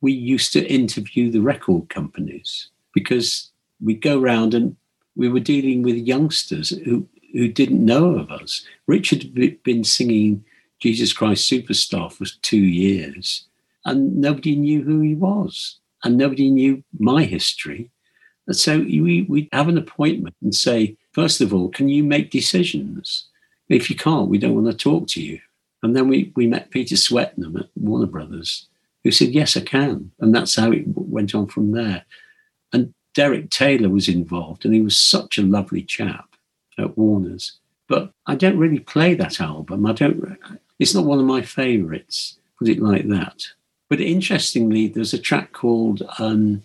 we 0.00 0.12
used 0.12 0.52
to 0.54 0.66
interview 0.66 1.30
the 1.30 1.40
record 1.40 1.88
companies 1.88 2.68
because 2.94 3.50
we'd 3.82 4.00
go 4.00 4.18
round 4.18 4.54
and 4.54 4.76
we 5.16 5.28
were 5.28 5.40
dealing 5.40 5.82
with 5.82 5.96
youngsters 5.96 6.70
who, 6.84 7.06
who 7.32 7.48
didn't 7.48 7.84
know 7.84 8.16
of 8.16 8.30
us. 8.30 8.64
Richard 8.86 9.30
had 9.36 9.62
been 9.62 9.84
singing 9.84 10.44
Jesus 10.78 11.12
Christ 11.12 11.50
Superstar 11.50 12.12
for 12.12 12.24
two 12.42 12.56
years 12.56 13.46
and 13.84 14.16
nobody 14.16 14.56
knew 14.56 14.82
who 14.82 15.00
he 15.00 15.14
was 15.14 15.78
and 16.04 16.16
nobody 16.16 16.50
knew 16.50 16.82
my 16.98 17.24
history. 17.24 17.90
And 18.46 18.56
so 18.56 18.78
we, 18.78 19.26
we'd 19.28 19.48
have 19.52 19.68
an 19.68 19.78
appointment 19.78 20.36
and 20.42 20.54
say, 20.54 20.96
first 21.12 21.40
of 21.40 21.52
all, 21.52 21.68
can 21.68 21.88
you 21.88 22.04
make 22.04 22.30
decisions? 22.30 23.24
If 23.68 23.90
you 23.90 23.96
can't, 23.96 24.28
we 24.28 24.38
don't 24.38 24.54
want 24.54 24.66
to 24.66 24.76
talk 24.76 25.08
to 25.08 25.22
you. 25.22 25.40
And 25.82 25.96
then 25.96 26.08
we, 26.08 26.32
we 26.36 26.46
met 26.46 26.70
Peter 26.70 26.94
Swetnam 26.94 27.60
at 27.60 27.68
Warner 27.76 28.06
Brothers, 28.06 28.66
who 29.04 29.10
said, 29.10 29.28
Yes, 29.28 29.56
I 29.56 29.60
can. 29.60 30.10
And 30.20 30.34
that's 30.34 30.56
how 30.56 30.72
it 30.72 30.84
went 30.86 31.34
on 31.34 31.46
from 31.46 31.72
there. 31.72 32.04
And 32.72 32.92
Derek 33.14 33.50
Taylor 33.50 33.88
was 33.88 34.08
involved, 34.08 34.64
and 34.64 34.74
he 34.74 34.80
was 34.80 34.96
such 34.96 35.38
a 35.38 35.42
lovely 35.42 35.82
chap 35.82 36.28
at 36.78 36.96
Warner's. 36.96 37.58
But 37.88 38.12
I 38.26 38.34
don't 38.34 38.58
really 38.58 38.80
play 38.80 39.14
that 39.14 39.40
album. 39.40 39.86
I 39.86 39.92
don't, 39.92 40.38
it's 40.78 40.94
not 40.94 41.04
one 41.04 41.18
of 41.18 41.24
my 41.24 41.42
favorites, 41.42 42.38
put 42.58 42.68
it 42.68 42.80
like 42.80 43.08
that. 43.08 43.46
But 43.88 44.00
interestingly, 44.00 44.88
there's 44.88 45.14
a 45.14 45.18
track 45.18 45.52
called 45.52 46.02
um, 46.18 46.62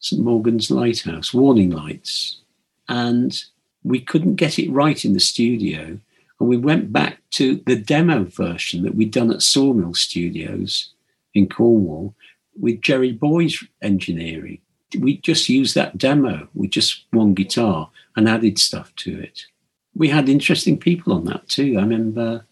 St. 0.00 0.22
Morgan's 0.22 0.70
Lighthouse, 0.70 1.34
Warning 1.34 1.70
Lights. 1.70 2.40
And 2.88 3.38
we 3.84 4.00
couldn't 4.00 4.36
get 4.36 4.58
it 4.58 4.70
right 4.70 5.04
in 5.04 5.12
the 5.12 5.20
studio. 5.20 5.98
And 6.40 6.48
we 6.48 6.56
went 6.56 6.92
back 6.92 7.18
to 7.32 7.62
the 7.66 7.76
demo 7.76 8.24
version 8.24 8.82
that 8.82 8.94
we'd 8.94 9.10
done 9.10 9.30
at 9.30 9.42
Sawmill 9.42 9.94
Studios 9.94 10.90
in 11.34 11.48
Cornwall 11.48 12.14
with 12.58 12.82
Jerry 12.82 13.12
Boys 13.12 13.62
engineering. 13.80 14.58
We 14.98 15.18
just 15.18 15.48
used 15.48 15.74
that 15.74 15.96
demo 15.96 16.48
with 16.54 16.70
just 16.70 17.04
one 17.10 17.34
guitar 17.34 17.90
and 18.16 18.28
added 18.28 18.58
stuff 18.58 18.94
to 18.96 19.18
it. 19.20 19.46
We 19.94 20.08
had 20.08 20.28
interesting 20.28 20.78
people 20.78 21.12
on 21.12 21.24
that 21.26 21.48
too. 21.48 21.76
I 21.78 21.82
remember 21.82 22.44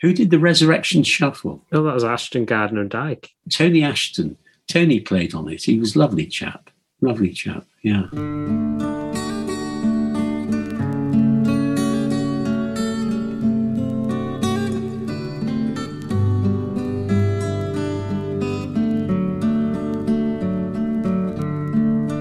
who 0.00 0.12
did 0.12 0.30
the 0.30 0.38
Resurrection 0.38 1.02
Shuffle? 1.02 1.64
Oh, 1.72 1.82
that 1.82 1.94
was 1.94 2.04
Ashton 2.04 2.44
Gardner 2.44 2.82
and 2.82 2.90
Dyke. 2.90 3.30
Tony 3.50 3.82
Ashton. 3.82 4.36
Tony 4.68 5.00
played 5.00 5.34
on 5.34 5.48
it. 5.48 5.64
He 5.64 5.78
was 5.78 5.96
a 5.96 5.98
lovely 5.98 6.26
chap. 6.26 6.70
Lovely 7.00 7.32
chap. 7.32 7.64
Yeah. 7.82 8.06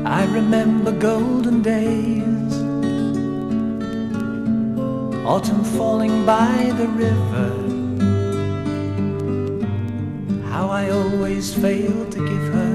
I 0.06 0.26
remember 0.34 0.92
golden 0.94 1.62
days, 1.62 2.54
autumn 5.26 5.64
falling 5.64 6.26
by 6.26 6.74
the 6.78 6.88
river. 6.88 7.67
How 10.58 10.70
I 10.72 10.90
always 10.90 11.54
fail 11.54 12.10
to 12.10 12.18
give 12.18 12.46
her 12.58 12.74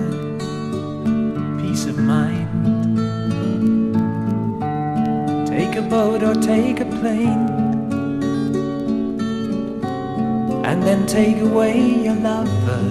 peace 1.60 1.86
of 1.86 1.98
mind. 1.98 2.46
Take 5.48 5.74
a 5.74 5.82
boat 5.82 6.22
or 6.22 6.36
take 6.36 6.78
a 6.78 6.84
plane, 7.00 7.48
and 10.64 10.80
then 10.84 11.08
take 11.08 11.38
away 11.38 11.74
your 12.06 12.14
lover. 12.14 12.84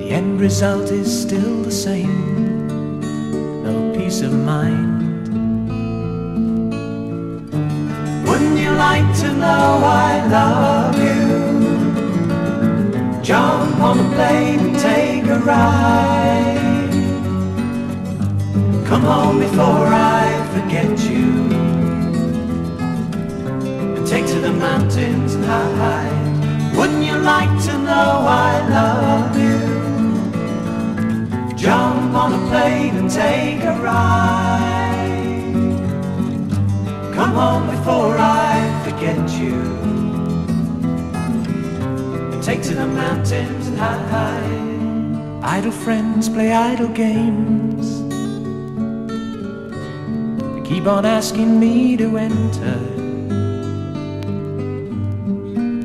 The 0.00 0.08
end 0.10 0.40
result 0.40 0.90
is 0.90 1.08
still 1.22 1.62
the 1.62 1.70
same 1.70 3.00
no 3.62 3.94
peace 3.96 4.20
of 4.22 4.32
mind. 4.32 5.28
Wouldn't 8.26 8.58
you 8.58 8.72
like 8.72 9.16
to 9.20 9.32
know 9.32 9.80
I 9.84 10.26
love 10.26 10.98
you? 10.98 11.35
Jump 13.26 13.80
on 13.80 13.98
a 13.98 14.08
plane 14.14 14.60
and 14.60 14.78
take 14.78 15.24
a 15.24 15.40
ride. 15.40 16.92
Come 18.86 19.02
home 19.02 19.40
before 19.40 19.88
I 19.88 20.46
forget 20.54 20.96
you. 21.10 21.50
And 23.96 24.06
take 24.06 24.26
to 24.26 24.38
the 24.38 24.52
mountains 24.52 25.34
and 25.34 25.44
hide. 25.44 26.76
Wouldn't 26.76 27.04
you 27.04 27.16
like 27.18 27.50
to 27.64 27.78
know 27.78 28.26
I 28.28 28.68
love 28.78 29.36
you? 29.36 29.58
Jump 31.56 32.14
on 32.14 32.32
a 32.32 32.38
plane 32.48 32.94
and 32.94 33.10
take 33.10 33.64
a 33.64 33.76
ride. 33.82 35.02
Come 37.12 37.32
home 37.32 37.66
before 37.70 38.16
I 38.16 38.82
forget 38.84 39.28
you. 39.40 39.95
Take 42.46 42.62
to 42.62 42.74
the 42.76 42.86
mountains 42.86 43.66
and 43.66 43.76
hide. 43.76 45.42
Idle 45.42 45.72
friends 45.72 46.28
play 46.28 46.52
idle 46.52 46.86
games. 46.86 48.02
They 50.54 50.60
keep 50.68 50.86
on 50.86 51.04
asking 51.04 51.58
me 51.58 51.96
to 51.96 52.16
enter. 52.16 52.78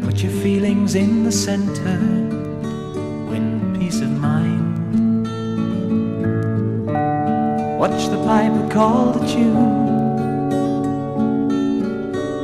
Put 0.06 0.22
your 0.22 0.32
feelings 0.44 0.94
in 0.94 1.24
the 1.24 1.32
center. 1.32 1.98
Win 3.28 3.76
peace 3.80 4.00
of 4.02 4.12
mind. 4.12 5.26
Watch 7.80 8.08
the 8.10 8.24
piper 8.24 8.70
call 8.70 9.14
the 9.14 9.26
tune 9.26 9.90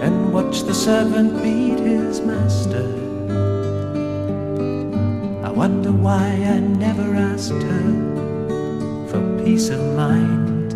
and 0.02 0.34
watch 0.34 0.64
the 0.64 0.74
servant 0.74 1.44
beat 1.44 1.78
his 1.78 2.20
master. 2.22 3.07
Wonder 5.58 5.92
why 5.92 6.28
I 6.46 6.60
never 6.60 7.16
asked 7.16 7.50
her 7.50 7.86
for 9.10 9.20
peace 9.44 9.70
of 9.70 9.80
mind. 9.96 10.72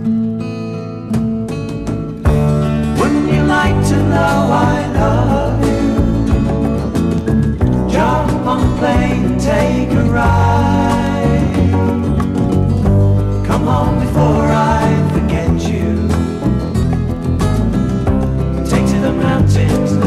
Wouldn't 2.97 3.31
you 3.31 3.43
like 3.43 3.79
to 3.89 3.97
know 4.09 4.49
I 4.51 4.87
love 5.01 5.63
you? 5.69 5.81
Jump 7.91 8.47
on 8.47 8.59
a 8.73 8.77
plane 8.79 9.25
and 9.25 9.39
take 9.39 9.91
a 9.91 10.03
ride. 10.09 11.53
Come 13.45 13.65
home 13.67 13.99
before 13.99 14.47
I 14.49 14.87
forget 15.13 15.53
you. 15.71 16.09
Take 18.67 18.87
to 18.93 18.99
the 18.99 19.13
mountains 19.13 19.91
and 19.91 20.03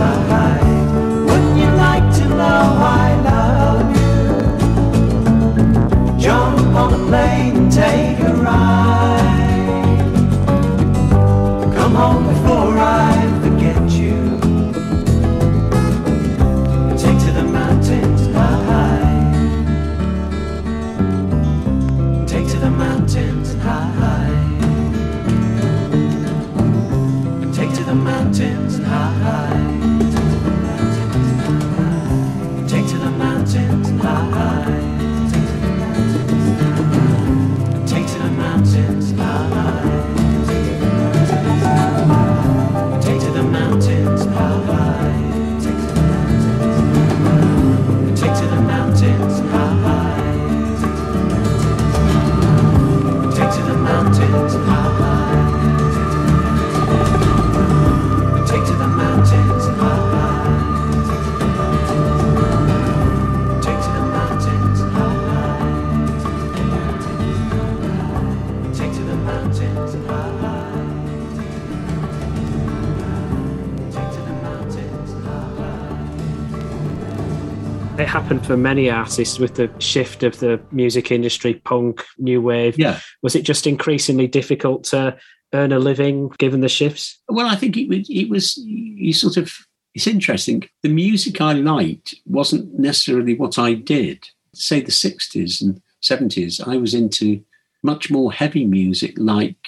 happened 78.14 78.46
for 78.46 78.56
many 78.56 78.88
artists 78.88 79.40
with 79.40 79.56
the 79.56 79.68
shift 79.80 80.22
of 80.22 80.38
the 80.38 80.60
music 80.70 81.10
industry, 81.10 81.54
punk, 81.54 82.04
new 82.16 82.40
wave. 82.40 82.78
Yeah. 82.78 83.00
Was 83.22 83.34
it 83.34 83.42
just 83.42 83.66
increasingly 83.66 84.28
difficult 84.28 84.84
to 84.84 85.18
earn 85.52 85.72
a 85.72 85.80
living 85.80 86.28
given 86.38 86.60
the 86.60 86.68
shifts? 86.68 87.18
Well, 87.28 87.48
I 87.48 87.56
think 87.56 87.76
it 87.76 87.88
was, 87.88 88.08
it 88.08 88.30
was, 88.30 88.56
you 88.56 89.12
sort 89.12 89.36
of, 89.36 89.52
it's 89.94 90.06
interesting. 90.06 90.62
The 90.84 90.90
music 90.90 91.40
I 91.40 91.54
liked 91.54 92.14
wasn't 92.24 92.78
necessarily 92.78 93.34
what 93.34 93.58
I 93.58 93.74
did. 93.74 94.28
Say 94.54 94.80
the 94.80 94.92
60s 94.92 95.60
and 95.60 95.82
70s, 96.00 96.64
I 96.64 96.76
was 96.76 96.94
into 96.94 97.42
much 97.82 98.12
more 98.12 98.32
heavy 98.32 98.64
music 98.64 99.14
like 99.16 99.58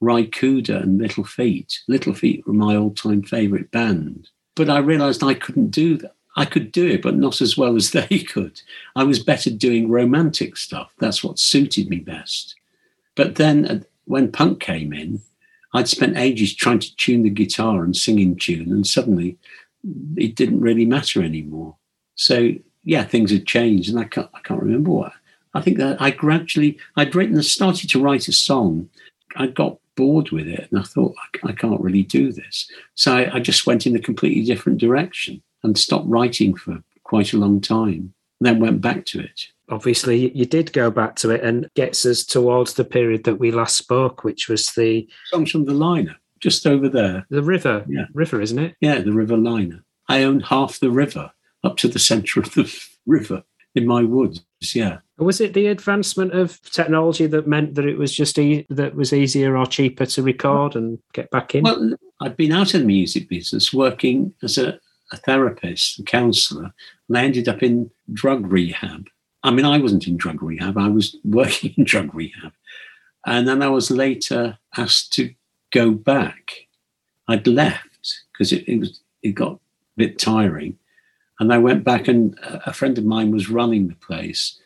Ry 0.00 0.22
Cooder 0.22 0.82
and 0.82 0.98
Little 0.98 1.24
Feat. 1.24 1.80
Little 1.86 2.14
Feat 2.14 2.46
were 2.46 2.54
my 2.54 2.76
all 2.76 2.94
time 2.94 3.24
favourite 3.24 3.70
band. 3.70 4.30
But 4.56 4.70
I 4.70 4.78
realised 4.78 5.22
I 5.22 5.34
couldn't 5.34 5.68
do 5.68 5.98
that. 5.98 6.14
I 6.36 6.44
could 6.44 6.72
do 6.72 6.86
it, 6.86 7.02
but 7.02 7.16
not 7.16 7.40
as 7.40 7.56
well 7.56 7.76
as 7.76 7.90
they 7.92 8.20
could. 8.20 8.60
I 8.96 9.04
was 9.04 9.22
better 9.22 9.50
doing 9.50 9.90
romantic 9.90 10.56
stuff. 10.56 10.92
That's 10.98 11.24
what 11.24 11.38
suited 11.38 11.88
me 11.88 11.98
best. 11.98 12.54
But 13.14 13.36
then 13.36 13.66
uh, 13.66 13.80
when 14.04 14.32
punk 14.32 14.60
came 14.60 14.92
in, 14.92 15.20
I'd 15.72 15.88
spent 15.88 16.16
ages 16.16 16.54
trying 16.54 16.80
to 16.80 16.96
tune 16.96 17.22
the 17.22 17.30
guitar 17.30 17.84
and 17.84 17.96
sing 17.96 18.18
in 18.18 18.36
tune, 18.36 18.72
and 18.72 18.86
suddenly 18.86 19.38
it 20.16 20.34
didn't 20.34 20.60
really 20.60 20.84
matter 20.84 21.22
anymore. 21.22 21.76
So 22.16 22.52
yeah, 22.84 23.04
things 23.04 23.30
had 23.30 23.46
changed, 23.46 23.88
and 23.90 23.98
I 23.98 24.04
can't 24.04 24.30
I 24.34 24.40
can't 24.40 24.62
remember 24.62 24.90
what. 24.90 25.12
I 25.54 25.60
think 25.60 25.78
that 25.78 26.00
I 26.00 26.10
gradually 26.10 26.78
I'd 26.96 27.14
written 27.14 27.40
started 27.42 27.88
to 27.90 28.00
write 28.00 28.26
a 28.26 28.32
song. 28.32 28.88
I 29.36 29.46
got 29.46 29.78
bored 29.94 30.30
with 30.32 30.48
it, 30.48 30.68
and 30.70 30.80
I 30.80 30.82
thought 30.82 31.14
I, 31.44 31.50
I 31.50 31.52
can't 31.52 31.80
really 31.80 32.02
do 32.02 32.32
this. 32.32 32.68
So 32.96 33.16
I, 33.16 33.36
I 33.36 33.40
just 33.40 33.66
went 33.66 33.86
in 33.86 33.94
a 33.94 34.00
completely 34.00 34.44
different 34.44 34.78
direction 34.78 35.40
and 35.62 35.76
stopped 35.78 36.08
writing 36.08 36.54
for 36.54 36.82
quite 37.04 37.32
a 37.32 37.38
long 37.38 37.60
time. 37.60 38.12
Then 38.40 38.60
went 38.60 38.80
back 38.80 39.04
to 39.06 39.20
it. 39.20 39.48
Obviously, 39.68 40.30
you 40.36 40.46
did 40.46 40.72
go 40.72 40.90
back 40.90 41.14
to 41.16 41.30
it 41.30 41.44
and 41.44 41.68
gets 41.74 42.04
us 42.06 42.24
towards 42.24 42.74
the 42.74 42.84
period 42.84 43.24
that 43.24 43.36
we 43.36 43.50
last 43.52 43.76
spoke, 43.76 44.24
which 44.24 44.48
was 44.48 44.72
the 44.72 45.06
Songs 45.26 45.50
from 45.50 45.66
the 45.66 45.72
Lynher, 45.74 46.14
just 46.40 46.66
over 46.66 46.88
there. 46.88 47.26
the 47.30 47.42
river, 47.42 47.84
Yeah. 47.88 48.06
river, 48.14 48.40
isn't 48.40 48.58
it? 48.58 48.74
Yeah, 48.80 49.00
the 49.00 49.12
river 49.12 49.36
Lynher. 49.36 49.82
I 50.08 50.22
own 50.24 50.40
half 50.40 50.80
the 50.80 50.90
river 50.90 51.30
up 51.62 51.76
to 51.78 51.88
the 51.88 51.98
centre 51.98 52.40
of 52.40 52.54
the 52.54 52.74
river 53.06 53.44
in 53.74 53.86
my 53.86 54.02
woods. 54.02 54.42
Yeah. 54.74 54.98
Was 55.18 55.40
it 55.40 55.52
the 55.54 55.66
advancement 55.66 56.32
of 56.32 56.60
technology 56.62 57.26
that 57.26 57.46
meant 57.46 57.74
that 57.74 57.84
it 57.86 57.98
was 57.98 58.12
just 58.14 58.38
e- 58.38 58.66
that 58.70 58.94
was 58.96 59.12
easier 59.12 59.56
or 59.56 59.66
cheaper 59.66 60.06
to 60.06 60.22
record 60.22 60.74
and 60.74 60.98
get 61.12 61.30
back 61.30 61.54
in? 61.54 61.62
Well, 61.64 61.92
I'd 62.20 62.36
been 62.38 62.52
out 62.52 62.72
of 62.74 62.80
the 62.80 62.86
music 62.86 63.28
business 63.28 63.72
working 63.72 64.32
as 64.42 64.56
a, 64.58 64.80
a 65.10 65.16
therapist, 65.16 65.98
a 65.98 66.02
counsellor, 66.02 66.72
and 67.08 67.18
I 67.18 67.24
ended 67.24 67.48
up 67.48 67.62
in 67.62 67.90
drug 68.12 68.50
rehab. 68.50 69.08
I 69.42 69.50
mean, 69.50 69.64
I 69.64 69.78
wasn't 69.78 70.06
in 70.06 70.16
drug 70.16 70.42
rehab, 70.42 70.76
I 70.78 70.88
was 70.88 71.16
working 71.24 71.74
in 71.76 71.84
drug 71.84 72.14
rehab. 72.14 72.52
And 73.26 73.46
then 73.46 73.62
I 73.62 73.68
was 73.68 73.90
later 73.90 74.58
asked 74.76 75.12
to 75.14 75.34
go 75.72 75.90
back. 75.90 76.52
I'd 77.28 77.46
left 77.46 78.22
because 78.32 78.52
it, 78.52 78.66
it 78.66 78.78
was 78.78 79.00
it 79.22 79.32
got 79.32 79.52
a 79.52 79.58
bit 79.96 80.18
tiring. 80.18 80.78
And 81.38 81.52
I 81.52 81.58
went 81.58 81.84
back, 81.84 82.06
and 82.06 82.38
a 82.42 82.72
friend 82.72 82.98
of 82.98 83.04
mine 83.04 83.30
was 83.30 83.48
running 83.48 83.88
the 83.88 83.94
place 83.94 84.58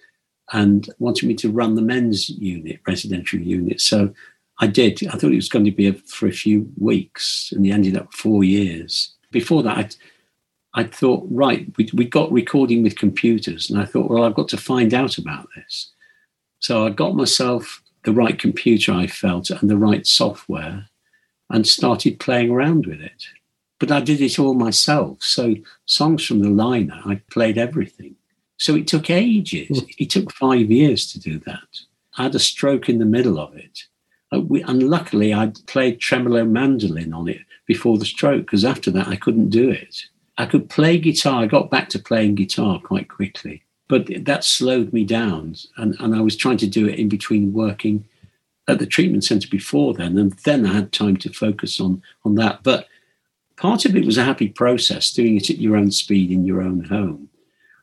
and 0.52 0.88
wanted 0.98 1.26
me 1.26 1.34
to 1.34 1.50
run 1.50 1.74
the 1.74 1.82
men's 1.82 2.28
unit, 2.28 2.80
residential 2.86 3.38
unit. 3.38 3.80
So 3.80 4.12
I 4.58 4.66
did. 4.66 5.06
I 5.06 5.12
thought 5.12 5.32
it 5.32 5.36
was 5.36 5.48
going 5.48 5.64
to 5.64 5.70
be 5.70 5.90
for 5.92 6.26
a 6.26 6.32
few 6.32 6.70
weeks, 6.78 7.52
and 7.54 7.64
it 7.64 7.70
ended 7.70 7.96
up 7.96 8.12
four 8.12 8.44
years. 8.44 9.14
Before 9.30 9.62
that, 9.62 9.78
I'd, 9.78 9.96
I 10.74 10.84
thought, 10.84 11.26
right, 11.30 11.72
we, 11.76 11.88
we 11.94 12.04
got 12.04 12.32
recording 12.32 12.82
with 12.82 12.98
computers, 12.98 13.70
and 13.70 13.80
I 13.80 13.84
thought, 13.84 14.10
well, 14.10 14.24
I've 14.24 14.34
got 14.34 14.48
to 14.48 14.56
find 14.56 14.92
out 14.92 15.18
about 15.18 15.48
this. 15.54 15.90
So 16.58 16.86
I 16.86 16.90
got 16.90 17.14
myself 17.14 17.80
the 18.04 18.12
right 18.12 18.38
computer, 18.38 18.92
I 18.92 19.06
felt, 19.06 19.50
and 19.50 19.70
the 19.70 19.76
right 19.76 20.06
software, 20.06 20.86
and 21.50 21.66
started 21.66 22.18
playing 22.18 22.50
around 22.50 22.86
with 22.86 23.00
it. 23.00 23.26
But 23.78 23.92
I 23.92 24.00
did 24.00 24.20
it 24.20 24.38
all 24.38 24.54
myself. 24.54 25.22
So 25.22 25.54
songs 25.86 26.24
from 26.24 26.40
the 26.40 26.48
Lynher, 26.48 27.06
I 27.06 27.20
played 27.30 27.58
everything. 27.58 28.16
So 28.56 28.74
it 28.74 28.86
took 28.86 29.10
ages. 29.10 29.84
It 29.98 30.10
took 30.10 30.32
five 30.32 30.70
years 30.70 31.10
to 31.12 31.20
do 31.20 31.38
that. 31.40 31.80
I 32.16 32.24
had 32.24 32.34
a 32.34 32.38
stroke 32.38 32.88
in 32.88 32.98
the 32.98 33.04
middle 33.04 33.38
of 33.38 33.54
it. 33.56 33.84
Uh, 34.32 34.40
we, 34.40 34.62
and 34.62 34.88
luckily, 34.88 35.32
I'd 35.32 35.64
played 35.66 36.00
tremolo 36.00 36.44
mandolin 36.44 37.12
on 37.12 37.28
it 37.28 37.40
before 37.66 37.98
the 37.98 38.04
stroke 38.04 38.46
because 38.46 38.64
after 38.64 38.90
that, 38.92 39.08
I 39.08 39.16
couldn't 39.16 39.50
do 39.50 39.70
it. 39.70 40.04
I 40.36 40.46
could 40.46 40.68
play 40.68 40.98
guitar. 40.98 41.42
I 41.42 41.46
got 41.46 41.70
back 41.70 41.88
to 41.90 41.98
playing 41.98 42.34
guitar 42.34 42.80
quite 42.80 43.08
quickly, 43.08 43.62
but 43.88 44.08
that 44.24 44.44
slowed 44.44 44.92
me 44.92 45.04
down. 45.04 45.56
And, 45.76 45.96
and 46.00 46.14
I 46.14 46.20
was 46.20 46.36
trying 46.36 46.56
to 46.58 46.66
do 46.66 46.88
it 46.88 46.98
in 46.98 47.08
between 47.08 47.52
working 47.52 48.04
at 48.66 48.78
the 48.78 48.86
treatment 48.86 49.24
center 49.24 49.48
before 49.48 49.94
then. 49.94 50.18
And 50.18 50.32
then 50.44 50.66
I 50.66 50.72
had 50.72 50.92
time 50.92 51.16
to 51.18 51.32
focus 51.32 51.80
on, 51.80 52.02
on 52.24 52.34
that. 52.36 52.62
But 52.62 52.88
part 53.56 53.84
of 53.84 53.94
it 53.94 54.04
was 54.04 54.18
a 54.18 54.24
happy 54.24 54.48
process, 54.48 55.12
doing 55.12 55.36
it 55.36 55.50
at 55.50 55.58
your 55.58 55.76
own 55.76 55.90
speed 55.90 56.30
in 56.30 56.44
your 56.44 56.62
own 56.62 56.84
home. 56.84 57.28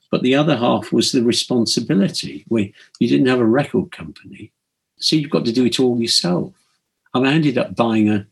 But 0.10 0.24
the 0.24 0.36
other 0.36 0.58
half 0.58 0.92
was 0.92 1.12
the 1.12 1.24
responsibility 1.24 2.44
where 2.50 2.68
you 3.00 3.08
didn't 3.08 3.28
have 3.28 3.40
a 3.40 3.46
record 3.46 3.92
company. 3.92 4.52
So 4.98 5.16
you've 5.16 5.32
got 5.32 5.46
to 5.46 5.54
do 5.54 5.66
it 5.66 5.80
all 5.80 6.02
yourself. 6.02 6.54
I, 7.14 7.20
I 7.22 7.32
ended 7.32 7.58
up 7.58 7.76
buying 7.76 8.10
a 8.10 8.28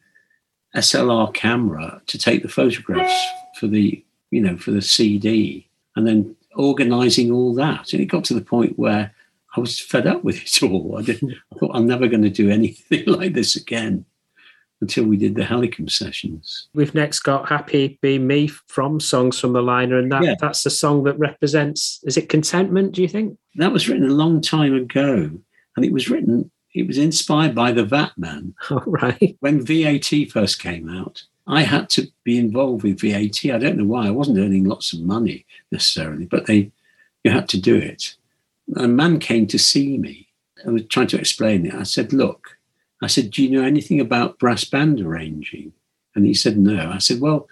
SLR 0.76 1.34
camera 1.34 2.02
to 2.08 2.18
take 2.18 2.44
the 2.44 2.50
photographs 2.50 3.26
for 3.60 3.68
the, 3.68 4.04
you 4.32 4.42
know, 4.42 4.58
for 4.58 4.72
the 4.72 4.82
CD 4.82 5.68
and 5.96 6.06
then 6.08 6.36
organizing 6.56 7.32
all 7.32 7.54
that. 7.56 7.94
And 7.94 8.02
it 8.02 8.06
got 8.06 8.24
to 8.26 8.34
the 8.34 8.42
point 8.42 8.78
where 8.78 9.14
I 9.56 9.60
was 9.60 9.80
fed 9.80 10.08
up 10.08 10.24
with 10.24 10.38
it 10.42 10.64
all. 10.70 10.96
I, 10.98 11.02
didn't, 11.02 11.34
I 11.54 11.58
thought 11.60 11.72
I'm 11.76 11.88
never 11.88 12.08
going 12.08 12.24
to 12.24 12.30
do 12.30 12.50
anything 12.60 13.06
like 13.06 13.34
this 13.34 13.56
again 13.56 14.06
until 14.82 15.04
we 15.04 15.18
did 15.18 15.36
the 15.36 15.44
Helicum 15.44 15.90
sessions. 15.90 16.70
We've 16.74 16.96
next 16.96 17.20
got 17.22 17.50
"Happy 17.50 18.00
Be 18.02 18.18
Me" 18.18 18.48
from 18.48 19.02
Songs 19.02 19.38
from 19.38 19.52
the 19.52 19.62
Lynher, 19.62 20.00
and 20.00 20.10
that 20.14 20.24
Yeah. 20.24 20.36
that's 20.40 20.64
the 20.64 20.70
song 20.70 21.04
that 21.04 21.20
represents. 21.20 22.00
Is 22.06 22.16
it 22.16 22.30
contentment? 22.30 22.94
Do 22.94 23.02
you 23.02 23.10
think? 23.10 23.38
That 23.56 23.74
was 23.74 23.90
written 23.90 24.06
a 24.10 24.14
long 24.14 24.40
time 24.40 24.74
ago, 24.74 25.32
and 25.76 25.86
it 25.86 25.92
was 25.92 26.10
written. 26.10 26.50
It 26.74 26.88
was 26.88 26.98
inspired 26.98 27.56
by 27.56 27.74
the 27.74 27.84
VAT 27.84 28.12
Man. 28.18 28.54
Oh, 28.70 28.82
right. 28.88 29.36
When 29.42 29.66
VAT 29.66 30.32
first 30.32 30.62
came 30.62 30.88
out, 30.88 31.24
I 31.50 31.64
had 31.64 31.90
to 31.92 32.08
be 32.24 32.38
involved 32.38 32.84
with 32.84 33.02
VAT. 33.02 33.44
I 33.46 33.58
don't 33.58 33.78
know 33.78 33.86
why. 33.86 34.06
I 34.06 34.12
wasn't 34.12 34.38
earning 34.38 34.66
lots 34.66 34.94
of 34.94 35.02
money 35.02 35.48
necessarily, 35.72 36.28
but 36.28 36.46
they, 36.46 36.72
you 37.24 37.32
had 37.32 37.50
to 37.50 37.60
do 37.60 37.76
it. 37.76 38.16
A 38.76 38.88
man 38.88 39.18
came 39.18 39.48
to 39.48 39.58
see 39.58 39.98
me. 39.98 40.28
I 40.66 40.70
was 40.70 40.86
trying 40.86 41.08
to 41.08 41.18
explain 41.18 41.66
it. 41.66 41.74
I 41.74 41.84
said, 41.84 42.14
"Look," 42.14 42.60
I 43.02 43.08
said, 43.08 43.32
"Do 43.32 43.44
you 43.44 43.50
know 43.50 43.66
anything 43.66 44.00
about 44.00 44.38
brass 44.38 44.64
band 44.64 45.02
arranging?" 45.02 45.74
And 46.14 46.24
he 46.24 46.36
said, 46.36 46.56
"No." 46.56 46.92
I 46.92 47.00
said, 47.00 47.20
"Well, 47.20 47.48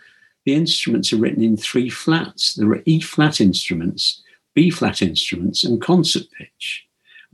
the 0.46 0.54
instruments 0.54 1.12
are 1.12 1.18
written 1.18 1.44
in 1.44 1.58
three 1.58 1.90
flats. 1.90 2.54
There 2.54 2.70
are 2.70 2.84
E 2.86 3.02
flat 3.02 3.42
instruments, 3.42 4.22
B 4.54 4.70
flat 4.70 5.02
instruments, 5.02 5.64
and 5.64 5.82
concert 5.82 6.28
pitch. 6.38 6.86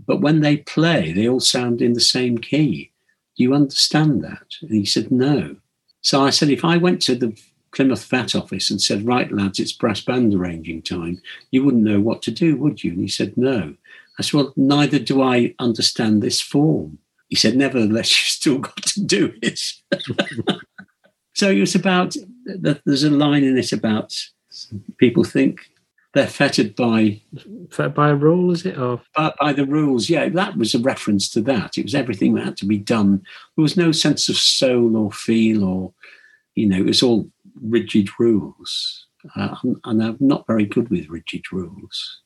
But 0.08 0.22
when 0.22 0.40
they 0.40 0.58
play, 0.58 1.12
they 1.12 1.28
all 1.28 1.42
sound 1.42 1.82
in 1.82 1.92
the 1.92 2.00
same 2.00 2.38
key. 2.38 2.92
Do 3.36 3.44
you 3.44 3.54
understand 3.54 4.24
that?" 4.24 4.48
And 4.62 4.72
he 4.72 4.86
said, 4.86 5.12
"No." 5.12 5.58
So 6.04 6.22
I 6.22 6.30
said, 6.30 6.50
if 6.50 6.64
I 6.64 6.78
went 6.78 7.02
to 7.04 7.16
the 7.16 7.36
Plymouth 7.74 8.06
VAT 8.06 8.36
office 8.36 8.70
and 8.70 8.82
said, 8.82 9.06
right, 9.06 9.32
lads, 9.32 9.60
it's 9.60 9.72
brass 9.72 10.02
band 10.02 10.34
arranging 10.34 10.82
time, 10.82 11.22
you 11.50 11.64
wouldn't 11.64 11.84
know 11.84 12.00
what 12.00 12.22
to 12.24 12.32
do, 12.32 12.56
would 12.58 12.84
you? 12.84 12.92
And 12.92 13.02
he 13.02 13.08
said, 13.08 13.36
no. 13.36 13.74
I 14.20 14.22
said, 14.22 14.34
well, 14.34 14.54
neither 14.56 15.00
do 15.00 15.24
I 15.24 15.56
understand 15.60 16.22
this 16.22 16.40
form. 16.40 17.00
He 17.30 17.36
said, 17.36 17.56
nevertheless, 17.56 18.12
you've 18.12 18.28
still 18.28 18.60
got 18.60 18.84
to 18.84 19.04
do 19.04 19.34
it. 19.42 19.60
so 21.34 21.50
it 21.50 21.60
was 21.60 21.74
about, 21.74 22.16
there's 22.46 23.04
a 23.04 23.10
line 23.10 23.44
in 23.44 23.58
it 23.58 23.72
about 23.72 24.14
people 24.98 25.24
think 25.24 25.62
they're 26.14 26.28
fettered 26.28 26.76
by 26.76 27.22
by 27.96 28.10
a 28.10 28.16
rule, 28.16 28.52
is 28.52 28.66
it? 28.66 28.78
Or 28.78 29.02
by, 29.16 29.34
by 29.40 29.54
the 29.54 29.66
rules. 29.66 30.10
Yeah, 30.10 30.30
that 30.30 30.58
was 30.58 30.76
a 30.76 30.80
reference 30.80 31.28
to 31.30 31.42
that. 31.42 31.78
It 31.78 31.84
was 31.84 31.96
everything 31.96 32.36
that 32.36 32.46
had 32.46 32.58
to 32.58 32.66
be 32.66 32.78
done. 32.78 33.24
There 33.56 33.64
was 33.64 33.78
no 33.78 33.92
sense 33.92 34.30
of 34.30 34.38
soul 34.38 34.96
or 34.96 35.12
feel 35.12 35.64
or, 35.64 35.94
you 36.56 36.68
know, 36.68 36.78
it 36.78 36.86
was 36.86 37.02
all 37.04 37.28
rigid 37.62 38.10
rules. 38.20 39.08
Uh, 39.36 39.56
and- 39.64 39.78
and 39.86 40.04
I'm 40.04 40.18
not 40.20 40.46
very 40.48 40.66
good 40.66 40.90
with 40.90 41.10
rigid 41.10 41.52
rules. 41.52 42.20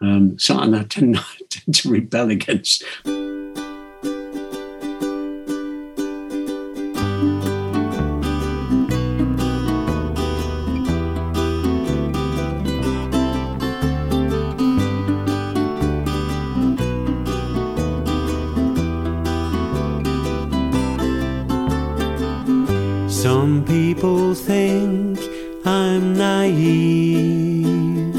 Um, 0.00 0.38
so 0.38 0.58
and 0.58 0.74
I 0.74 0.84
tend, 0.84 1.16
I 1.18 1.24
tend 1.50 1.74
to 1.76 1.90
rebel 1.90 2.30
against. 2.30 2.82
Some 23.60 23.68
people 23.68 24.34
think 24.34 25.20
I'm 25.66 26.16
naive. 26.16 28.14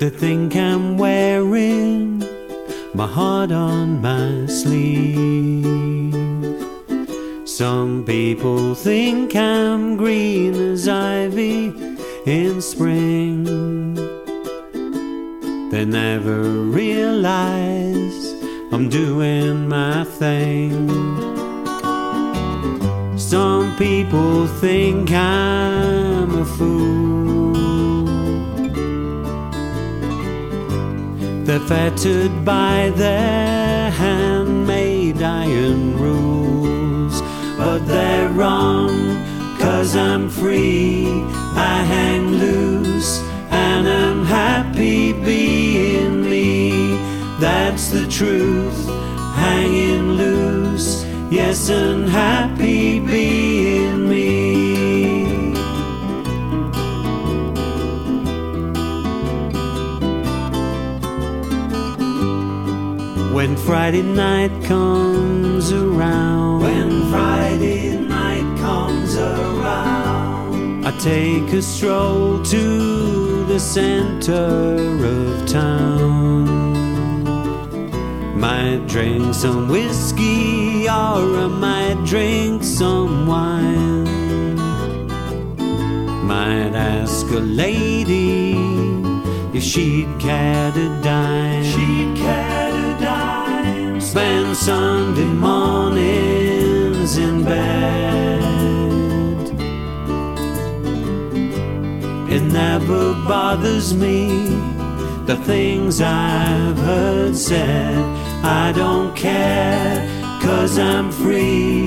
They 0.00 0.08
think 0.08 0.56
I'm 0.56 0.96
wearing 0.96 2.24
my 2.94 3.06
heart 3.06 3.52
on 3.52 4.00
my 4.00 4.46
sleeve. 4.46 5.66
Some 7.46 8.06
people 8.06 8.74
think 8.74 9.36
I'm 9.36 9.98
green 9.98 10.54
as 10.54 10.88
ivy 10.88 11.74
in 12.24 12.62
spring. 12.62 13.44
They 15.70 15.84
never 15.84 16.40
realize 16.40 18.32
I'm 18.72 18.88
doing 18.88 19.68
my 19.68 20.04
thing. 20.04 21.43
Some 23.34 23.74
people 23.74 24.46
think 24.46 25.10
I'm 25.10 26.30
a 26.38 26.44
fool. 26.44 27.52
They're 31.44 31.58
fettered 31.58 32.44
by 32.44 32.92
their 32.94 33.90
handmade 33.90 35.20
iron 35.20 35.98
rules. 35.98 37.20
But 37.58 37.80
they're 37.88 38.28
wrong, 38.28 38.94
cause 39.58 39.96
I'm 39.96 40.30
free. 40.30 41.08
I 41.72 41.82
hang 41.94 42.34
loose, 42.44 43.20
and 43.50 43.88
I'm 43.88 44.24
happy 44.24 45.12
being 45.12 46.22
me. 46.22 46.96
That's 47.40 47.88
the 47.88 48.06
truth, 48.06 48.86
hanging 49.34 50.12
loose. 50.12 50.43
Yes, 51.34 51.68
and 51.68 52.08
happy 52.08 53.00
being 53.00 54.08
me. 54.08 55.50
When 63.34 63.56
Friday 63.56 64.02
night 64.02 64.52
comes 64.62 65.72
around, 65.72 66.62
when 66.62 67.10
Friday 67.10 67.98
night 67.98 68.46
comes 68.60 69.16
around, 69.16 70.86
I 70.86 70.92
take 70.98 71.52
a 71.52 71.62
stroll 71.62 72.44
to 72.44 73.44
the 73.46 73.58
center 73.58 74.86
of 75.04 75.48
town. 75.48 76.44
Might 78.38 78.86
drink 78.86 79.34
some 79.34 79.68
whiskey 79.68 80.53
or 80.88 81.38
I 81.38 81.46
might 81.46 82.04
drink 82.04 82.62
some 82.62 83.26
wine. 83.26 84.04
Might 86.26 86.74
ask 86.74 87.26
a 87.30 87.40
lady 87.40 88.52
if 89.52 89.62
she'd 89.62 90.08
care 90.18 90.72
to 90.72 90.88
dine. 91.02 91.64
She'd 91.64 92.16
care 92.16 92.70
to 92.70 93.04
dine. 93.04 94.00
Spend 94.00 94.56
Sunday 94.56 95.24
mornings 95.24 97.16
in 97.18 97.44
bed. 97.44 98.42
It 102.30 102.42
never 102.42 103.14
bothers 103.28 103.94
me 103.94 104.26
the 105.26 105.36
things 105.44 106.00
I've 106.00 106.76
heard 106.78 107.36
said. 107.36 107.96
I 108.44 108.72
don't 108.72 109.14
care, 109.16 110.06
cause 110.44 110.78
I'm 110.78 111.10
free. 111.10 111.86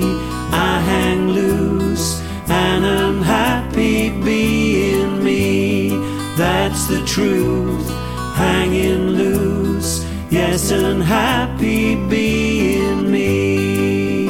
I 0.50 0.80
hang 0.80 1.28
loose, 1.28 2.20
and 2.48 2.84
I'm 2.84 3.22
happy 3.22 4.10
being 4.10 5.22
me. 5.22 5.90
That's 6.36 6.86
the 6.86 7.02
truth, 7.06 7.88
hanging 8.34 9.10
loose. 9.10 10.04
Yes, 10.30 10.70
and 10.72 11.02
happy 11.02 11.94
being 12.08 13.10
me. 13.10 14.26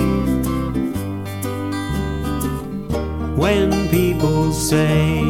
When 3.35 3.89
people 3.89 4.53
say 4.53 5.21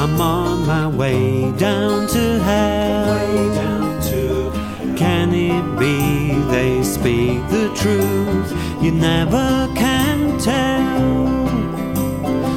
I'm 0.00 0.20
on 0.20 0.66
my 0.66 0.86
way 0.88 1.52
down 1.58 2.08
to 2.08 2.38
hell, 2.40 3.16
way 3.16 3.54
down 3.54 4.00
to 4.10 4.96
can 4.96 5.34
it 5.34 5.78
be 5.78 6.32
they 6.50 6.82
speak 6.82 7.46
the 7.48 7.70
truth? 7.74 8.45
You 8.86 8.92
never 8.92 9.68
can 9.74 10.38
tell. 10.38 11.42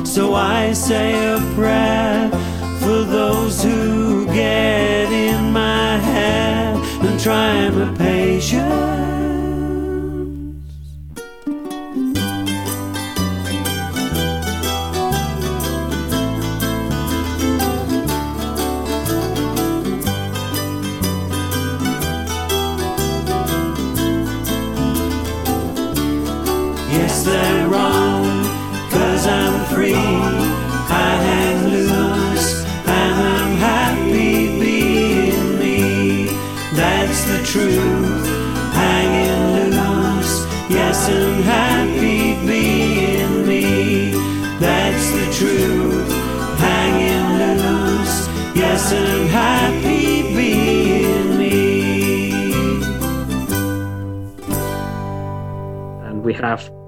So 0.06 0.36
I 0.36 0.74
say 0.74 1.16
a 1.16 1.40
prayer 1.56 2.30
for 2.80 3.04
those 3.04 3.64
who 3.64 4.28
get 4.28 5.12
in 5.12 5.52
my 5.52 5.98
head 5.98 6.78
and 7.04 7.20
try 7.20 7.68
my 7.72 7.92
patience. 7.96 8.54
Yes, 8.54 8.89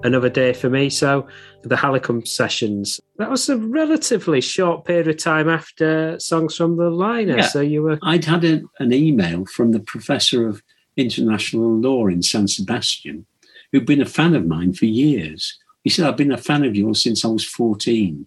another 0.04 0.30
day 0.30 0.54
for 0.54 0.70
me. 0.70 0.89
So 0.89 1.28
the 1.64 1.76
Hallicum 1.76 2.28
sessions, 2.28 2.99
that 3.18 3.30
was 3.30 3.47
a 3.49 3.58
relatively 3.58 4.41
short 4.41 4.86
period 4.86 5.08
of 5.08 5.18
time 5.18 5.49
after 5.49 6.20
songs 6.20 6.56
from 6.56 6.78
the 6.78 6.89
Lynher. 6.89 7.38
Yeah. 7.38 7.47
So 7.47 7.62
you 7.62 7.84
were 7.84 7.99
I'd 8.04 8.26
had 8.26 8.43
a, 8.43 8.62
an 8.80 8.93
email 8.93 9.45
from 9.45 9.72
the 9.72 9.80
professor 9.80 10.47
of 10.47 10.62
international 10.97 11.76
law 11.78 12.08
in 12.08 12.22
San 12.22 12.47
Sebastian, 12.47 13.26
who'd 13.72 13.86
been 13.86 14.02
a 14.02 14.06
fan 14.06 14.36
of 14.36 14.45
mine 14.45 14.74
for 14.74 14.86
years. 14.86 15.58
He 15.84 15.89
said, 15.89 16.06
I've 16.06 16.18
been 16.18 16.32
a 16.32 16.38
fan 16.38 16.64
of 16.64 16.76
yours 16.76 17.02
since 17.02 17.26
I 17.26 17.30
was 17.30 17.45
14. 17.45 18.26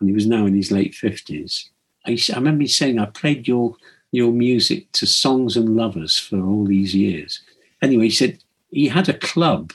And 0.00 0.08
he 0.08 0.14
was 0.14 0.26
now 0.26 0.46
in 0.46 0.54
his 0.54 0.70
late 0.70 0.92
50s. 0.92 1.68
I 2.06 2.16
remember 2.34 2.62
he 2.62 2.68
saying, 2.68 2.98
I 2.98 3.06
played 3.06 3.48
your, 3.48 3.76
your 4.12 4.32
music 4.32 4.92
to 4.92 5.06
songs 5.06 5.56
and 5.56 5.76
lovers 5.76 6.18
for 6.18 6.44
all 6.44 6.64
these 6.64 6.94
years. 6.94 7.40
Anyway, 7.80 8.04
he 8.04 8.10
said 8.10 8.38
he 8.70 8.88
had 8.88 9.08
a 9.08 9.14
club. 9.14 9.72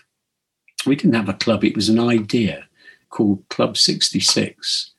We 0.86 0.96
didn't 0.96 1.16
have 1.16 1.30
a 1.30 1.34
club, 1.34 1.64
it 1.64 1.76
was 1.76 1.90
an 1.90 2.00
idea 2.00 2.68
called 3.10 3.44
Club 3.50 3.78
66. 3.78 4.92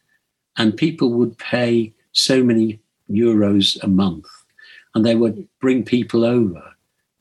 And 0.57 0.77
people 0.77 1.13
would 1.13 1.39
pay 1.39 1.95
so 2.13 2.43
many 2.43 2.81
euros 3.11 3.83
a 3.83 3.89
month 3.89 4.27
and 4.95 5.05
they 5.05 5.15
would 5.15 5.49
bring 5.61 5.85
people 5.85 6.25
over 6.25 6.75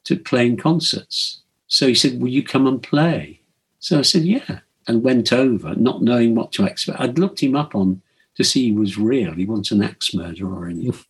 to 0.06 0.18
play 0.18 0.48
in 0.48 0.58
concerts. 0.58 1.42
So 1.68 1.88
he 1.88 1.96
said, 1.96 2.20
Will 2.20 2.30
you 2.30 2.44
come 2.44 2.66
and 2.68 2.82
play? 2.82 3.42
So 3.80 4.00
I 4.00 4.02
said, 4.02 4.24
Yeah, 4.24 4.60
and 4.88 5.04
went 5.04 5.32
over, 5.32 5.76
not 5.76 6.02
knowing 6.02 6.36
what 6.36 6.52
to 6.54 6.66
expect. 6.66 7.00
I'd 7.00 7.20
looked 7.20 7.42
him 7.42 7.56
up 7.56 7.76
on 7.76 8.02
to 8.36 8.44
see 8.44 8.66
he 8.66 8.72
was 8.72 8.98
real. 8.98 9.34
He 9.34 9.46
wasn't 9.46 9.72
an 9.72 9.84
axe 9.84 10.14
murderer 10.14 10.52
or 10.52 10.68
anything. 10.68 11.06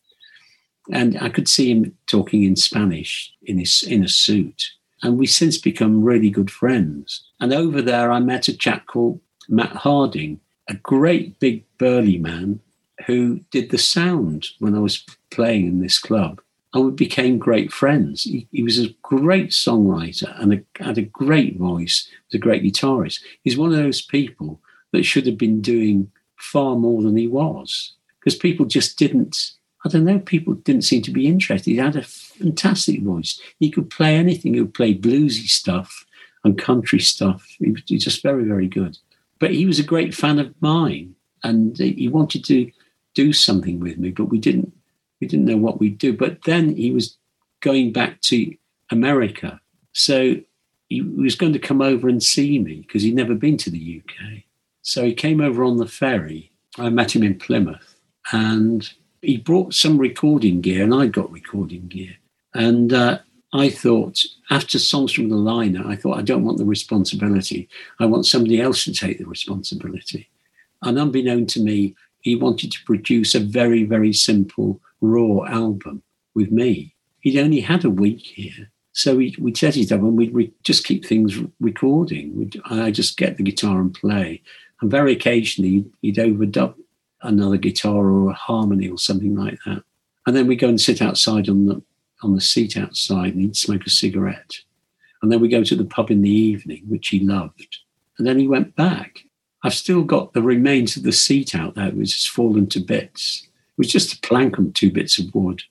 and 0.92 1.18
I 1.22 1.30
could 1.30 1.48
see 1.48 1.72
him 1.72 1.98
talking 2.08 2.44
in 2.44 2.56
Spanish 2.56 3.32
in 3.44 3.58
his 3.58 3.84
in 3.84 4.04
a 4.04 4.10
suit. 4.10 4.72
And 5.02 5.18
we've 5.18 5.30
since 5.30 5.58
become 5.58 6.04
really 6.04 6.30
good 6.30 6.52
friends. 6.52 7.24
And 7.40 7.54
over 7.54 7.82
there, 7.82 8.12
I 8.12 8.20
met 8.20 8.48
a 8.48 8.58
chap 8.58 8.88
called 8.88 9.20
Matt 9.48 9.76
Harding, 9.76 10.40
a 10.68 10.76
great 10.76 11.40
big 11.40 11.64
burly 11.78 12.18
man 12.18 12.60
who 13.08 13.40
did 13.52 13.72
the 13.72 13.78
sound 13.78 14.48
when 14.60 14.76
I 14.76 14.80
was 14.80 15.06
playing 15.32 15.68
in 15.68 15.82
this 15.82 15.98
club. 15.98 16.42
And 16.74 16.86
we 16.86 16.92
became 16.92 17.40
great 17.40 17.72
friends. 17.72 18.24
He, 18.24 18.48
he 18.52 18.62
was 18.62 18.78
a 18.78 18.94
great 19.02 19.50
songwriter 19.50 20.40
and 20.40 20.54
a, 20.54 20.84
had 20.84 20.98
a 21.00 21.04
great 21.04 21.58
voice, 21.58 22.08
was 22.28 22.36
a 22.36 22.38
great 22.38 22.64
guitarist. 22.64 23.22
He's 23.44 23.58
one 23.58 23.72
of 23.72 23.78
those 23.78 24.02
people 24.02 24.62
that 24.92 25.04
should 25.04 25.26
have 25.26 25.38
been 25.38 25.62
doing 25.62 26.12
far 26.36 26.76
more 26.76 27.02
than 27.02 27.18
he 27.18 27.28
was 27.28 27.94
because 28.20 28.36
people 28.36 28.66
just 28.66 29.00
didn't. 29.00 29.54
I 29.86 29.90
don't 29.90 30.04
know. 30.04 30.20
People 30.20 30.56
didn't 30.56 30.84
seem 30.84 31.02
to 31.04 31.12
be 31.12 31.26
interested. 31.26 31.72
He 31.72 31.78
had 31.78 31.96
a 31.96 32.04
fantastic 32.04 33.02
voice. 33.02 33.40
He 33.60 33.72
could 33.72 33.90
play 33.90 34.16
anything. 34.16 34.54
He 34.54 34.62
would 34.62 34.74
play 34.74 34.94
bluesy 34.94 35.48
stuff 35.48 36.06
and 36.44 36.58
country 36.58 37.00
stuff. 37.00 37.46
He 37.60 37.72
was 37.72 37.82
just 37.84 38.24
very, 38.24 38.44
very 38.44 38.68
good. 38.68 38.98
But 39.40 39.52
he 39.52 39.66
was 39.66 39.80
a 39.80 39.84
great 39.84 40.14
fan 40.14 40.40
of 40.40 40.54
mine, 40.62 41.16
and 41.44 41.78
he 41.78 42.08
wanted 42.08 42.44
to 42.46 42.72
do 43.16 43.34
something 43.34 43.80
with 43.80 43.98
me, 43.98 44.12
but 44.12 44.26
we 44.26 44.38
didn't 44.38 44.74
we 45.20 45.28
didn't 45.28 45.46
know 45.46 45.58
what 45.58 45.80
we'd 45.80 45.98
do. 45.98 46.14
But 46.14 46.44
then 46.44 46.76
he 46.76 46.92
was 46.92 47.18
going 47.62 47.92
back 47.92 48.22
to 48.22 48.56
America. 48.90 49.60
So 49.94 50.38
he 50.88 51.02
was 51.02 51.36
going 51.36 51.54
to 51.54 51.60
come 51.60 51.82
over 51.82 52.08
and 52.08 52.24
see 52.24 52.60
me 52.60 52.76
because 52.76 53.04
he'd 53.04 53.16
never 53.16 53.36
been 53.36 53.58
to 53.58 53.70
the 53.70 54.02
UK. 54.02 54.44
So 54.82 55.04
he 55.04 55.14
came 55.14 55.42
over 55.42 55.64
on 55.64 55.78
the 55.78 55.88
ferry. 55.88 56.52
I 56.78 56.90
met 56.90 57.16
him 57.16 57.24
in 57.24 57.38
Plymouth 57.38 57.96
and 58.32 58.90
he 59.22 59.38
brought 59.38 59.74
some 59.74 59.98
recording 59.98 60.62
gear 60.62 60.84
and 60.84 60.94
I 60.94 61.08
got 61.08 61.32
recording 61.32 61.88
gear. 61.88 62.16
And 62.54 62.94
uh, 62.94 63.20
I 63.52 63.70
thought, 63.70 64.24
after 64.52 64.78
songs 64.78 65.12
from 65.12 65.30
the 65.30 65.36
Lynher, 65.36 65.86
I 65.86 65.96
thought, 65.96 66.18
I 66.18 66.22
don't 66.22 66.44
want 66.44 66.60
the 66.60 66.66
responsibility. 66.66 67.68
I 68.00 68.06
want 68.06 68.28
somebody 68.28 68.62
else 68.62 68.84
to 68.84 68.94
take 68.94 69.18
the 69.18 69.26
responsibility. 69.26 70.30
And 70.84 71.00
unbeknown 71.00 71.48
to 71.48 71.60
me, 71.60 71.96
he 72.22 72.36
wanted 72.36 72.72
to 72.72 72.84
produce 72.86 73.34
a 73.34 73.40
very, 73.40 73.84
very 73.84 74.14
simple, 74.14 74.80
raw 75.02 75.46
album 75.46 76.04
with 76.36 76.52
me. 76.52 76.94
He'd 77.22 77.40
only 77.40 77.60
had 77.60 77.86
a 77.86 77.90
week 77.90 78.22
here. 78.22 78.70
So 78.94 79.16
we, 79.16 79.36
we'd 79.40 79.58
set 79.58 79.78
it 79.78 79.92
up 79.92 80.02
and 80.02 80.18
we'd 80.18 80.34
re- 80.34 80.54
just 80.64 80.86
keep 80.86 81.06
things 81.06 81.40
recording. 81.60 82.38
We'd, 82.38 82.62
I 82.66 82.92
just 82.92 83.18
get 83.18 83.38
the 83.38 83.44
guitar 83.44 83.80
and 83.80 83.94
play. 83.94 84.42
And 84.82 84.92
very 84.92 85.14
occasionally, 85.14 85.86
he'd 86.02 86.18
overdub 86.18 86.76
another 87.22 87.58
guitar 87.58 88.06
or 88.06 88.30
a 88.30 88.34
harmony 88.34 88.90
or 88.90 88.98
something 88.98 89.36
like 89.36 89.58
that. 89.66 89.84
And 90.26 90.36
then 90.36 90.48
we 90.48 90.56
go 90.56 90.68
and 90.70 90.80
sit 90.80 91.02
outside 91.02 91.50
on 91.50 91.66
the 91.66 91.82
on 92.22 92.36
the 92.36 92.42
seat 92.42 92.78
outside 92.78 93.34
and 93.34 93.42
he'd 93.42 93.56
smoke 93.56 93.86
a 93.86 93.90
cigarette. 93.90 94.60
And 95.22 95.32
then 95.32 95.42
we 95.42 95.48
go 95.48 95.64
to 95.64 95.76
the 95.76 95.86
pub 95.86 96.12
in 96.12 96.22
the 96.22 96.30
evening, 96.30 96.84
which 96.88 97.10
he 97.10 97.20
loved. 97.20 97.80
And 98.18 98.28
then 98.28 98.40
he 98.40 98.48
went 98.48 98.76
back. 98.76 99.26
I've 99.64 99.74
still 99.74 100.04
got 100.04 100.34
the 100.34 100.42
remains 100.42 100.96
of 100.96 101.04
the 101.04 101.12
seat 101.12 101.54
out 101.56 101.76
there, 101.76 101.92
which 101.92 102.14
has 102.14 102.26
fallen 102.26 102.68
to 102.68 102.80
bits. 102.80 103.44
It 103.44 103.78
was 103.78 103.92
just 103.92 104.14
a 104.14 104.28
plank 104.28 104.58
and 104.58 104.74
two 104.74 104.92
bits 104.92 105.20
of 105.20 105.34
wood. 105.36 105.64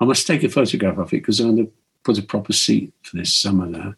I 0.00 0.06
must 0.06 0.26
take 0.26 0.42
a 0.42 0.48
photograph 0.48 0.98
of 0.98 1.08
it 1.08 1.18
because 1.18 1.40
I'm 1.40 1.56
going 1.56 1.66
to 1.66 1.72
put 2.04 2.18
a 2.18 2.22
proper 2.22 2.54
seat 2.54 2.92
for 3.02 3.16
this 3.16 3.34
summer 3.34 3.70
there. 3.70 3.96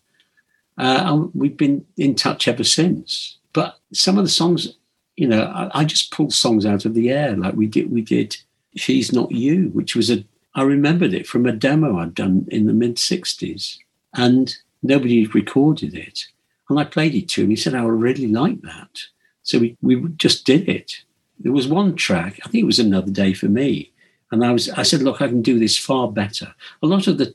Uh, 0.78 1.02
and 1.04 1.30
we've 1.34 1.56
been 1.56 1.84
in 1.96 2.14
touch 2.14 2.48
ever 2.48 2.64
since. 2.64 3.38
But 3.52 3.78
some 3.92 4.18
of 4.18 4.24
the 4.24 4.30
songs 4.30 4.74
you 5.16 5.28
know, 5.28 5.42
I, 5.42 5.80
I, 5.80 5.84
just 5.84 6.10
pull 6.10 6.30
songs 6.30 6.64
out 6.64 6.84
of 6.84 6.94
the 6.94 7.10
air 7.10 7.36
like 7.36 7.54
we 7.54 7.66
did. 7.66 7.90
We 7.90 8.00
did 8.00 8.36
"She's 8.76 9.12
Not 9.12 9.30
You," 9.30 9.70
which 9.72 9.94
was 9.94 10.10
a. 10.10 10.24
I 10.54 10.62
remembered 10.62 11.14
it 11.14 11.26
from 11.26 11.46
a 11.46 11.52
demo 11.52 11.98
I'd 11.98 12.14
done 12.14 12.46
in 12.50 12.66
the 12.66 12.72
mid 12.74 12.96
'60s, 12.96 13.78
and 14.14 14.54
nobody 14.82 15.22
had 15.22 15.34
recorded 15.34 15.94
it. 15.94 16.26
And 16.68 16.78
I 16.78 16.84
played 16.84 17.14
it 17.14 17.28
to 17.30 17.42
him. 17.42 17.50
He 17.50 17.56
said, 17.56 17.74
"I 17.74 17.84
really 17.84 18.26
like 18.26 18.60
that." 18.62 19.04
So 19.42 19.58
we 19.58 19.76
we 19.80 19.96
just 20.16 20.44
did 20.44 20.68
it. 20.68 21.02
There 21.38 21.52
was 21.52 21.66
one 21.66 21.96
track. 21.96 22.38
I 22.44 22.48
think 22.48 22.62
it 22.62 22.66
was 22.66 22.78
another 22.78 23.10
day 23.10 23.32
for 23.32 23.48
me, 23.48 23.90
and 24.30 24.44
I 24.44 24.52
was. 24.52 24.68
I 24.70 24.82
said, 24.82 25.02
"Look, 25.02 25.22
I 25.22 25.28
can 25.28 25.42
do 25.42 25.58
this 25.58 25.78
far 25.78 26.10
better." 26.10 26.54
A 26.82 26.86
lot 26.86 27.06
of 27.06 27.18
the 27.18 27.34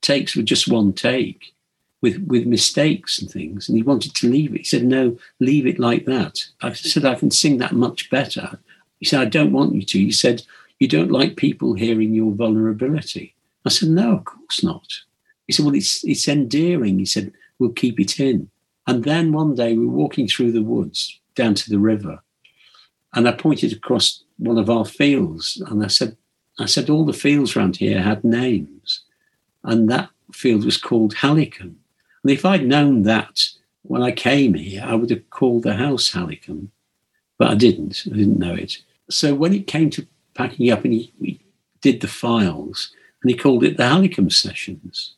takes 0.00 0.36
were 0.36 0.42
just 0.42 0.68
one 0.68 0.92
take 0.92 1.54
with 2.00 2.18
with 2.26 2.46
mistakes 2.46 3.18
and 3.18 3.30
things, 3.30 3.68
and 3.68 3.76
he 3.76 3.82
wanted 3.82 4.14
to 4.14 4.28
leave 4.28 4.54
it. 4.54 4.58
He 4.58 4.64
said, 4.64 4.84
"No, 4.84 5.18
leave 5.40 5.66
it 5.66 5.78
like 5.78 6.04
that." 6.04 6.46
I 6.60 6.72
said, 6.74 7.04
"I 7.04 7.14
can 7.14 7.30
sing 7.30 7.58
that 7.58 7.72
much 7.72 8.10
better." 8.10 8.58
He 9.00 9.06
said, 9.06 9.20
"I 9.20 9.24
don't 9.24 9.52
want 9.52 9.74
you 9.74 9.82
to." 9.82 9.98
He 9.98 10.12
said, 10.12 10.42
"You 10.78 10.88
don't 10.88 11.10
like 11.10 11.36
people 11.36 11.74
hearing 11.74 12.14
your 12.14 12.32
vulnerability." 12.32 13.34
I 13.64 13.70
said, 13.70 13.90
"No, 13.90 14.12
of 14.12 14.24
course 14.24 14.62
not." 14.62 14.88
He 15.46 15.52
said, 15.52 15.64
"Well, 15.64 15.74
it's 15.74 16.04
it's 16.04 16.28
endearing." 16.28 16.98
He 16.98 17.04
said, 17.04 17.32
"We'll 17.58 17.70
keep 17.70 17.98
it 17.98 18.20
in." 18.20 18.50
And 18.86 19.04
then 19.04 19.32
one 19.32 19.54
day 19.54 19.76
we 19.76 19.86
were 19.86 19.96
walking 20.02 20.28
through 20.28 20.52
the 20.52 20.62
woods 20.62 21.18
down 21.34 21.54
to 21.54 21.70
the 21.70 21.78
river, 21.78 22.22
and 23.14 23.28
I 23.28 23.32
pointed 23.32 23.72
across 23.72 24.24
one 24.36 24.58
of 24.58 24.70
our 24.70 24.84
fields, 24.84 25.60
and 25.66 25.84
I 25.84 25.88
said, 25.88 26.16
"I 26.58 26.66
said 26.66 26.88
all 26.88 27.04
the 27.04 27.12
fields 27.12 27.56
around 27.56 27.76
here 27.76 28.00
had 28.02 28.24
names, 28.24 29.00
and 29.64 29.90
that." 29.90 30.10
field 30.32 30.64
was 30.64 30.76
called 30.76 31.14
Hallicum. 31.14 31.76
And 32.22 32.32
if 32.32 32.44
I'd 32.44 32.66
known 32.66 33.02
that 33.02 33.48
when 33.82 34.02
I 34.02 34.12
came 34.12 34.54
here, 34.54 34.82
I 34.84 34.94
would 34.94 35.10
have 35.10 35.28
called 35.30 35.62
the 35.62 35.74
house 35.74 36.10
Hallicum, 36.10 36.70
but 37.38 37.50
I 37.50 37.54
didn't. 37.54 38.02
I 38.06 38.16
didn't 38.16 38.38
know 38.38 38.54
it. 38.54 38.78
So 39.10 39.34
when 39.34 39.54
it 39.54 39.66
came 39.66 39.90
to 39.90 40.06
packing 40.38 40.70
up, 40.70 40.84
and 40.84 40.94
he, 40.94 41.12
he 41.20 41.40
did 41.82 42.00
the 42.00 42.08
files, 42.08 42.90
and 43.22 43.30
he 43.30 43.36
called 43.36 43.64
it 43.64 43.76
the 43.76 43.82
Hallicum 43.82 44.32
Sessions. 44.32 45.14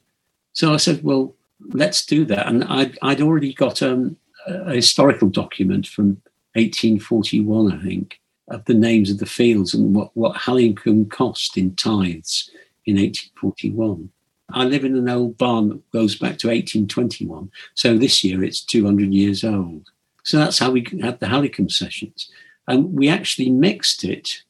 So 0.55 0.73
I 0.73 0.79
said, 0.79 1.05
well, 1.05 1.35
let's 1.73 2.05
do 2.05 2.25
that. 2.25 2.49
And 2.49 2.65
I'd, 2.65 2.99
I'd 3.03 3.21
already 3.21 3.53
got 3.53 3.83
um, 3.83 4.17
a 4.49 4.75
historical 4.75 5.29
document 5.29 5.87
from 5.87 6.23
1841, 6.55 7.73
I 7.73 7.83
think, 7.83 8.21
of 8.49 8.65
the 8.65 8.75
names 8.75 9.11
of 9.11 9.19
the 9.19 9.27
fields 9.27 9.75
and 9.75 9.95
what, 9.95 10.11
what 10.17 10.37
Hallicum 10.37 11.09
cost 11.11 11.57
in 11.57 11.77
tithes 11.77 12.51
in 12.87 12.97
1841. 12.97 14.11
I 14.53 14.65
live 14.65 14.85
in 14.85 14.97
an 14.97 15.09
old 15.09 15.39
barn 15.39 15.69
that 15.69 15.91
goes 15.93 16.17
back 16.17 16.39
to 16.39 16.49
1821. 16.49 17.51
So 17.75 17.97
this 17.97 18.25
year 18.25 18.43
it's 18.43 18.61
200 18.63 19.13
years 19.13 19.45
old. 19.45 19.91
So 20.25 20.39
that's 20.39 20.59
how 20.59 20.73
we 20.73 20.85
had 21.01 21.21
the 21.21 21.27
Hallicum 21.27 21.71
sessions. 21.71 22.29
And 22.67 22.93
we 22.95 23.09
actually 23.09 23.51
mixed 23.51 24.03
it 24.03 24.43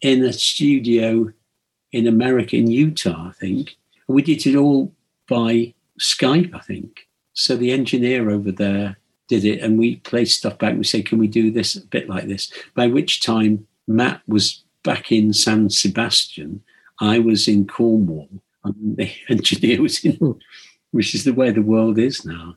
in 0.00 0.24
a 0.24 0.32
studio 0.32 1.32
in 1.92 2.06
America, 2.06 2.56
in 2.56 2.70
Utah, 2.70 3.28
I 3.28 3.32
think. 3.32 3.76
We 4.06 4.22
did 4.22 4.46
it 4.46 4.56
all 4.56 4.92
by 5.28 5.74
Skype, 6.00 6.54
I 6.54 6.60
think. 6.60 7.08
So 7.32 7.56
the 7.56 7.72
engineer 7.72 8.30
over 8.30 8.50
there 8.52 8.96
did 9.28 9.44
it 9.44 9.60
and 9.60 9.78
we 9.78 9.96
played 9.96 10.28
stuff 10.28 10.58
back. 10.58 10.76
We 10.76 10.84
said, 10.84 11.06
can 11.06 11.18
we 11.18 11.28
do 11.28 11.50
this 11.50 11.76
a 11.76 11.86
bit 11.86 12.08
like 12.08 12.26
this? 12.26 12.50
By 12.74 12.86
which 12.86 13.22
time 13.22 13.66
Matt 13.86 14.22
was 14.26 14.62
back 14.82 15.10
in 15.12 15.32
San 15.32 15.70
Sebastian. 15.70 16.62
I 17.00 17.18
was 17.18 17.48
in 17.48 17.66
Cornwall 17.66 18.28
and 18.64 18.96
the 18.96 19.10
engineer 19.28 19.82
was 19.82 20.04
in, 20.04 20.16
hmm. 20.16 20.32
which 20.90 21.14
is 21.14 21.24
the 21.24 21.34
way 21.34 21.50
the 21.50 21.62
world 21.62 21.98
is 21.98 22.24
now. 22.24 22.56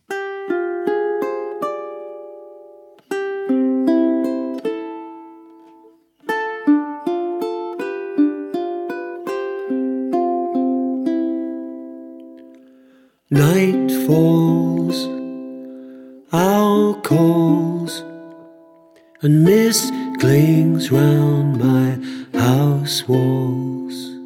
And 19.23 19.43
mist 19.43 19.93
clings 20.19 20.91
round 20.91 21.59
my 21.59 22.39
house 22.39 23.07
walls. 23.07 24.17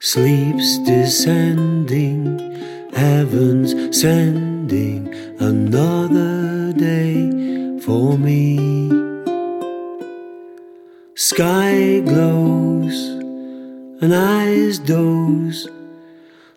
Sleep's 0.00 0.78
descending, 0.78 2.38
heaven's 2.94 3.98
sending 3.98 5.14
another 5.40 6.72
day 6.72 7.78
for 7.80 8.16
me. 8.16 8.56
Sky 11.14 12.00
glows 12.00 12.96
and 14.00 14.14
eyes 14.14 14.78
doze. 14.78 15.68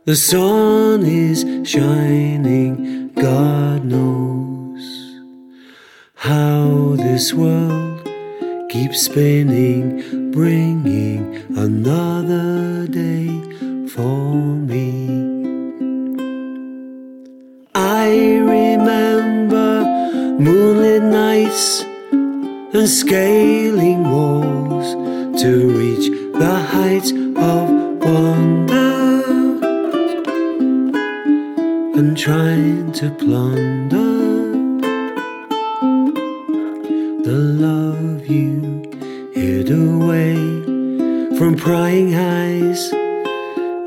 The 0.06 0.16
sun 0.16 1.04
is 1.06 1.44
shining, 1.70 3.10
God 3.14 3.84
knows 3.84 4.49
how 6.20 6.98
this 6.98 7.34
world 7.34 8.06
keeps 8.70 9.04
spinning, 9.04 10.32
bringing 10.32 11.34
another 11.58 12.86
day 12.88 13.28
for 13.88 14.36
me. 14.70 15.08
I 17.74 18.10
remember 18.58 19.86
moonlit 20.44 21.04
nights 21.04 21.84
and 22.12 22.90
scaling 22.90 24.04
walls 24.12 24.94
to 25.42 25.70
reach 25.70 26.10
the 26.34 26.56
heights 26.74 27.12
of 27.12 27.70
wonder 28.04 29.22
and 31.98 32.18
trying 32.18 32.92
to 32.92 33.10
plunder 33.12 34.09
you 38.30 38.84
hid 39.34 39.72
away 39.72 40.36
from 41.36 41.56
prying 41.58 42.14
eyes 42.14 42.92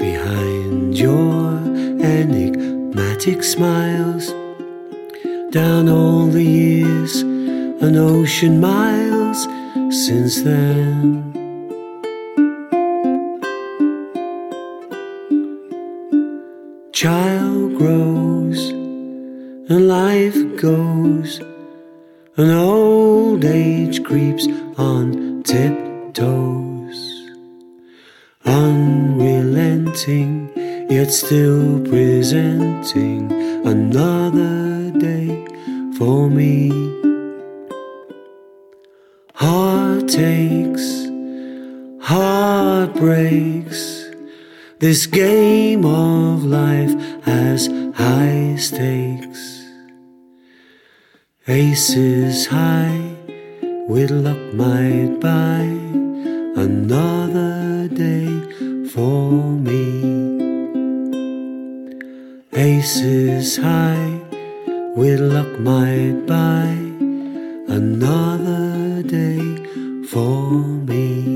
behind 0.00 0.98
your 0.98 1.52
enigmatic 2.02 3.44
smiles 3.44 4.34
down 5.50 5.88
all 5.88 6.26
the 6.26 6.42
years 6.42 7.20
and 7.20 7.96
ocean 7.96 8.60
miles 8.60 9.44
since 9.90 10.42
then. 10.42 11.30
Child 16.92 17.76
grows 17.76 18.70
and 19.70 19.86
life 19.86 20.56
goes, 20.56 21.40
and 22.36 22.50
old 22.50 23.44
age 23.44 24.02
creeps 24.04 24.46
on 24.78 25.42
tiptoes. 25.42 27.28
unrelenting, 28.44 30.50
yet 30.90 31.10
still 31.10 31.80
presenting 31.80 33.30
another 33.66 34.90
day 34.98 35.46
for 35.98 36.30
me. 36.30 36.70
Heartaches, 39.34 41.08
heartbreaks. 42.00 44.06
This 44.78 45.06
game 45.06 45.84
of 45.84 46.44
life 46.44 46.94
has 47.24 47.68
high 47.94 48.56
stakes. 48.56 49.51
Aces 51.48 52.46
high, 52.46 53.16
with 53.88 54.12
luck 54.12 54.38
might 54.54 55.18
buy 55.20 55.64
another 56.54 57.88
day 57.88 58.30
for 58.86 59.32
me. 59.58 61.10
Aces 62.52 63.56
high, 63.56 64.20
with 64.94 65.18
luck 65.18 65.58
might 65.58 66.26
buy 66.28 66.68
another 67.66 69.02
day 69.02 69.42
for 70.06 70.52
me. 70.86 71.31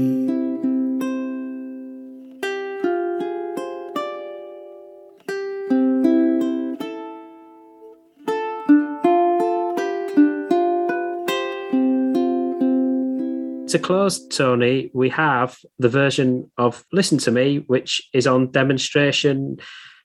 To 13.76 13.82
close, 13.82 14.26
Tony, 14.28 14.90
we 14.94 15.10
have 15.10 15.58
the 15.78 15.90
version 15.90 16.50
of 16.56 16.82
Listen 16.94 17.18
to 17.18 17.30
Me, 17.30 17.58
which 17.66 18.00
is 18.14 18.26
on 18.26 18.50
demonstration. 18.50 19.58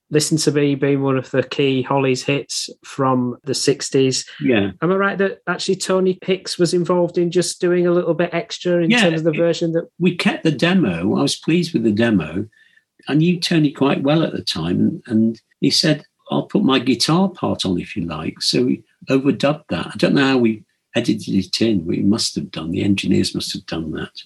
Listen 0.10 0.36
to 0.40 0.52
Me 0.52 0.76
being 0.76 1.02
one 1.02 1.18
of 1.18 1.32
the 1.32 1.42
key 1.42 1.82
Hollies 1.82 2.22
hits 2.22 2.70
from 2.84 3.38
the 3.46 3.54
60s. 3.54 4.28
Yeah. 4.42 4.72
Am 4.82 4.92
I 4.92 4.96
right 4.96 5.18
that 5.20 5.40
actually 5.48 5.78
Tony 5.78 6.20
Hicks 6.26 6.58
was 6.60 6.74
involved 6.74 7.18
in 7.18 7.32
just 7.32 7.62
doing 7.62 7.88
a 7.88 7.94
little 7.94 8.14
bit 8.14 8.32
extra 8.34 8.84
in 8.84 8.90
Yeah, 8.92 9.04
terms 9.04 9.22
of 9.22 9.24
the 9.24 9.32
it- 9.32 9.38
version 9.38 9.72
that 9.72 9.88
we 10.00 10.18
kept 10.18 10.44
the 10.44 10.52
demo. 10.52 11.16
I 11.16 11.22
was 11.22 11.38
pleased 11.38 11.72
with 11.72 11.84
the 11.84 11.94
demo. 11.94 12.48
I 13.08 13.14
knew 13.14 13.40
Tony 13.40 13.72
quite 13.72 14.04
well 14.04 14.22
at 14.22 14.34
the 14.34 14.44
time, 14.44 15.02
and 15.08 15.40
he 15.62 15.70
said, 15.70 16.04
"I'll 16.30 16.44
put 16.48 16.62
my 16.66 16.78
guitar 16.80 17.30
part 17.30 17.66
on 17.66 17.80
if 17.80 17.96
you 17.96 18.04
like." 18.06 18.42
So 18.42 18.66
we 18.66 18.84
overdubbed 19.10 19.68
that. 19.70 19.88
I 19.88 19.94
don't 19.96 20.14
know 20.16 20.26
how 20.28 20.38
we 20.40 20.66
edited 20.96 21.34
it 21.34 21.62
in. 21.62 21.86
We 21.86 22.02
must 22.02 22.36
have 22.36 22.52
done. 22.52 22.72
The 22.72 22.84
engineers 22.84 23.36
must 23.36 23.54
have 23.54 23.66
done 23.66 23.92
that. 23.92 24.22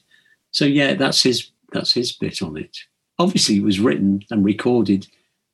So 0.52 0.66
yeah, 0.66 0.94
that's 0.94 1.24
his. 1.24 1.52
That's 1.72 1.94
his 1.94 2.12
bit 2.12 2.42
on 2.42 2.56
it. 2.58 2.78
Obviously, 3.20 3.58
it 3.58 3.64
was 3.64 3.80
written 3.80 4.24
and 4.32 4.46
recorded 4.46 5.08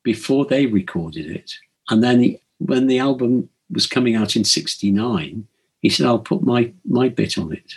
before 0.03 0.45
they 0.45 0.65
recorded 0.65 1.25
it, 1.25 1.53
and 1.89 2.03
then 2.03 2.19
he, 2.19 2.39
when 2.59 2.87
the 2.87 2.99
album 2.99 3.49
was 3.71 3.87
coming 3.87 4.15
out 4.15 4.35
in 4.35 4.43
'69, 4.43 5.47
he 5.81 5.89
said, 5.89 6.05
"I'll 6.05 6.19
put 6.19 6.43
my 6.43 6.71
my 6.85 7.09
bit 7.09 7.37
on 7.37 7.53
it." 7.53 7.73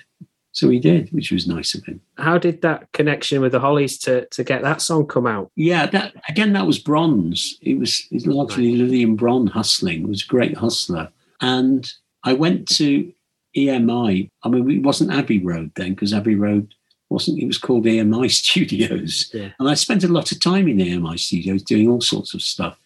So 0.55 0.69
he 0.69 0.79
did, 0.79 1.13
which 1.13 1.33
was 1.33 1.49
nice 1.49 1.75
of 1.75 1.85
him. 1.85 2.01
how 2.17 2.39
did 2.39 2.63
that 2.63 2.93
connection 2.93 3.41
with 3.41 3.51
the 3.51 3.61
Hollies 3.61 3.99
to 3.99 4.27
to 4.27 4.45
get 4.45 4.63
that 4.63 4.81
song 4.81 5.05
come 5.07 5.27
out? 5.27 5.51
Yeah, 5.57 5.87
that 5.87 6.15
again, 6.29 6.53
that 6.53 6.67
was 6.67 6.79
Bronze. 6.79 7.59
It 7.61 7.77
was, 7.77 8.07
it 8.13 8.15
was 8.15 8.27
largely 8.29 8.77
Lillian 8.77 9.17
Bron 9.17 9.49
hustling. 9.49 10.03
It 10.05 10.09
was 10.09 10.23
a 10.23 10.29
great 10.29 10.57
hustler. 10.57 11.11
And 11.41 11.93
I 12.23 12.35
went 12.35 12.69
to 12.77 13.13
EMI. 13.57 14.31
I 14.43 14.49
mean, 14.49 14.71
it 14.71 14.83
wasn't 14.83 15.13
Abbey 15.13 15.39
Road 15.39 15.73
then 15.75 15.95
because 15.95 16.13
Abbey 16.13 16.35
Road 16.35 16.75
wasn't, 17.09 17.39
it 17.39 17.47
was 17.47 17.59
called 17.59 17.85
EMI 17.85 18.31
Studios. 18.45 19.31
Yeah. 19.33 19.51
And 19.59 19.69
I 19.69 19.75
spent 19.75 20.05
a 20.05 20.09
lot 20.09 20.33
of 20.33 20.41
time 20.41 20.69
in 20.69 20.79
EMI 20.79 21.19
Studios 21.19 21.63
doing 21.63 21.89
all 21.89 22.01
sorts 22.01 22.35
of 22.35 22.43
stuff. 22.43 22.79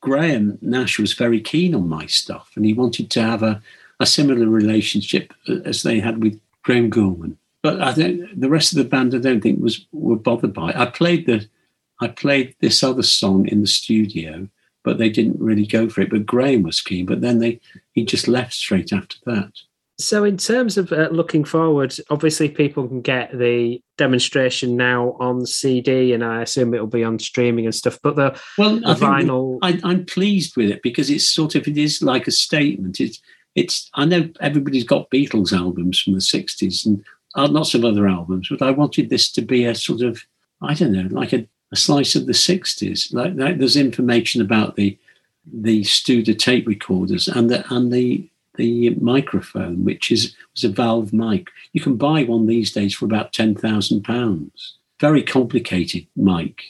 Graham 0.00 0.58
Nash 0.60 0.98
was 0.98 1.14
very 1.14 1.40
keen 1.40 1.74
on 1.74 1.88
my 1.88 2.06
stuff 2.06 2.50
and 2.56 2.64
he 2.66 2.74
wanted 2.74 3.10
to 3.10 3.22
have 3.22 3.42
a, 3.42 3.62
a 4.00 4.06
similar 4.06 4.46
relationship 4.46 5.32
as 5.64 5.82
they 5.82 6.00
had 6.00 6.22
with 6.22 6.38
Graham 6.62 6.90
Gouldman. 6.90 7.36
But 7.62 7.80
I 7.80 7.94
don't, 7.94 8.38
the 8.38 8.50
rest 8.50 8.72
of 8.72 8.78
the 8.78 8.84
band, 8.84 9.14
I 9.14 9.18
don't 9.18 9.40
think 9.40 9.62
was 9.62 9.86
were 9.92 10.16
bothered 10.16 10.52
by. 10.52 10.70
It. 10.70 10.76
I 10.76 10.84
played 10.84 11.24
the, 11.24 11.48
I 12.00 12.08
played 12.08 12.54
this 12.60 12.82
other 12.82 13.02
song 13.02 13.48
in 13.48 13.62
the 13.62 13.66
studio, 13.66 14.46
but 14.82 14.98
they 14.98 15.08
didn't 15.08 15.40
really 15.40 15.66
go 15.66 15.88
for 15.88 16.02
it. 16.02 16.10
But 16.10 16.26
Graham 16.26 16.64
was 16.64 16.82
keen. 16.82 17.06
But 17.06 17.22
then 17.22 17.38
they, 17.38 17.60
he 17.92 18.04
just 18.04 18.28
left 18.28 18.52
straight 18.52 18.92
after 18.92 19.16
that. 19.24 19.52
So, 20.04 20.24
in 20.24 20.36
terms 20.36 20.76
of 20.76 20.92
uh, 20.92 21.08
looking 21.10 21.44
forward, 21.44 21.94
obviously 22.10 22.48
people 22.48 22.86
can 22.86 23.00
get 23.00 23.36
the 23.36 23.80
demonstration 23.96 24.76
now 24.76 25.16
on 25.18 25.46
CD, 25.46 26.12
and 26.12 26.22
I 26.22 26.42
assume 26.42 26.74
it'll 26.74 26.86
be 26.86 27.04
on 27.04 27.18
streaming 27.18 27.64
and 27.64 27.74
stuff. 27.74 27.98
But 28.02 28.16
the, 28.16 28.38
Well, 28.58 28.76
the 28.76 28.94
vinyl, 28.94 29.58
I, 29.62 29.80
I'm 29.82 30.04
pleased 30.04 30.56
with 30.56 30.70
it 30.70 30.82
because 30.82 31.10
it's 31.10 31.28
sort 31.28 31.54
of 31.54 31.66
it 31.66 31.78
is 31.78 32.02
like 32.02 32.26
a 32.26 32.32
statement. 32.32 33.00
It's 33.00 33.20
it's 33.54 33.88
I 33.94 34.04
know 34.04 34.28
everybody's 34.40 34.84
got 34.84 35.10
Beatles 35.10 35.52
albums 35.52 36.00
from 36.00 36.12
the 36.12 36.18
'60s 36.18 36.84
and 36.84 37.02
uh, 37.34 37.48
lots 37.48 37.74
of 37.74 37.84
other 37.84 38.06
albums, 38.06 38.48
but 38.50 38.62
I 38.62 38.70
wanted 38.70 39.08
this 39.08 39.32
to 39.32 39.42
be 39.42 39.64
a 39.64 39.74
sort 39.74 40.02
of 40.02 40.22
I 40.60 40.74
don't 40.74 40.92
know, 40.92 41.08
like 41.10 41.32
a, 41.32 41.46
a 41.72 41.76
slice 41.76 42.14
of 42.14 42.26
the 42.26 42.32
'60s. 42.32 43.12
Like, 43.14 43.34
like 43.36 43.58
there's 43.58 43.76
information 43.76 44.42
about 44.42 44.76
the 44.76 44.98
the 45.50 45.82
Studer 45.82 46.38
tape 46.38 46.66
recorders 46.66 47.26
and 47.28 47.50
the 47.50 47.64
and 47.74 47.92
the 47.92 48.28
the 48.56 48.90
microphone, 48.96 49.84
which 49.84 50.10
is 50.10 50.34
was 50.52 50.64
a 50.64 50.68
valve 50.68 51.12
mic. 51.12 51.48
You 51.72 51.80
can 51.80 51.96
buy 51.96 52.24
one 52.24 52.46
these 52.46 52.72
days 52.72 52.94
for 52.94 53.04
about 53.04 53.32
ten 53.32 53.54
thousand 53.54 54.02
pounds. 54.02 54.76
Very 55.00 55.22
complicated 55.22 56.06
mic, 56.16 56.62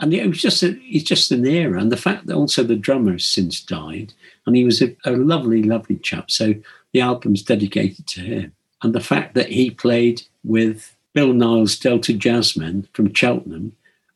and 0.00 0.12
it 0.12 0.26
was 0.26 0.42
just 0.42 0.62
a, 0.62 0.78
it's 0.82 1.08
just 1.08 1.32
an 1.32 1.46
era. 1.46 1.80
And 1.80 1.90
the 1.90 1.96
fact 1.96 2.26
that 2.26 2.36
also 2.36 2.62
the 2.62 2.76
drummer 2.76 3.12
has 3.12 3.24
since 3.24 3.60
died, 3.60 4.12
and 4.46 4.54
he 4.54 4.64
was 4.64 4.82
a, 4.82 4.96
a 5.04 5.12
lovely, 5.12 5.62
lovely 5.62 5.96
chap. 5.96 6.30
So 6.30 6.54
the 6.92 7.00
album's 7.00 7.42
dedicated 7.42 8.06
to 8.08 8.20
him, 8.20 8.52
and 8.82 8.94
the 8.94 9.00
fact 9.00 9.34
that 9.34 9.48
he 9.48 9.70
played 9.70 10.22
with 10.44 10.94
Bill 11.14 11.32
Nile's 11.32 11.78
Delta 11.78 12.12
Jazzmen 12.12 12.86
from 12.92 13.12
Cheltenham, 13.14 13.72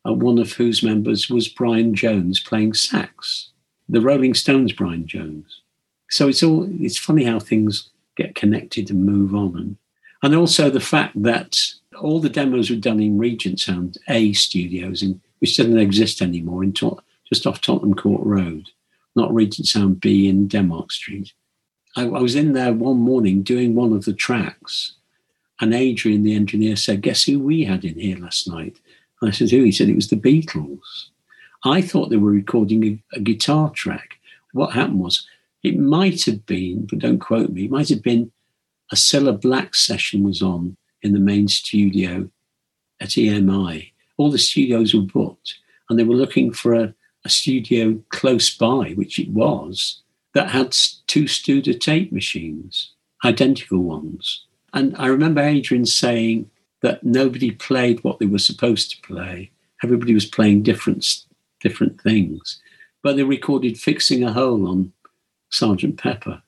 uh, 0.06 0.12
one 0.12 0.38
of 0.38 0.52
whose 0.52 0.82
members 0.82 1.30
was 1.30 1.48
Brian 1.48 1.94
Jones 1.94 2.38
playing 2.38 2.74
sax, 2.74 3.50
the 3.88 4.00
Rolling 4.00 4.34
Stones 4.34 4.72
Brian 4.72 5.06
Jones. 5.06 5.60
So 6.14 6.28
it's 6.28 6.44
all 6.44 6.68
it's 6.80 6.96
funny 6.96 7.24
how 7.24 7.40
things 7.40 7.90
get 8.16 8.36
connected 8.36 8.88
and 8.88 9.04
move 9.04 9.34
on, 9.34 9.56
and 9.56 9.76
and 10.22 10.36
also 10.36 10.70
the 10.70 10.78
fact 10.78 11.20
that 11.20 11.58
all 12.00 12.20
the 12.20 12.28
demos 12.28 12.70
were 12.70 12.76
done 12.76 13.00
in 13.00 13.18
Regent 13.18 13.58
Sound 13.58 13.98
A 14.08 14.32
studios, 14.32 15.02
in, 15.02 15.20
which 15.40 15.56
doesn't 15.56 15.76
exist 15.76 16.22
anymore, 16.22 16.62
in 16.62 16.72
Tot- 16.72 17.02
just 17.28 17.48
off 17.48 17.60
Tottenham 17.60 17.94
Court 17.94 18.24
Road, 18.24 18.70
not 19.16 19.34
Regent 19.34 19.66
Sound 19.66 19.98
B 19.98 20.28
in 20.28 20.46
Denmark 20.46 20.92
Street. 20.92 21.32
I, 21.96 22.02
I 22.02 22.20
was 22.20 22.36
in 22.36 22.52
there 22.52 22.72
one 22.72 22.98
morning 22.98 23.42
doing 23.42 23.74
one 23.74 23.92
of 23.92 24.04
the 24.04 24.12
tracks, 24.12 24.92
and 25.60 25.74
Adrian, 25.74 26.22
the 26.22 26.36
engineer, 26.36 26.76
said, 26.76 27.02
"Guess 27.02 27.24
who 27.24 27.40
we 27.40 27.64
had 27.64 27.84
in 27.84 27.98
here 27.98 28.18
last 28.18 28.46
night?" 28.46 28.76
And 29.20 29.30
I 29.30 29.32
said, 29.32 29.50
"Who?" 29.50 29.64
He 29.64 29.72
said, 29.72 29.88
"It 29.88 29.96
was 29.96 30.10
the 30.10 30.24
Beatles." 30.28 31.08
I 31.64 31.82
thought 31.82 32.10
they 32.10 32.18
were 32.18 32.30
recording 32.30 32.84
a, 32.84 33.16
a 33.16 33.20
guitar 33.20 33.70
track. 33.70 34.20
What 34.52 34.74
happened 34.74 35.00
was 35.00 35.26
it 35.64 35.78
might 35.78 36.24
have 36.24 36.44
been, 36.44 36.86
but 36.86 36.98
don't 36.98 37.18
quote 37.18 37.50
me, 37.50 37.64
it 37.64 37.70
might 37.70 37.88
have 37.88 38.02
been 38.02 38.30
a 38.92 38.94
Cilla 38.94 39.40
Black 39.40 39.74
session 39.74 40.22
was 40.22 40.42
on 40.42 40.76
in 41.02 41.14
the 41.14 41.18
main 41.18 41.48
studio 41.48 42.28
at 43.00 43.10
EMI. 43.10 43.90
All 44.18 44.30
the 44.30 44.38
studios 44.38 44.94
were 44.94 45.00
booked, 45.00 45.54
and 45.88 45.98
they 45.98 46.04
were 46.04 46.14
looking 46.14 46.52
for 46.52 46.74
a, 46.74 46.94
a 47.24 47.28
studio 47.30 47.98
close 48.10 48.54
by, 48.54 48.90
which 48.90 49.18
it 49.18 49.30
was, 49.30 50.02
that 50.34 50.50
had 50.50 50.76
two 51.06 51.24
Studer 51.24 51.78
tape 51.80 52.12
machines, 52.12 52.92
identical 53.24 53.78
ones. 53.78 54.44
And 54.74 54.94
I 54.98 55.06
remember 55.06 55.40
Adrian 55.40 55.86
saying 55.86 56.50
that 56.82 57.04
nobody 57.04 57.50
played 57.50 58.04
what 58.04 58.18
they 58.18 58.26
were 58.26 58.38
supposed 58.38 58.90
to 58.90 59.00
play. 59.00 59.50
Everybody 59.82 60.12
was 60.12 60.26
playing 60.26 60.62
different 60.62 61.24
different 61.60 61.98
things, 62.02 62.60
but 63.02 63.16
they 63.16 63.22
recorded 63.22 63.78
"Fixing 63.78 64.22
a 64.22 64.32
Hole" 64.32 64.68
on 64.68 64.92
Sergeant 65.50 65.98
Pepper, 65.98 66.42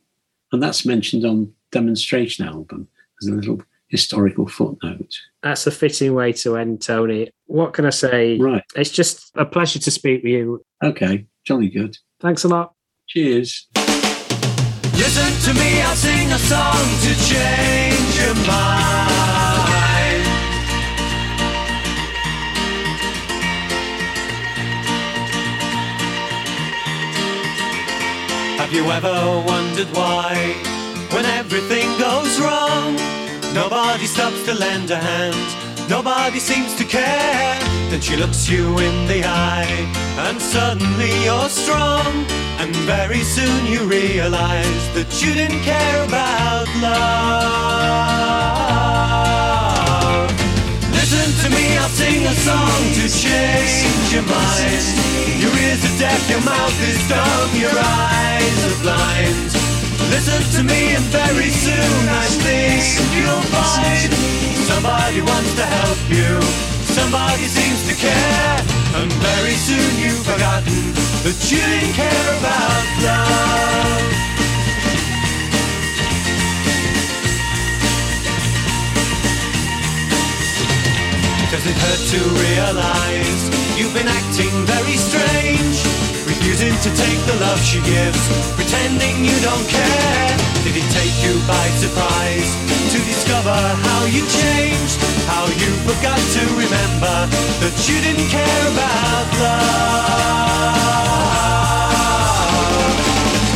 and 0.52 0.62
that's 0.62 0.85
mentioned 0.86 1.24
on 1.24 1.52
Demonstration 1.73 2.47
album 2.47 2.89
as 3.23 3.28
a 3.28 3.32
little 3.32 3.62
historical 3.89 4.48
footnote. 4.48 5.14
that's 5.43 5.66
a 5.66 5.70
fitting 5.70 6.14
way 6.14 6.32
to 6.32 6.56
end, 6.56 6.82
Tony. 6.82 7.31
What 7.47 7.73
can 7.73 7.86
I 7.86 7.90
say? 7.90 8.36
Right. 8.39 8.62
It's 8.74 8.90
just 8.90 9.31
a 9.36 9.44
pleasure 9.44 9.78
to 9.78 9.90
speak 9.90 10.23
with 10.24 10.32
you. 10.32 10.62
Okay. 10.82 11.27
Jolly 11.44 11.68
good. 11.68 11.97
Thanks 12.20 12.43
a 12.44 12.48
lot. 12.48 12.74
Cheers. 13.06 13.68
Listen 13.77 15.55
to 15.55 15.60
me, 15.60 15.81
I'll 15.82 15.94
sing 15.94 16.32
a 16.32 16.39
song 16.39 16.85
to 17.02 17.14
change 17.28 18.18
your 18.18 18.35
mind. 18.47 19.35
Have 28.66 28.74
you 28.74 28.90
ever 28.90 29.44
wondered 29.47 29.86
why, 29.94 30.34
when 31.14 31.24
everything 31.24 31.86
goes 32.01 32.40
wrong, 32.40 32.97
nobody 33.55 34.06
stops 34.06 34.43
to 34.47 34.55
lend 34.55 34.90
a 34.90 34.97
hand, 34.97 35.88
nobody 35.88 36.40
seems 36.40 36.74
to 36.74 36.84
care? 36.84 37.56
Then 37.90 38.01
she 38.01 38.16
looks 38.16 38.48
you 38.48 38.76
in 38.80 39.06
the 39.06 39.22
eye, 39.24 39.70
and 40.26 40.43
suddenly 40.43 41.12
you're 41.22 41.48
strong. 41.48 42.26
And 42.59 42.74
very 42.90 43.22
soon 43.22 43.66
you 43.66 43.86
realize 43.86 44.94
that 44.98 45.22
you 45.22 45.32
didn't 45.32 45.62
care 45.62 46.02
about 46.02 46.66
love. 46.82 47.06
Listen 50.90 51.30
to 51.44 51.51
me, 51.55 51.78
I'll 51.78 51.88
sing 51.88 52.26
a 52.26 52.34
song 52.34 52.82
to 52.98 53.06
change 53.14 54.10
your 54.12 54.26
mind. 54.26 54.82
Your 55.38 55.55
ears 55.55 55.84
are 55.86 55.98
deaf, 56.01 56.28
your 56.28 56.43
mouth 56.43 56.82
is 56.82 56.98
dumb, 57.09 57.55
your 57.55 57.70
eyes 57.70 58.15
blind. 58.86 59.50
Listen 60.14 60.40
to 60.54 60.60
me, 60.62 60.94
and 60.94 61.06
very 61.10 61.50
soon 61.50 62.02
I 62.06 62.26
think 62.46 62.86
you'll 63.18 63.46
find 63.50 64.10
somebody 64.70 65.20
wants 65.26 65.52
to 65.58 65.66
help 65.78 66.00
you. 66.06 66.30
Somebody 66.94 67.46
seems 67.50 67.82
to 67.90 67.94
care, 67.98 68.56
and 68.98 69.10
very 69.30 69.56
soon 69.68 69.90
you've 70.02 70.22
forgotten 70.22 70.82
that 71.26 71.38
you 71.50 71.58
didn't 71.58 71.94
care 71.98 72.28
about 72.38 72.86
love. 73.02 74.06
Does 81.50 81.64
it 81.72 81.78
hurt 81.84 82.02
to 82.14 82.20
realize 82.46 83.42
you've 83.76 83.94
been 83.98 84.10
acting 84.20 84.54
very 84.70 84.96
strange? 85.08 86.15
Refusing 86.36 86.76
to 86.84 86.90
take 86.92 87.16
the 87.24 87.36
love 87.40 87.58
she 87.64 87.80
gives, 87.80 88.20
pretending 88.60 89.24
you 89.24 89.32
don't 89.40 89.66
care. 89.68 90.36
Did 90.64 90.76
it 90.76 90.88
take 90.92 91.16
you 91.24 91.32
by 91.48 91.64
surprise 91.80 92.52
to 92.92 92.98
discover 93.08 93.56
how 93.56 94.04
you 94.04 94.20
changed? 94.28 95.00
How 95.24 95.48
you 95.48 95.72
forgot 95.88 96.20
to 96.20 96.42
remember 96.60 97.16
that 97.64 97.76
you 97.88 97.96
didn't 98.04 98.28
care 98.28 98.62
about 98.68 99.26
love? 99.40 99.96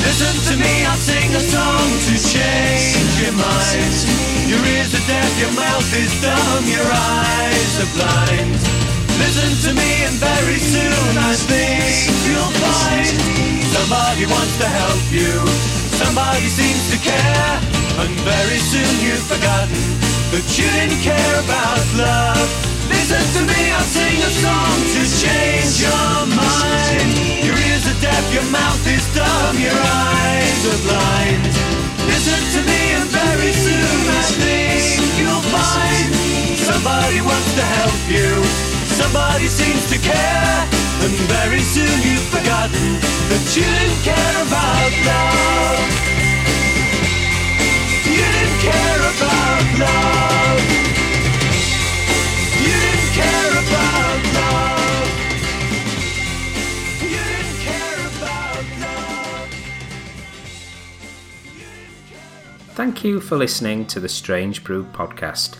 Listen 0.00 0.34
to 0.48 0.56
me, 0.56 0.84
I'll 0.88 0.96
sing 0.96 1.36
a 1.36 1.40
song 1.40 1.84
to 2.08 2.16
change 2.16 3.12
your 3.20 3.36
mind. 3.36 3.92
Your 4.48 4.64
ears 4.72 4.96
are 4.96 5.04
deaf, 5.04 5.30
your 5.38 5.52
mouth 5.52 5.92
is 6.00 6.16
dumb, 6.24 6.64
your 6.64 6.88
eyes 6.88 7.76
are 7.84 7.92
blind. 7.92 8.89
Listen 9.20 9.52
to 9.68 9.70
me, 9.76 9.90
and 10.08 10.16
very 10.16 10.56
soon 10.58 11.12
I 11.20 11.36
think 11.36 12.08
you'll 12.24 12.54
find 12.64 13.06
somebody 13.76 14.24
wants 14.24 14.56
to 14.58 14.68
help 14.68 15.04
you. 15.12 15.32
Somebody 16.00 16.48
seems 16.48 16.90
to 16.92 16.98
care, 17.04 17.52
and 18.00 18.10
very 18.24 18.60
soon 18.72 18.90
you've 19.04 19.26
forgotten 19.28 19.76
that 20.32 20.46
you 20.56 20.66
didn't 20.72 21.04
care 21.04 21.34
about 21.44 21.84
love. 22.00 22.48
Listen 22.88 23.20
to 23.36 23.40
me, 23.44 23.60
I'll 23.76 23.90
sing 23.92 24.18
a 24.24 24.32
song 24.40 24.76
to 24.96 25.02
change 25.04 25.84
your 25.84 26.16
mind. 26.32 27.10
Your 27.44 27.58
ears 27.68 27.84
are 27.92 28.00
deaf, 28.00 28.24
your 28.32 28.48
mouth 28.48 28.84
is 28.88 29.04
dumb, 29.12 29.54
your 29.60 29.76
eyes 29.76 30.60
are 30.64 30.80
blind. 30.88 31.44
Listen 32.08 32.40
to 32.56 32.60
me, 32.64 32.80
and 32.96 33.06
very 33.12 33.52
soon 33.52 34.00
I 34.16 34.22
think 34.40 34.96
you'll 35.20 35.46
find 35.52 36.08
somebody 36.56 37.20
wants 37.20 37.52
to 37.60 37.64
help 37.78 38.02
you. 38.08 38.69
Somebody 39.00 39.46
seems 39.46 39.88
to 39.90 39.98
care, 39.98 40.68
and 41.04 41.14
very 41.32 41.60
soon 41.60 42.02
you've 42.02 42.28
forgotten 42.28 43.00
that 43.30 43.44
you 43.56 43.64
didn't 43.64 44.02
care 44.04 44.36
about 44.46 44.92
love. 45.08 45.80
You 48.04 48.26
didn't 48.36 48.60
care 48.60 49.00
about 49.12 49.64
love. 49.80 50.60
You 52.60 52.76
didn't 52.84 53.12
care 53.20 53.52
about 53.64 54.20
love. 54.38 55.08
You 57.02 57.22
didn't 57.32 57.58
care 57.68 58.00
about 58.12 58.64
love. 58.84 59.48
Thank 62.74 63.02
you 63.02 63.20
for 63.20 63.36
listening 63.38 63.86
to 63.86 63.98
the 63.98 64.08
Strange 64.10 64.62
Brew 64.62 64.84
podcast. 64.84 65.56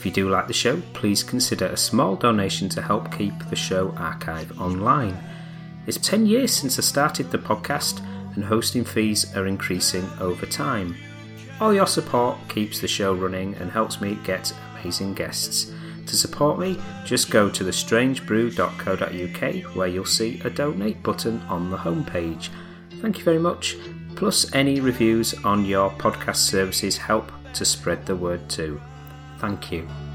If 0.00 0.06
you 0.06 0.12
do 0.12 0.30
like 0.30 0.46
the 0.46 0.54
show, 0.54 0.80
please 0.94 1.22
consider 1.22 1.66
a 1.66 1.76
small 1.76 2.16
donation 2.16 2.70
to 2.70 2.80
help 2.80 3.14
keep 3.14 3.34
the 3.50 3.54
show 3.54 3.90
archive 3.98 4.58
online. 4.58 5.14
It's 5.86 5.98
10 5.98 6.24
years 6.24 6.54
since 6.54 6.78
I 6.78 6.80
started 6.80 7.30
the 7.30 7.36
podcast, 7.36 8.00
and 8.34 8.42
hosting 8.42 8.82
fees 8.82 9.36
are 9.36 9.46
increasing 9.46 10.08
over 10.18 10.46
time. 10.46 10.96
All 11.60 11.74
your 11.74 11.86
support 11.86 12.38
keeps 12.48 12.80
the 12.80 12.88
show 12.88 13.12
running 13.12 13.54
and 13.56 13.70
helps 13.70 14.00
me 14.00 14.16
get 14.24 14.54
amazing 14.72 15.12
guests. 15.12 15.70
To 16.06 16.16
support 16.16 16.58
me, 16.58 16.78
just 17.04 17.30
go 17.30 17.50
to 17.50 17.62
thestrangebrew.co.uk 17.62 19.76
where 19.76 19.88
you'll 19.88 20.06
see 20.06 20.40
a 20.40 20.48
donate 20.48 21.02
button 21.02 21.42
on 21.42 21.70
the 21.70 21.76
homepage. 21.76 22.48
Thank 23.02 23.18
you 23.18 23.24
very 23.24 23.38
much. 23.38 23.76
Plus, 24.16 24.50
any 24.54 24.80
reviews 24.80 25.34
on 25.44 25.66
your 25.66 25.90
podcast 25.90 26.36
services 26.36 26.96
help 26.96 27.30
to 27.52 27.66
spread 27.66 28.06
the 28.06 28.16
word 28.16 28.48
too. 28.48 28.80
Thank 29.40 29.72
you. 29.72 30.09